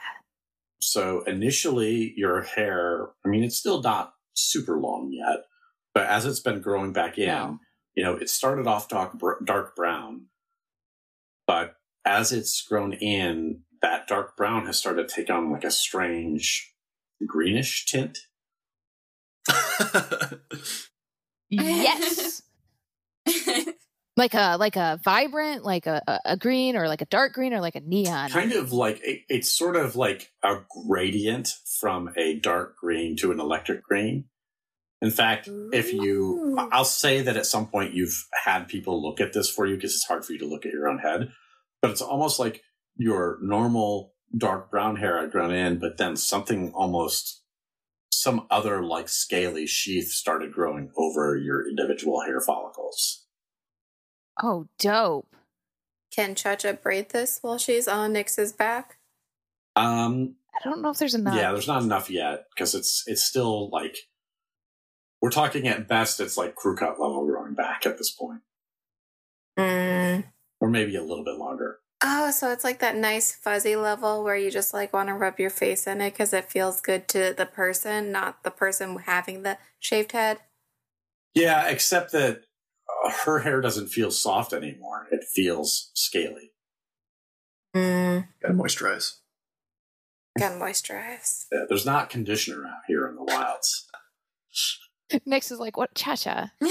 So, 0.81 1.23
initially, 1.23 2.13
your 2.17 2.41
hair, 2.41 3.07
I 3.25 3.29
mean, 3.29 3.43
it's 3.43 3.57
still 3.57 3.81
not 3.81 4.13
super 4.33 4.77
long 4.77 5.11
yet, 5.13 5.45
but 5.93 6.07
as 6.07 6.25
it's 6.25 6.41
been 6.41 6.59
growing 6.59 6.91
back 6.91 7.17
in, 7.17 7.27
No. 7.27 7.59
you 7.95 8.03
know, 8.03 8.15
it 8.15 8.29
started 8.29 8.67
off 8.67 8.89
dark, 8.89 9.13
dark 9.45 9.77
brown, 9.77 10.25
but 11.47 11.75
as 12.03 12.33
it's 12.33 12.61
grown 12.61 12.91
in, 12.91 13.61
that 13.81 14.07
dark 14.07 14.35
brown 14.35 14.65
has 14.65 14.77
started 14.77 15.07
to 15.07 15.15
take 15.15 15.29
on 15.29 15.51
like 15.51 15.63
a 15.63 15.71
strange 15.71 16.72
greenish 17.25 17.85
tint. 17.85 18.17
Yes. 21.49 22.41
like 24.17 24.33
a 24.33 24.57
like 24.57 24.75
a 24.75 24.99
vibrant, 25.03 25.63
like 25.63 25.87
a, 25.87 26.01
a, 26.07 26.19
a 26.25 26.37
green 26.37 26.75
or 26.75 26.87
like 26.87 27.01
a 27.01 27.05
dark 27.05 27.33
green 27.33 27.53
or 27.53 27.61
like 27.61 27.75
a 27.75 27.81
neon. 27.81 28.29
kind 28.29 28.53
of 28.53 28.71
like 28.71 28.99
a, 29.05 29.23
it's 29.29 29.51
sort 29.51 29.75
of 29.75 29.95
like 29.95 30.31
a 30.43 30.57
gradient 30.87 31.49
from 31.79 32.11
a 32.17 32.39
dark 32.39 32.77
green 32.77 33.15
to 33.17 33.31
an 33.31 33.39
electric 33.39 33.83
green. 33.83 34.25
In 35.01 35.11
fact, 35.11 35.49
if 35.73 35.91
you, 35.91 36.55
I'll 36.71 36.85
say 36.85 37.21
that 37.23 37.35
at 37.35 37.45
some 37.45 37.67
point 37.67 37.93
you've 37.93 38.25
had 38.45 38.69
people 38.69 39.01
look 39.03 39.19
at 39.19 39.33
this 39.33 39.49
for 39.49 39.67
you 39.67 39.75
because 39.75 39.93
it's 39.93 40.05
hard 40.05 40.23
for 40.23 40.31
you 40.31 40.39
to 40.39 40.45
look 40.45 40.65
at 40.65 40.71
your 40.71 40.87
own 40.87 40.99
head, 40.99 41.29
but 41.81 41.91
it's 41.91 42.01
almost 42.01 42.39
like 42.39 42.63
your 42.95 43.37
normal 43.41 44.12
dark 44.35 44.71
brown 44.71 44.95
hair 44.97 45.19
had 45.21 45.31
grown 45.31 45.51
in, 45.51 45.79
but 45.79 45.97
then 45.97 46.15
something 46.15 46.71
almost 46.73 47.41
some 48.11 48.45
other 48.49 48.81
like 48.83 49.09
scaly 49.09 49.67
sheath 49.67 50.09
started 50.09 50.51
growing 50.53 50.91
over 50.95 51.37
your 51.37 51.67
individual 51.67 52.21
hair 52.21 52.39
follicles. 52.39 53.25
Oh, 54.41 54.67
dope. 54.79 55.35
Can 56.11 56.35
Chacha 56.35 56.73
braid 56.73 57.09
this 57.09 57.39
while 57.41 57.57
she's 57.57 57.87
on 57.87 58.13
Nyx's 58.13 58.53
back? 58.53 58.97
Um, 59.75 60.35
I 60.55 60.63
don't 60.63 60.81
know 60.81 60.89
if 60.91 60.99
there's 60.99 61.15
enough. 61.15 61.35
Yeah, 61.35 61.51
there's 61.51 61.67
not 61.67 61.81
enough 61.83 62.09
yet 62.09 62.45
because 62.55 62.75
it's 62.75 63.03
it's 63.07 63.23
still 63.23 63.69
like 63.69 63.97
we're 65.21 65.31
talking 65.31 65.67
at 65.67 65.87
best 65.87 66.19
it's 66.19 66.37
like 66.37 66.55
crew 66.55 66.75
cut 66.75 66.99
level 66.99 67.25
growing 67.25 67.53
back 67.55 67.85
at 67.85 67.97
this 67.97 68.11
point, 68.11 68.41
Mm. 69.57 70.25
or 70.59 70.69
maybe 70.69 70.95
a 70.95 71.03
little 71.03 71.23
bit 71.23 71.35
longer. 71.37 71.79
Oh, 72.05 72.31
so 72.31 72.51
it's 72.51 72.65
like 72.65 72.79
that 72.79 72.97
nice 72.97 73.33
fuzzy 73.33 73.77
level 73.77 74.23
where 74.23 74.35
you 74.35 74.51
just 74.51 74.73
like 74.73 74.91
want 74.91 75.07
to 75.07 75.13
rub 75.13 75.39
your 75.39 75.49
face 75.49 75.87
in 75.87 76.01
it 76.01 76.11
because 76.11 76.33
it 76.33 76.51
feels 76.51 76.81
good 76.81 77.07
to 77.09 77.33
the 77.35 77.45
person, 77.45 78.11
not 78.11 78.43
the 78.43 78.51
person 78.51 78.97
having 78.97 79.43
the 79.43 79.57
shaved 79.79 80.11
head. 80.11 80.39
Yeah, 81.33 81.67
except 81.69 82.11
that 82.11 82.41
uh, 83.05 83.11
her 83.25 83.39
hair 83.39 83.61
doesn't 83.61 83.87
feel 83.87 84.11
soft 84.11 84.51
anymore; 84.51 85.07
it 85.11 85.23
feels 85.23 85.91
scaly. 85.93 86.51
Mm. 87.73 88.27
Gotta 88.41 88.53
moisturize. 88.53 89.19
Got 90.37 90.59
moisturize. 90.59 91.45
Yeah, 91.51 91.63
there's 91.69 91.85
not 91.85 92.09
conditioner 92.09 92.65
out 92.65 92.81
here 92.87 93.07
in 93.07 93.15
the 93.15 93.23
wilds. 93.23 93.87
Nyx 95.11 95.51
is 95.51 95.59
like, 95.59 95.77
what? 95.77 95.93
Cha 95.95 96.15
Cha. 96.15 96.51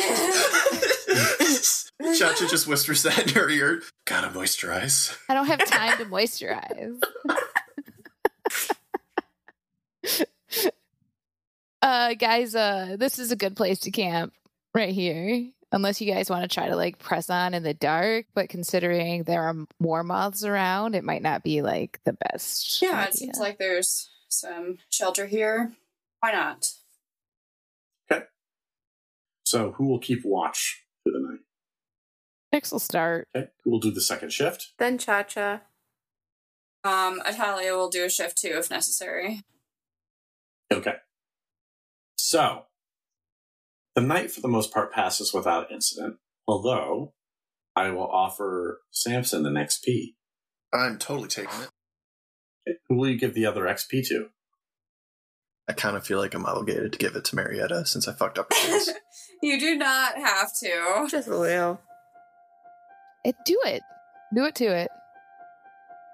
Chacha 2.19 2.47
just 2.49 2.67
whispers 2.67 3.03
that 3.03 3.29
in 3.29 3.35
her 3.35 3.49
ear. 3.49 3.83
Gotta 4.05 4.29
moisturize. 4.29 5.17
I 5.29 5.35
don't 5.35 5.47
have 5.47 5.65
time 5.65 5.99
to 5.99 6.05
moisturize. 6.07 7.01
uh 11.83 12.15
guys, 12.15 12.55
uh 12.55 12.97
this 12.99 13.19
is 13.19 13.33
a 13.33 13.37
good 13.37 13.57
place 13.57 13.81
to 13.81 13.91
camp 13.91 14.33
right 14.75 14.95
here. 14.95 15.49
Unless 15.75 16.03
you 16.03 16.13
guys 16.13 16.29
want 16.29 16.43
to 16.43 16.55
try 16.55 16.69
to 16.69 16.77
like 16.77 16.99
press 16.99 17.31
on 17.31 17.55
in 17.55 17.63
the 17.63 17.73
dark, 17.73 18.27
but 18.35 18.51
considering 18.51 19.23
there 19.23 19.43
are 19.43 19.55
more 19.81 20.03
moths 20.05 20.45
around, 20.45 20.95
it 20.95 21.05
might 21.05 21.23
not 21.23 21.43
be 21.43 21.63
like 21.63 21.99
the 22.05 22.13
best. 22.13 22.83
Yeah, 22.83 22.91
idea. 22.91 23.09
it 23.09 23.15
seems 23.15 23.39
like 23.39 23.59
there's 23.59 24.11
some 24.29 24.79
shelter 24.91 25.27
here. 25.27 25.73
Why 26.21 26.33
not? 26.33 26.67
Okay. 28.11 28.25
So, 29.45 29.73
who 29.73 29.87
will 29.87 29.99
keep 29.99 30.27
watch 30.27 30.82
through 31.05 31.13
the 31.21 31.29
night? 31.29 31.41
Next 32.53 32.73
will 32.73 32.79
start. 32.79 33.29
Okay. 33.35 33.49
Who 33.65 33.71
will 33.71 33.81
do 33.81 33.91
the 33.91 34.01
second 34.01 34.33
shift? 34.33 34.73
Then 34.79 34.99
Cha 34.99 35.23
Cha. 35.23 35.63
Um, 36.85 37.23
Italia 37.25 37.75
will 37.75 37.89
do 37.89 38.05
a 38.05 38.11
shift 38.11 38.39
too 38.39 38.55
if 38.55 38.71
necessary. 38.71 39.43
Okay. 40.73 40.95
So 42.17 42.65
the 43.95 44.01
night 44.01 44.31
for 44.31 44.41
the 44.41 44.49
most 44.49 44.73
part 44.73 44.93
passes 44.93 45.33
without 45.33 45.71
incident, 45.71 46.17
although 46.47 47.13
I 47.77 47.91
will 47.91 48.09
offer 48.09 48.83
Samson 48.91 49.47
an 49.47 49.55
XP. 49.55 50.15
I'm 50.73 50.99
totally 50.99 51.29
taking 51.29 51.61
it. 52.67 52.79
Who 52.89 52.97
will 52.97 53.09
you 53.09 53.19
give 53.19 53.35
the 53.35 53.47
other 53.47 53.65
XP 53.65 54.07
to? 54.09 54.29
I 55.69 55.73
kind 55.75 55.97
of 55.97 56.05
feel 56.07 56.19
like 56.19 56.35
I'm 56.35 56.45
obligated 56.45 56.93
to 56.93 56.99
give 56.99 57.15
it 57.17 57.25
to 57.27 57.37
Marietta 57.37 57.87
since 57.87 58.09
I 58.09 58.13
fucked 58.13 58.39
up 58.39 58.47
her 58.53 58.59
face. 58.59 58.91
you 59.43 59.59
do 59.61 59.77
not 59.77 60.17
have 60.17 60.51
to. 60.61 61.07
Just 61.11 61.29
a 61.29 61.37
little. 61.37 61.81
It 63.25 63.37
do 63.45 63.59
it. 63.65 63.83
Do 64.35 64.45
it 64.45 64.55
to 64.57 64.65
it. 64.65 64.91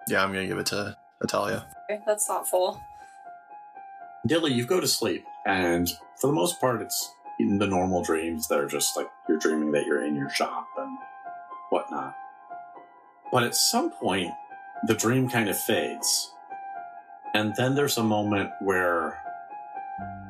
yeah, 0.09 0.23
I'm 0.23 0.33
gonna 0.33 0.47
give 0.47 0.59
it 0.59 0.67
to 0.67 0.97
Italia. 1.23 1.67
Okay, 1.91 2.01
that's 2.07 2.27
thoughtful. 2.27 2.81
Dilly, 4.27 4.53
you 4.53 4.67
go 4.67 4.81
to 4.81 4.87
sleep, 4.89 5.25
and 5.47 5.89
for 6.21 6.27
the 6.27 6.33
most 6.33 6.61
part, 6.61 6.83
it's 6.83 7.11
in 7.41 7.59
the 7.59 7.67
normal 7.67 8.03
dreams 8.03 8.49
that 8.49 8.59
are 8.59 8.67
just 8.67 8.97
like 8.97 9.09
you're 9.29 9.39
dreaming 9.39 9.73
that 9.73 9.87
you're 9.87 10.05
in 10.05 10.15
your 10.17 10.29
shop 10.29 10.67
and 10.77 10.99
whatnot. 11.71 12.15
But 13.33 13.45
at 13.45 13.55
some 13.55 13.91
point, 13.91 14.31
the 14.87 14.95
dream 14.95 15.29
kind 15.31 15.49
of 15.49 15.59
fades. 15.59 16.33
And 17.35 17.55
then 17.57 17.75
there's 17.75 17.97
a 17.99 18.03
moment 18.03 18.51
where 18.63 19.19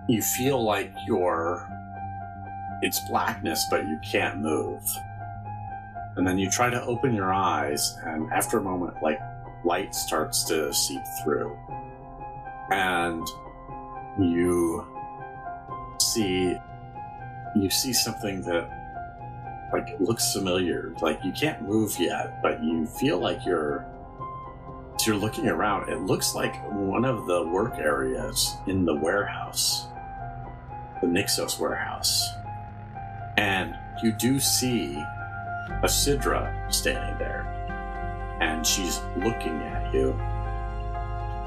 you 0.08 0.22
feel 0.22 0.62
like 0.62 0.92
you're. 1.06 1.68
It's 2.80 3.00
blackness, 3.08 3.66
but 3.70 3.88
you 3.88 3.98
can't 4.08 4.38
move. 4.38 4.82
And 6.16 6.26
then 6.26 6.38
you 6.38 6.50
try 6.50 6.70
to 6.70 6.82
open 6.84 7.14
your 7.14 7.32
eyes, 7.32 7.96
and 8.04 8.32
after 8.32 8.58
a 8.58 8.62
moment, 8.62 8.94
like 9.02 9.20
light 9.64 9.94
starts 9.94 10.44
to 10.44 10.72
seep 10.72 11.02
through. 11.22 11.56
And 12.70 13.26
you 14.18 14.86
see 16.00 16.56
you 17.56 17.70
see 17.70 17.92
something 17.92 18.42
that 18.42 18.68
like 19.72 19.98
looks 20.00 20.32
familiar 20.32 20.94
like 21.02 21.18
you 21.24 21.32
can't 21.32 21.62
move 21.62 21.94
yet 21.98 22.40
but 22.42 22.62
you 22.62 22.86
feel 22.86 23.18
like 23.18 23.44
you're 23.44 23.86
you're 25.06 25.16
looking 25.16 25.48
around 25.48 25.88
it 25.88 26.00
looks 26.02 26.34
like 26.34 26.54
one 26.72 27.04
of 27.04 27.26
the 27.26 27.42
work 27.46 27.78
areas 27.78 28.56
in 28.66 28.84
the 28.84 28.94
warehouse 28.94 29.87
the 31.00 31.06
nixos 31.06 31.58
warehouse 31.58 32.28
and 33.36 33.76
you 34.02 34.12
do 34.12 34.38
see 34.40 34.94
a 35.82 35.86
sidra 35.86 36.72
standing 36.72 37.18
there 37.18 37.46
and 38.40 38.66
she's 38.66 39.00
looking 39.16 39.60
at 39.62 39.92
you 39.92 40.12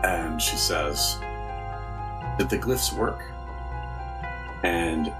and 0.04 0.41
she 0.41 0.56
says 0.58 1.18
did 2.38 2.49
the 2.49 2.58
glyphs 2.58 2.91
work? 2.93 3.22
And 4.64 5.14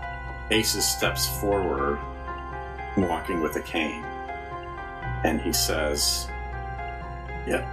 Aces 0.50 0.86
steps 0.86 1.28
forward, 1.40 2.00
walking 2.98 3.42
with 3.42 3.56
a 3.58 3.62
cane. 3.62 4.04
And 5.24 5.40
he 5.42 5.54
says, 5.54 6.28
Yep. 7.48 7.64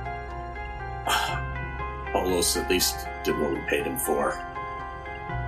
Olos 2.14 2.60
at 2.60 2.68
least 2.70 3.06
did 3.24 3.38
what 3.38 3.52
we 3.52 3.60
paid 3.68 3.86
him 3.86 3.98
for. 3.98 4.32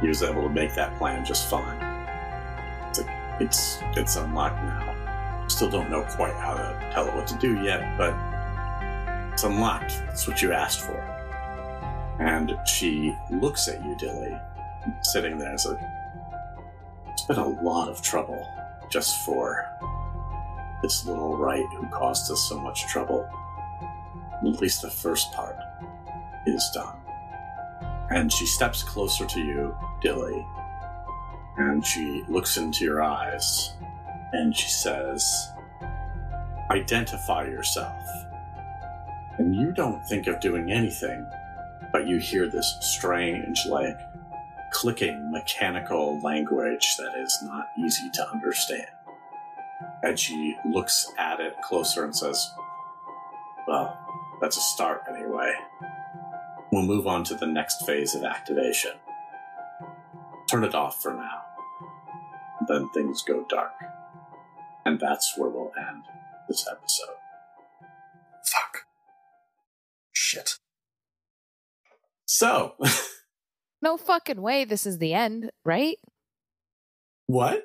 He 0.01 0.09
was 0.09 0.23
able 0.23 0.43
to 0.43 0.49
make 0.49 0.75
that 0.75 0.97
plan 0.99 1.25
just 1.25 1.49
fine. 1.49 1.77
It's, 2.89 3.01
like, 3.01 3.11
it's, 3.41 3.79
it's 3.97 4.17
unlocked 4.17 4.63
now. 4.63 5.47
Still 5.49 5.71
don't 5.71 5.91
know 5.91 6.03
quite 6.03 6.35
how 6.35 6.55
to 6.55 6.91
tell 6.93 7.07
it 7.07 7.15
what 7.15 7.27
to 7.29 7.37
do 7.37 7.63
yet, 7.63 7.99
but 7.99 8.15
it's 9.33 9.45
unlocked. 9.45 9.91
That's 10.07 10.27
what 10.27 10.41
you 10.43 10.53
asked 10.53 10.81
for. 10.81 10.99
And 12.21 12.57
she 12.67 13.17
looks 13.31 13.69
at 13.69 13.85
you, 13.85 13.97
Dilly, 13.97 14.37
sitting 15.03 15.39
there. 15.39 15.53
It's 15.53 15.67
like, 15.67 15.81
it's 17.09 17.25
been 17.27 17.39
a 17.39 17.63
lot 17.63 17.89
of 17.89 18.03
trouble 18.03 18.47
just 18.91 19.25
for 19.25 19.67
this 20.83 21.07
little 21.07 21.37
right 21.37 21.67
who 21.77 21.87
caused 21.89 22.31
us 22.31 22.49
so 22.49 22.59
much 22.59 22.87
trouble. 22.87 23.29
At 24.47 24.61
least 24.61 24.83
the 24.83 24.91
first 24.91 25.33
part 25.33 25.57
is 26.47 26.71
done. 26.75 27.00
And 28.11 28.33
she 28.33 28.47
steps 28.47 28.83
closer 28.83 29.25
to 29.25 29.41
you, 29.41 29.77
Dilly, 30.03 30.47
and 31.57 31.87
she 31.87 32.25
looks 32.29 32.57
into 32.57 32.85
your 32.85 33.03
eyes, 33.03 33.73
and 34.33 34.55
she 34.57 34.69
says, 34.69 35.51
Identify 36.71 37.45
yourself. 37.45 38.03
And 39.39 39.55
you 39.55 39.73
don't 39.73 40.05
think 40.07 40.27
of 40.27 40.41
doing 40.41 40.71
anything 40.71 41.27
but 41.93 42.07
you 42.07 42.19
hear 42.19 42.49
this 42.49 42.77
strange, 42.81 43.67
like, 43.67 43.99
clicking 44.73 45.31
mechanical 45.31 46.21
language 46.23 46.97
that 46.99 47.21
is 47.21 47.39
not 47.43 47.69
easy 47.79 48.09
to 48.15 48.31
understand. 48.31 48.87
And 50.03 50.19
she 50.19 50.57
looks 50.65 51.13
at 51.19 51.41
it 51.41 51.61
closer 51.63 52.05
and 52.05 52.15
says, 52.15 52.51
Well, 53.67 53.99
that's 54.41 54.57
a 54.57 54.61
start 54.61 55.03
anyway. 55.09 55.53
We'll 56.73 56.83
move 56.83 57.07
on 57.07 57.25
to 57.25 57.35
the 57.35 57.47
next 57.47 57.85
phase 57.87 58.14
of 58.14 58.25
activation. 58.25 58.93
Turn 60.49 60.64
it 60.64 60.75
off 60.75 61.03
for 61.03 61.12
now. 61.12 61.43
Then 62.68 62.89
things 62.91 63.23
go 63.23 63.45
dark. 63.49 63.73
And 64.85 64.99
that's 65.01 65.35
where 65.37 65.49
we'll 65.51 65.73
end 65.79 66.05
this 66.49 66.66
episode. 66.71 67.14
Fuck. 68.45 68.85
Shit. 70.12 70.59
So, 72.25 72.75
No 73.83 73.97
fucking 73.97 74.41
way 74.43 74.64
this 74.64 74.87
is 74.87 74.99
the 74.99 75.14
end, 75.14 75.51
right? 75.64 75.97
what? 77.27 77.64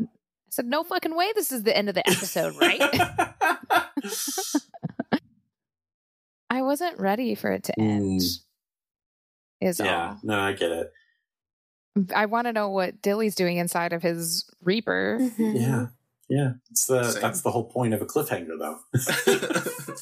I 0.00 0.06
said, 0.50 0.66
no 0.66 0.82
fucking 0.82 1.14
way 1.14 1.32
this 1.34 1.52
is 1.52 1.62
the 1.62 1.76
end 1.76 1.88
of 1.88 1.94
the 1.94 2.08
episode, 2.08 2.56
right? 2.56 2.80
I 6.50 6.62
wasn't 6.62 6.98
ready 6.98 7.34
for 7.34 7.50
it 7.52 7.64
to 7.64 7.80
end. 7.80 8.20
Mm. 8.20 8.38
Is 9.62 9.78
yeah, 9.78 10.16
no, 10.22 10.38
I 10.38 10.52
get 10.52 10.72
it. 10.72 10.90
I 12.14 12.26
want 12.26 12.46
to 12.46 12.52
know 12.52 12.70
what 12.70 13.02
Dilly's 13.02 13.34
doing 13.34 13.58
inside 13.58 13.92
of 13.92 14.02
his 14.02 14.50
Reaper. 14.62 15.18
Mm-hmm. 15.20 15.56
Yeah, 15.56 15.86
yeah. 16.28 16.52
It's 16.70 16.86
the 16.86 17.04
Same. 17.04 17.22
that's 17.22 17.42
the 17.42 17.50
whole 17.50 17.64
point 17.64 17.92
of 17.94 18.00
a 18.00 18.06
cliffhanger, 18.06 18.58
though. 18.58 18.78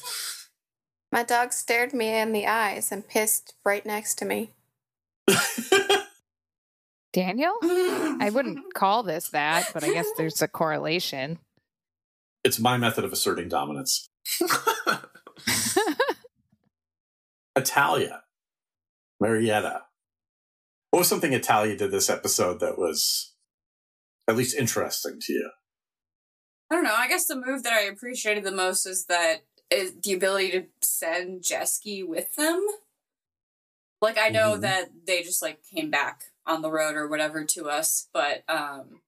My 1.11 1.23
dog 1.23 1.51
stared 1.51 1.93
me 1.93 2.07
in 2.17 2.31
the 2.31 2.47
eyes 2.47 2.91
and 2.91 3.07
pissed 3.07 3.55
right 3.65 3.85
next 3.85 4.15
to 4.19 4.25
me. 4.25 4.51
Daniel? 7.11 7.53
I 7.63 8.17
I 8.21 8.29
wouldn't 8.29 8.73
call 8.73 9.03
this 9.03 9.29
that, 9.29 9.71
but 9.73 9.83
I 9.83 9.91
guess 9.91 10.07
there's 10.17 10.41
a 10.41 10.47
correlation. 10.47 11.39
it's 12.43 12.59
my 12.59 12.77
method 12.77 13.03
of 13.03 13.11
asserting 13.11 13.49
dominance. 13.49 14.09
Italia, 17.55 18.23
Marietta. 19.19 19.83
What 20.91 20.99
was 20.99 21.07
something 21.07 21.33
Italia 21.33 21.75
did 21.75 21.91
this 21.91 22.09
episode 22.09 22.59
that 22.61 22.77
was 22.77 23.33
at 24.27 24.35
least 24.35 24.55
interesting 24.57 25.19
to 25.21 25.33
you? 25.33 25.51
I 26.71 26.75
don't 26.75 26.83
know. 26.83 26.95
I 26.95 27.07
guess 27.07 27.25
the 27.27 27.35
move 27.35 27.63
that 27.63 27.73
I 27.73 27.81
appreciated 27.81 28.43
the 28.43 28.51
most 28.51 28.85
is 28.85 29.05
that 29.05 29.43
is 29.71 29.95
the 30.01 30.13
ability 30.13 30.51
to 30.51 30.65
send 30.81 31.43
Jesky 31.43 32.01
with 32.03 32.35
them. 32.35 32.65
Like 34.01 34.17
I 34.17 34.29
know 34.29 34.55
Mhm. 34.57 34.61
that 34.61 35.05
they 35.05 35.21
just 35.23 35.41
like 35.41 35.63
came 35.63 35.91
back 35.91 36.31
on 36.45 36.61
the 36.61 36.71
road 36.71 36.95
or 36.95 37.07
whatever 37.07 37.43
to 37.45 37.69
us, 37.69 38.07
but 38.13 38.43
um 38.49 39.01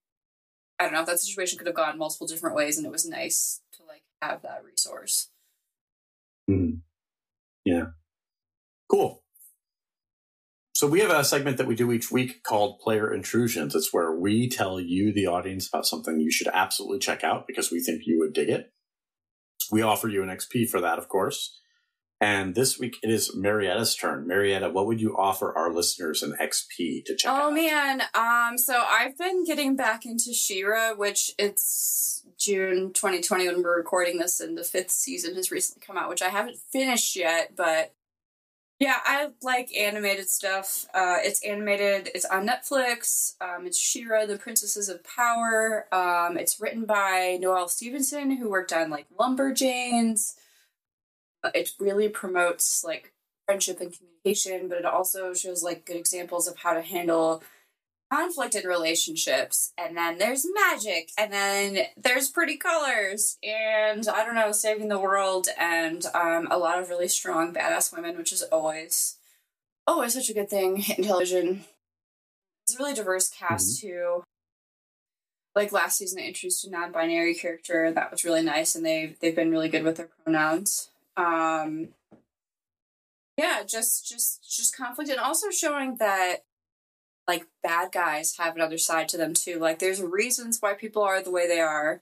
I 0.79 0.85
don't 0.85 0.93
know. 0.93 1.01
If 1.01 1.05
that 1.07 1.19
situation 1.19 1.57
could 1.59 1.67
have 1.67 1.75
gone 1.75 1.97
multiple 1.99 2.25
different 2.27 2.55
ways 2.55 2.77
and 2.77 2.85
it 2.87 2.91
was 2.91 3.05
nice 3.07 3.61
to 3.73 3.83
like 3.83 4.03
have 4.21 4.41
that 4.41 4.63
resource. 4.63 5.29
Mhm. 6.49 6.81
Yeah. 7.63 7.91
Cool. 8.91 9.23
So 10.73 10.87
we 10.87 10.99
have 10.99 11.11
a 11.11 11.23
segment 11.23 11.57
that 11.57 11.67
we 11.67 11.75
do 11.75 11.91
each 11.91 12.11
week 12.11 12.43
called 12.43 12.79
Player 12.79 13.13
Intrusions. 13.13 13.73
It's 13.75 13.93
where 13.93 14.11
we 14.13 14.49
tell 14.49 14.81
you, 14.81 15.13
the 15.13 15.27
audience, 15.27 15.69
about 15.69 15.85
something 15.85 16.19
you 16.19 16.31
should 16.31 16.47
absolutely 16.47 16.99
check 16.99 17.23
out 17.23 17.45
because 17.47 17.71
we 17.71 17.79
think 17.79 18.01
you 18.05 18.19
would 18.19 18.33
dig 18.33 18.49
it. 18.49 18.73
We 19.71 19.81
offer 19.81 20.09
you 20.09 20.23
an 20.23 20.29
XP 20.29 20.67
for 20.69 20.81
that, 20.81 20.97
of 20.97 21.07
course. 21.07 21.57
And 22.19 22.53
this 22.53 22.77
week 22.77 22.97
it 23.01 23.09
is 23.09 23.35
Marietta's 23.35 23.95
turn. 23.95 24.27
Marietta, 24.27 24.69
what 24.69 24.87
would 24.87 24.99
you 24.99 25.15
offer 25.17 25.57
our 25.57 25.71
listeners 25.73 26.21
an 26.21 26.35
XP 26.41 27.05
to 27.05 27.15
check 27.15 27.31
Oh 27.31 27.47
out? 27.47 27.53
man, 27.53 28.01
um, 28.13 28.57
so 28.57 28.83
I've 28.87 29.17
been 29.17 29.45
getting 29.45 29.75
back 29.75 30.05
into 30.05 30.33
She-Ra, 30.33 30.95
which 30.95 31.31
it's 31.39 32.23
June 32.37 32.91
2020 32.93 33.47
when 33.47 33.63
we're 33.63 33.77
recording 33.77 34.17
this, 34.19 34.39
and 34.39 34.57
the 34.57 34.63
fifth 34.63 34.91
season 34.91 35.35
has 35.35 35.49
recently 35.49 35.85
come 35.85 35.97
out, 35.97 36.09
which 36.09 36.21
I 36.21 36.29
haven't 36.29 36.57
finished 36.71 37.15
yet, 37.15 37.55
but 37.55 37.93
yeah, 38.82 38.97
I 39.05 39.29
like 39.43 39.69
animated 39.77 40.27
stuff. 40.27 40.88
Uh, 40.91 41.17
it's 41.19 41.45
animated. 41.45 42.09
It's 42.15 42.25
on 42.25 42.47
Netflix. 42.47 43.36
Um, 43.39 43.67
it's 43.67 43.77
She-Ra, 43.77 44.25
the 44.25 44.39
Princesses 44.39 44.89
of 44.89 45.03
Power. 45.03 45.86
Um, 45.93 46.36
it's 46.36 46.59
written 46.59 46.86
by 46.86 47.38
Noelle 47.39 47.67
Stevenson, 47.67 48.32
who 48.32 48.49
worked 48.49 48.73
on 48.73 48.89
like 48.89 49.05
Lumberjanes. 49.19 50.34
Uh, 51.43 51.51
It 51.53 51.69
really 51.79 52.09
promotes 52.09 52.84
like 52.84 53.13
friendship 53.45 53.82
and 53.82 53.95
communication, 53.95 54.67
but 54.67 54.79
it 54.79 54.86
also 54.86 55.32
shows 55.36 55.61
like 55.61 55.86
good 55.86 55.95
examples 55.97 56.47
of 56.47 56.57
how 56.57 56.73
to 56.73 56.82
handle 56.82 57.43
conflict 58.12 58.55
in 58.55 58.68
relationships. 58.68 59.74
And 59.78 59.95
then 59.95 60.18
there's 60.18 60.45
magic, 60.53 61.12
and 61.18 61.32
then 61.32 61.86
there's 61.95 62.30
pretty 62.30 62.57
colors, 62.57 63.38
and 63.43 64.07
I 64.07 64.26
don't 64.26 64.36
know, 64.36 64.51
saving 64.51 64.89
the 64.89 64.99
world, 64.99 65.47
and 65.57 66.05
um, 66.14 66.47
a 66.51 66.57
lot 66.57 66.80
of 66.80 66.89
really 66.89 67.07
strong, 67.07 67.53
badass 67.53 67.95
women, 67.95 68.18
which 68.18 68.34
is 68.34 68.43
always, 68.43 69.18
always 69.88 70.14
such 70.14 70.30
a 70.30 70.34
good 70.34 70.49
thing 70.49 70.84
in 70.97 71.03
television. 71.03 71.64
It's 72.66 72.76
a 72.76 72.80
really 72.80 72.93
diverse 72.93 73.30
cast 73.30 73.80
too. 73.82 74.24
Like 75.55 75.72
last 75.72 75.97
season, 75.97 76.18
they 76.18 76.28
introduced 76.28 76.66
a 76.66 76.70
non-binary 76.70 77.36
character, 77.36 77.91
that 77.91 78.12
was 78.12 78.24
really 78.24 78.43
nice, 78.43 78.76
and 78.76 78.86
they've 78.86 79.18
they've 79.20 79.36
been 79.36 79.51
really 79.51 79.68
good 79.68 79.84
with 79.84 79.97
their 79.97 80.09
pronouns. 80.24 80.89
Um, 81.18 81.89
yeah, 83.38 83.64
just 83.68 84.07
just 84.07 84.49
just 84.49 84.78
conflict, 84.78 85.09
and 85.09 85.20
also 85.20 85.49
showing 85.49 85.97
that 85.99 86.43
like 87.32 87.47
bad 87.63 87.93
guys 87.93 88.36
have 88.38 88.55
another 88.55 88.77
side 88.77 89.07
to 89.09 89.17
them 89.17 89.34
too. 89.34 89.57
Like 89.57 89.79
there's 89.79 90.01
reasons 90.01 90.57
why 90.59 90.73
people 90.73 91.01
are 91.01 91.23
the 91.23 91.32
way 91.32 91.47
they 91.47 91.61
are, 91.61 92.01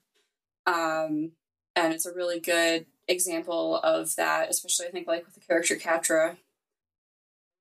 um, 0.66 1.32
and 1.76 1.94
it's 1.94 2.04
a 2.06 2.12
really 2.12 2.40
good 2.40 2.86
example 3.06 3.76
of 3.76 4.16
that. 4.16 4.50
Especially 4.50 4.86
I 4.86 4.90
think 4.90 5.06
like 5.06 5.24
with 5.24 5.34
the 5.34 5.40
character 5.40 5.76
Catra. 5.76 6.36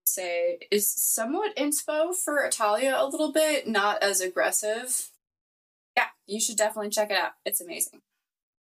Say 0.05 0.57
is 0.71 0.89
somewhat 0.89 1.55
inspo 1.55 2.15
for 2.15 2.43
Italia 2.43 2.95
a 2.97 3.05
little 3.05 3.31
bit, 3.31 3.67
not 3.67 4.01
as 4.01 4.19
aggressive. 4.21 5.09
Yeah, 5.95 6.07
you 6.25 6.41
should 6.41 6.57
definitely 6.57 6.89
check 6.89 7.11
it 7.11 7.17
out. 7.17 7.33
It's 7.45 7.61
amazing. 7.61 8.01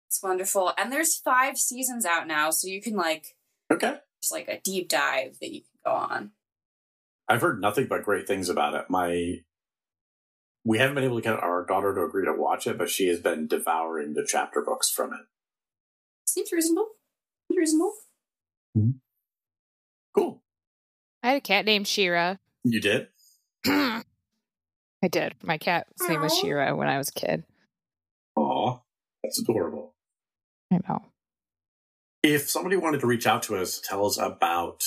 It's 0.06 0.22
wonderful, 0.22 0.72
and 0.78 0.92
there's 0.92 1.16
five 1.16 1.58
seasons 1.58 2.06
out 2.06 2.28
now, 2.28 2.50
so 2.50 2.68
you 2.68 2.80
can 2.80 2.94
like 2.94 3.34
Okay. 3.72 3.96
just 4.22 4.32
like 4.32 4.46
a 4.46 4.60
deep 4.60 4.88
dive 4.88 5.38
that 5.40 5.52
you 5.52 5.62
can 5.62 5.78
go 5.84 5.90
on. 5.90 6.30
I've 7.32 7.40
heard 7.40 7.62
nothing 7.62 7.86
but 7.88 8.04
great 8.04 8.26
things 8.26 8.50
about 8.50 8.74
it. 8.74 8.90
My 8.90 9.36
we 10.64 10.76
haven't 10.76 10.96
been 10.96 11.04
able 11.04 11.16
to 11.16 11.22
get 11.22 11.32
our 11.32 11.64
daughter 11.64 11.94
to 11.94 12.02
agree 12.02 12.26
to 12.26 12.34
watch 12.36 12.66
it, 12.66 12.76
but 12.76 12.90
she 12.90 13.08
has 13.08 13.20
been 13.20 13.46
devouring 13.46 14.12
the 14.12 14.26
chapter 14.28 14.60
books 14.60 14.90
from 14.90 15.14
it. 15.14 15.20
Seems 16.26 16.52
reasonable. 16.52 16.88
Seems 17.48 17.58
reasonable. 17.58 17.94
Mm-hmm. 18.76 18.90
Cool. 20.14 20.42
I 21.22 21.28
had 21.28 21.36
a 21.38 21.40
cat 21.40 21.64
named 21.64 21.88
Shira. 21.88 22.38
You 22.64 22.82
did? 22.82 23.08
I 23.66 24.02
did. 25.10 25.34
My 25.42 25.56
cat's 25.56 26.06
name 26.06 26.20
was 26.20 26.36
Shira 26.36 26.76
when 26.76 26.88
I 26.88 26.98
was 26.98 27.08
a 27.08 27.12
kid. 27.12 27.44
Aw, 28.36 28.78
that's 29.24 29.40
adorable. 29.40 29.94
I 30.70 30.80
know. 30.86 31.02
If 32.22 32.50
somebody 32.50 32.76
wanted 32.76 33.00
to 33.00 33.06
reach 33.06 33.26
out 33.26 33.42
to 33.44 33.56
us 33.56 33.80
tell 33.82 34.04
us 34.04 34.18
about 34.18 34.84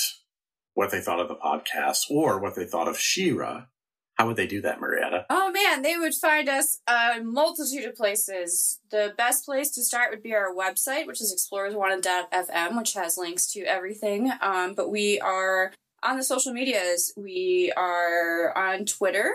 what 0.75 0.91
they 0.91 1.01
thought 1.01 1.19
of 1.19 1.27
the 1.27 1.35
podcast 1.35 2.11
or 2.11 2.39
what 2.39 2.55
they 2.55 2.65
thought 2.65 2.87
of 2.87 2.99
She-Ra, 2.99 3.65
how 4.15 4.27
would 4.27 4.35
they 4.37 4.47
do 4.47 4.61
that, 4.61 4.79
Marietta? 4.79 5.25
Oh 5.29 5.51
man, 5.51 5.81
they 5.81 5.97
would 5.97 6.13
find 6.13 6.47
us 6.47 6.79
a 6.87 7.21
multitude 7.21 7.85
of 7.85 7.95
places. 7.95 8.79
The 8.91 9.13
best 9.17 9.45
place 9.45 9.71
to 9.71 9.83
start 9.83 10.11
would 10.11 10.23
be 10.23 10.33
our 10.33 10.53
website, 10.53 11.05
which 11.07 11.21
is 11.21 11.33
explorerswanted.fm, 11.33 12.77
which 12.77 12.93
has 12.93 13.17
links 13.17 13.51
to 13.53 13.61
everything. 13.63 14.31
Um, 14.41 14.73
but 14.73 14.89
we 14.89 15.19
are 15.19 15.73
on 16.01 16.17
the 16.17 16.23
social 16.23 16.53
medias. 16.53 17.13
We 17.17 17.73
are 17.75 18.57
on 18.57 18.85
Twitter 18.85 19.33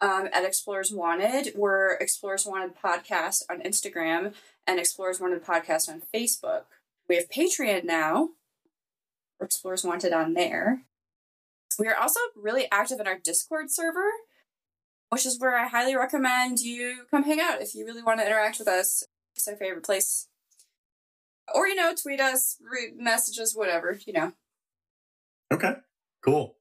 um, 0.00 0.28
at 0.32 0.44
Explorers 0.44 0.92
Wanted. 0.92 1.52
We're 1.56 1.94
Explorers 1.94 2.46
Wanted 2.46 2.76
Podcast 2.76 3.42
on 3.50 3.62
Instagram 3.62 4.34
and 4.66 4.78
Explorers 4.78 5.20
Wanted 5.20 5.44
Podcast 5.44 5.88
on 5.88 6.02
Facebook. 6.14 6.64
We 7.08 7.16
have 7.16 7.28
Patreon 7.28 7.84
now. 7.84 8.30
Explorers 9.40 9.84
Wanted 9.84 10.12
on 10.12 10.34
there. 10.34 10.82
We 11.78 11.88
are 11.88 11.96
also 11.96 12.20
really 12.36 12.66
active 12.70 13.00
in 13.00 13.06
our 13.06 13.18
Discord 13.18 13.70
server 13.70 14.10
which 15.10 15.26
is 15.26 15.38
where 15.38 15.56
I 15.56 15.68
highly 15.68 15.94
recommend 15.94 16.60
you 16.60 17.04
come 17.10 17.24
hang 17.24 17.40
out 17.40 17.60
if 17.60 17.74
you 17.74 17.84
really 17.84 18.02
want 18.02 18.20
to 18.20 18.26
interact 18.26 18.58
with 18.58 18.68
us. 18.68 19.04
It's 19.34 19.46
our 19.46 19.56
favorite 19.56 19.84
place. 19.84 20.28
Or, 21.52 21.66
you 21.66 21.74
know, 21.74 21.94
tweet 22.00 22.20
us, 22.20 22.56
read 22.62 22.96
messages, 22.96 23.54
whatever, 23.54 23.98
you 24.06 24.12
know. 24.12 24.32
Okay, 25.52 25.74
cool. 26.24 26.56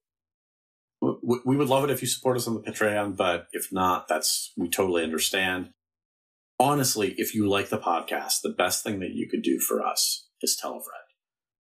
We 1.00 1.56
would 1.56 1.70
love 1.70 1.84
it 1.84 1.92
if 1.92 2.02
you 2.02 2.08
support 2.08 2.38
us 2.38 2.48
on 2.48 2.56
the 2.56 2.62
Patreon, 2.62 3.16
but 3.16 3.48
if 3.54 3.72
not, 3.72 4.08
that's 4.08 4.52
we 4.58 4.68
totally 4.68 5.04
understand. 5.04 5.70
Honestly, 6.60 7.14
if 7.18 7.36
you 7.36 7.48
like 7.48 7.70
the 7.70 7.78
podcast, 7.78 8.42
the 8.42 8.50
best 8.50 8.84
thing 8.84 9.00
that 9.00 9.12
you 9.12 9.30
could 9.30 9.44
do 9.44 9.60
for 9.60 9.86
us 9.86 10.28
is 10.42 10.58
tell 10.60 10.72
a 10.72 10.82
friend 10.82 11.09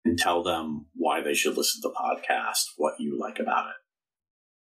and 0.05 0.18
tell 0.18 0.42
them 0.42 0.86
why 0.94 1.20
they 1.20 1.34
should 1.34 1.57
listen 1.57 1.82
to 1.82 1.88
the 1.88 1.94
podcast, 1.94 2.64
what 2.76 2.94
you 2.98 3.18
like 3.18 3.38
about 3.38 3.66
it. 3.66 3.74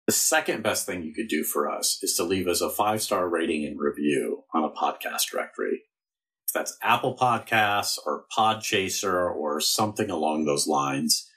The 0.06 0.12
second 0.12 0.62
best 0.62 0.84
thing 0.84 1.02
you 1.02 1.14
could 1.14 1.28
do 1.28 1.44
for 1.44 1.70
us 1.70 1.98
is 2.02 2.14
to 2.16 2.24
leave 2.24 2.48
us 2.48 2.60
a 2.60 2.68
five 2.68 3.02
star 3.02 3.28
rating 3.28 3.64
and 3.64 3.78
review 3.78 4.44
on 4.52 4.64
a 4.64 4.70
podcast 4.70 5.30
directory. 5.30 5.82
If 6.48 6.52
that's 6.52 6.76
Apple 6.82 7.16
Podcasts 7.16 7.98
or 8.04 8.24
Podchaser 8.36 9.32
or 9.32 9.60
something 9.60 10.10
along 10.10 10.44
those 10.44 10.66
lines, 10.66 11.28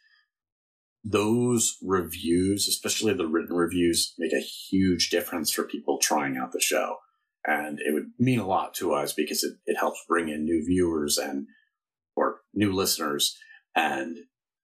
those 1.04 1.78
reviews, 1.84 2.68
especially 2.68 3.14
the 3.14 3.28
written 3.28 3.56
reviews, 3.56 4.16
make 4.18 4.34
a 4.34 4.40
huge 4.40 5.12
difference 5.12 5.52
for 5.52 5.64
people 5.64 6.00
trying 6.02 6.36
out 6.36 6.52
the 6.52 6.60
show. 6.60 6.98
And 7.46 7.80
it 7.80 7.94
would 7.94 8.12
mean 8.18 8.40
a 8.40 8.48
lot 8.48 8.74
to 8.76 8.94
us 8.94 9.14
because 9.14 9.44
it, 9.44 9.54
it 9.68 9.78
helps 9.78 10.04
bring 10.08 10.30
in 10.30 10.44
new 10.44 10.66
viewers 10.66 11.20
and 11.20 11.46
or 12.16 12.40
new 12.56 12.74
listeners. 12.74 13.38
And 13.76 14.18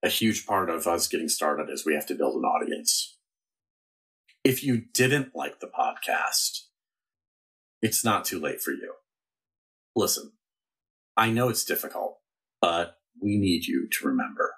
a 0.03 0.09
huge 0.09 0.45
part 0.45 0.69
of 0.69 0.87
us 0.87 1.07
getting 1.07 1.29
started 1.29 1.69
is 1.69 1.85
we 1.85 1.95
have 1.95 2.07
to 2.07 2.15
build 2.15 2.35
an 2.35 2.45
audience. 2.45 3.17
If 4.43 4.63
you 4.63 4.83
didn't 4.93 5.35
like 5.35 5.59
the 5.59 5.67
podcast, 5.67 6.61
it's 7.81 8.03
not 8.03 8.25
too 8.25 8.39
late 8.39 8.61
for 8.61 8.71
you. 8.71 8.93
Listen, 9.95 10.31
I 11.17 11.29
know 11.29 11.49
it's 11.49 11.65
difficult, 11.65 12.19
but 12.61 12.97
we 13.21 13.37
need 13.37 13.65
you 13.65 13.87
to 13.91 14.07
remember 14.07 14.55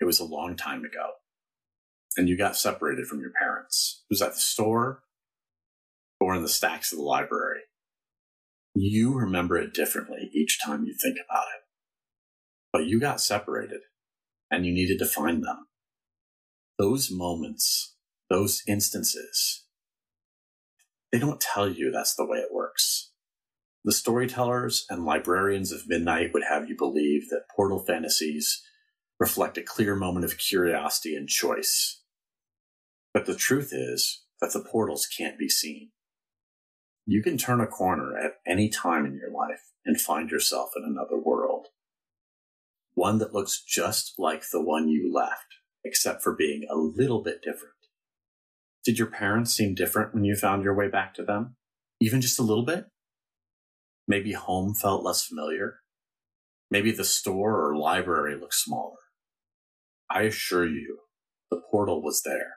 it 0.00 0.04
was 0.04 0.20
a 0.20 0.24
long 0.24 0.56
time 0.56 0.84
ago. 0.84 1.12
And 2.16 2.28
you 2.28 2.36
got 2.36 2.56
separated 2.56 3.06
from 3.06 3.20
your 3.20 3.30
parents. 3.30 4.04
It 4.08 4.12
was 4.12 4.22
at 4.22 4.34
the 4.34 4.40
store 4.40 5.02
or 6.20 6.34
in 6.34 6.42
the 6.42 6.48
stacks 6.48 6.92
of 6.92 6.98
the 6.98 7.04
library. 7.04 7.60
You 8.74 9.14
remember 9.14 9.56
it 9.56 9.74
differently 9.74 10.30
each 10.32 10.58
time 10.64 10.84
you 10.84 10.94
think 11.00 11.16
about 11.28 11.46
it. 11.56 11.67
But 12.72 12.86
you 12.86 13.00
got 13.00 13.20
separated 13.20 13.80
and 14.50 14.66
you 14.66 14.72
needed 14.72 14.98
to 14.98 15.06
find 15.06 15.42
them. 15.42 15.66
Those 16.78 17.10
moments, 17.10 17.96
those 18.30 18.62
instances, 18.68 19.64
they 21.10 21.18
don't 21.18 21.40
tell 21.40 21.68
you 21.68 21.90
that's 21.90 22.14
the 22.14 22.26
way 22.26 22.38
it 22.38 22.52
works. 22.52 23.10
The 23.84 23.92
storytellers 23.92 24.84
and 24.90 25.04
librarians 25.04 25.72
of 25.72 25.88
Midnight 25.88 26.32
would 26.34 26.44
have 26.48 26.68
you 26.68 26.76
believe 26.76 27.30
that 27.30 27.46
Portal 27.54 27.84
Fantasies 27.84 28.62
reflect 29.18 29.56
a 29.56 29.62
clear 29.62 29.96
moment 29.96 30.24
of 30.24 30.38
curiosity 30.38 31.14
and 31.14 31.28
choice. 31.28 32.02
But 33.14 33.26
the 33.26 33.34
truth 33.34 33.70
is 33.72 34.22
that 34.40 34.52
the 34.52 34.64
portals 34.70 35.06
can't 35.06 35.38
be 35.38 35.48
seen. 35.48 35.90
You 37.06 37.22
can 37.22 37.38
turn 37.38 37.60
a 37.60 37.66
corner 37.66 38.16
at 38.18 38.34
any 38.46 38.68
time 38.68 39.06
in 39.06 39.16
your 39.16 39.32
life 39.32 39.62
and 39.86 40.00
find 40.00 40.30
yourself 40.30 40.70
in 40.76 40.84
another 40.84 41.18
world. 41.18 41.68
One 42.98 43.18
that 43.18 43.32
looks 43.32 43.62
just 43.62 44.14
like 44.18 44.42
the 44.50 44.60
one 44.60 44.88
you 44.88 45.08
left, 45.14 45.54
except 45.84 46.20
for 46.20 46.34
being 46.34 46.66
a 46.68 46.74
little 46.74 47.22
bit 47.22 47.40
different. 47.44 47.76
Did 48.84 48.98
your 48.98 49.06
parents 49.06 49.54
seem 49.54 49.76
different 49.76 50.12
when 50.12 50.24
you 50.24 50.34
found 50.34 50.64
your 50.64 50.74
way 50.74 50.88
back 50.88 51.14
to 51.14 51.22
them? 51.22 51.54
Even 52.00 52.20
just 52.20 52.40
a 52.40 52.42
little 52.42 52.64
bit? 52.64 52.86
Maybe 54.08 54.32
home 54.32 54.74
felt 54.74 55.04
less 55.04 55.24
familiar? 55.24 55.76
Maybe 56.72 56.90
the 56.90 57.04
store 57.04 57.64
or 57.64 57.76
library 57.76 58.34
looked 58.34 58.54
smaller. 58.54 58.96
I 60.10 60.22
assure 60.22 60.66
you, 60.66 60.98
the 61.52 61.62
portal 61.70 62.02
was 62.02 62.22
there. 62.24 62.56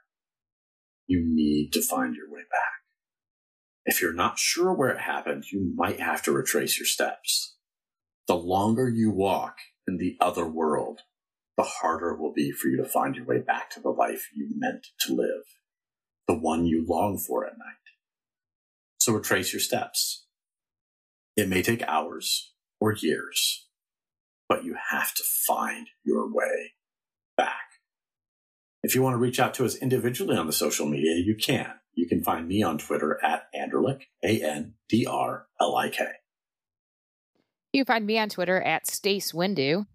You 1.05 1.21
need 1.23 1.69
to 1.73 1.83
find 1.83 2.15
your 2.15 2.31
way 2.31 2.41
back. 2.49 2.81
If 3.85 4.01
you're 4.01 4.11
not 4.11 4.39
sure 4.39 4.73
where 4.73 4.89
it 4.89 5.01
happened, 5.01 5.43
you 5.51 5.71
might 5.75 5.99
have 5.99 6.23
to 6.23 6.31
retrace 6.31 6.79
your 6.79 6.87
steps. 6.87 7.57
The 8.27 8.35
longer 8.35 8.89
you 8.89 9.11
walk 9.11 9.57
in 9.87 9.97
the 9.97 10.17
other 10.19 10.47
world, 10.47 11.01
the 11.57 11.63
harder 11.63 12.11
it 12.11 12.19
will 12.19 12.33
be 12.33 12.51
for 12.51 12.67
you 12.67 12.77
to 12.77 12.85
find 12.85 13.15
your 13.15 13.25
way 13.25 13.39
back 13.39 13.69
to 13.71 13.79
the 13.79 13.89
life 13.89 14.29
you 14.33 14.49
meant 14.55 14.87
to 15.01 15.13
live, 15.13 15.43
the 16.27 16.37
one 16.37 16.65
you 16.65 16.85
long 16.87 17.17
for 17.17 17.45
at 17.45 17.57
night. 17.57 17.75
So 18.99 19.13
retrace 19.13 19.51
your 19.53 19.59
steps. 19.59 20.25
It 21.35 21.49
may 21.49 21.61
take 21.61 21.81
hours 21.83 22.53
or 22.79 22.93
years, 22.93 23.67
but 24.47 24.63
you 24.63 24.75
have 24.91 25.13
to 25.15 25.23
find 25.47 25.87
your 26.03 26.31
way 26.31 26.73
back. 27.37 27.55
If 28.83 28.95
you 28.95 29.01
want 29.01 29.13
to 29.13 29.19
reach 29.19 29.39
out 29.39 29.53
to 29.55 29.65
us 29.65 29.75
individually 29.75 30.37
on 30.37 30.47
the 30.47 30.53
social 30.53 30.87
media, 30.87 31.15
you 31.15 31.35
can. 31.35 31.73
You 31.93 32.07
can 32.07 32.23
find 32.23 32.47
me 32.47 32.63
on 32.63 32.77
Twitter 32.77 33.19
at 33.23 33.47
Andrlik, 33.53 34.03
A 34.23 34.41
N 34.41 34.75
D 34.89 35.05
R 35.05 35.47
L 35.59 35.75
I 35.75 35.89
K. 35.89 36.05
You 37.73 37.85
can 37.85 37.95
find 37.95 38.05
me 38.05 38.17
on 38.19 38.29
Twitter 38.29 38.61
at 38.61 38.87
Stace 38.87 39.31
Windu. 39.31 39.87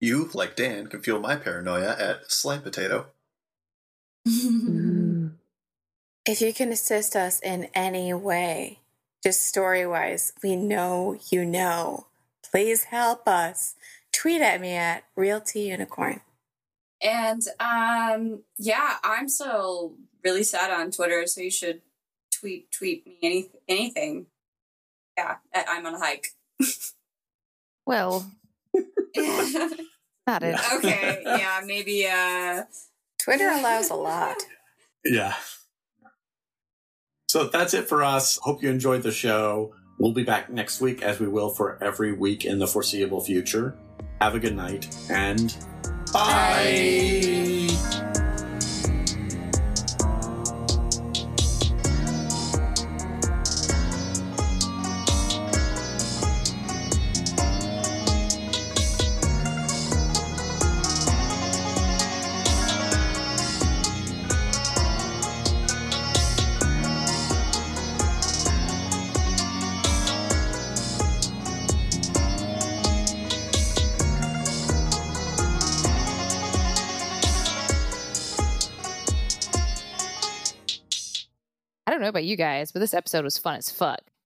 You, 0.00 0.30
like 0.34 0.56
Dan, 0.56 0.88
can 0.88 1.00
fuel 1.00 1.20
my 1.20 1.36
paranoia 1.36 1.96
at 1.98 2.30
Slime 2.30 2.62
Potato. 2.62 3.06
If 6.24 6.40
you 6.40 6.54
can 6.54 6.70
assist 6.70 7.16
us 7.16 7.40
in 7.40 7.68
any 7.74 8.14
way, 8.14 8.78
just 9.24 9.44
story 9.44 9.84
wise, 9.84 10.32
we 10.40 10.54
know 10.54 11.18
you 11.30 11.44
know. 11.44 12.06
Please 12.48 12.84
help 12.84 13.26
us. 13.26 13.74
Tweet 14.12 14.40
at 14.40 14.60
me 14.60 14.74
at 14.74 15.02
Realty 15.16 15.62
Unicorn. 15.62 16.20
And 17.02 17.42
um, 17.58 18.44
yeah, 18.56 18.98
I'm 19.02 19.28
still 19.28 19.94
really 20.22 20.44
sad 20.44 20.70
on 20.70 20.92
Twitter, 20.92 21.26
so 21.26 21.40
you 21.40 21.50
should 21.50 21.80
tweet 22.30 22.70
tweet 22.70 23.04
me 23.04 23.18
any, 23.20 23.50
anything. 23.68 24.26
Yeah, 25.16 25.36
I'm 25.52 25.84
on 25.86 25.96
a 25.96 25.98
hike. 25.98 26.28
Well, 27.86 28.30
not 30.26 30.42
it. 30.42 30.58
okay, 30.74 31.22
yeah, 31.24 31.60
maybe 31.64 32.06
uh 32.06 32.64
Twitter 33.18 33.48
allows 33.48 33.90
a 33.90 33.94
lot. 33.94 34.36
Yeah. 35.04 35.34
So 37.28 37.48
that's 37.48 37.74
it 37.74 37.88
for 37.88 38.02
us. 38.02 38.38
Hope 38.42 38.62
you 38.62 38.70
enjoyed 38.70 39.02
the 39.02 39.12
show. 39.12 39.74
We'll 39.98 40.12
be 40.12 40.22
back 40.24 40.50
next 40.50 40.80
week, 40.80 41.02
as 41.02 41.18
we 41.20 41.28
will 41.28 41.50
for 41.50 41.82
every 41.82 42.12
week 42.12 42.44
in 42.44 42.58
the 42.58 42.66
foreseeable 42.66 43.20
future. 43.20 43.76
Have 44.20 44.34
a 44.34 44.38
good 44.38 44.54
night 44.56 44.94
and 45.10 45.56
bye. 46.12 47.68
I 47.68 48.11
about 82.22 82.28
you 82.28 82.36
guys, 82.36 82.70
but 82.72 82.78
this 82.78 82.94
episode 82.94 83.24
was 83.24 83.36
fun 83.36 83.56
as 83.56 83.70
fuck. 83.70 84.11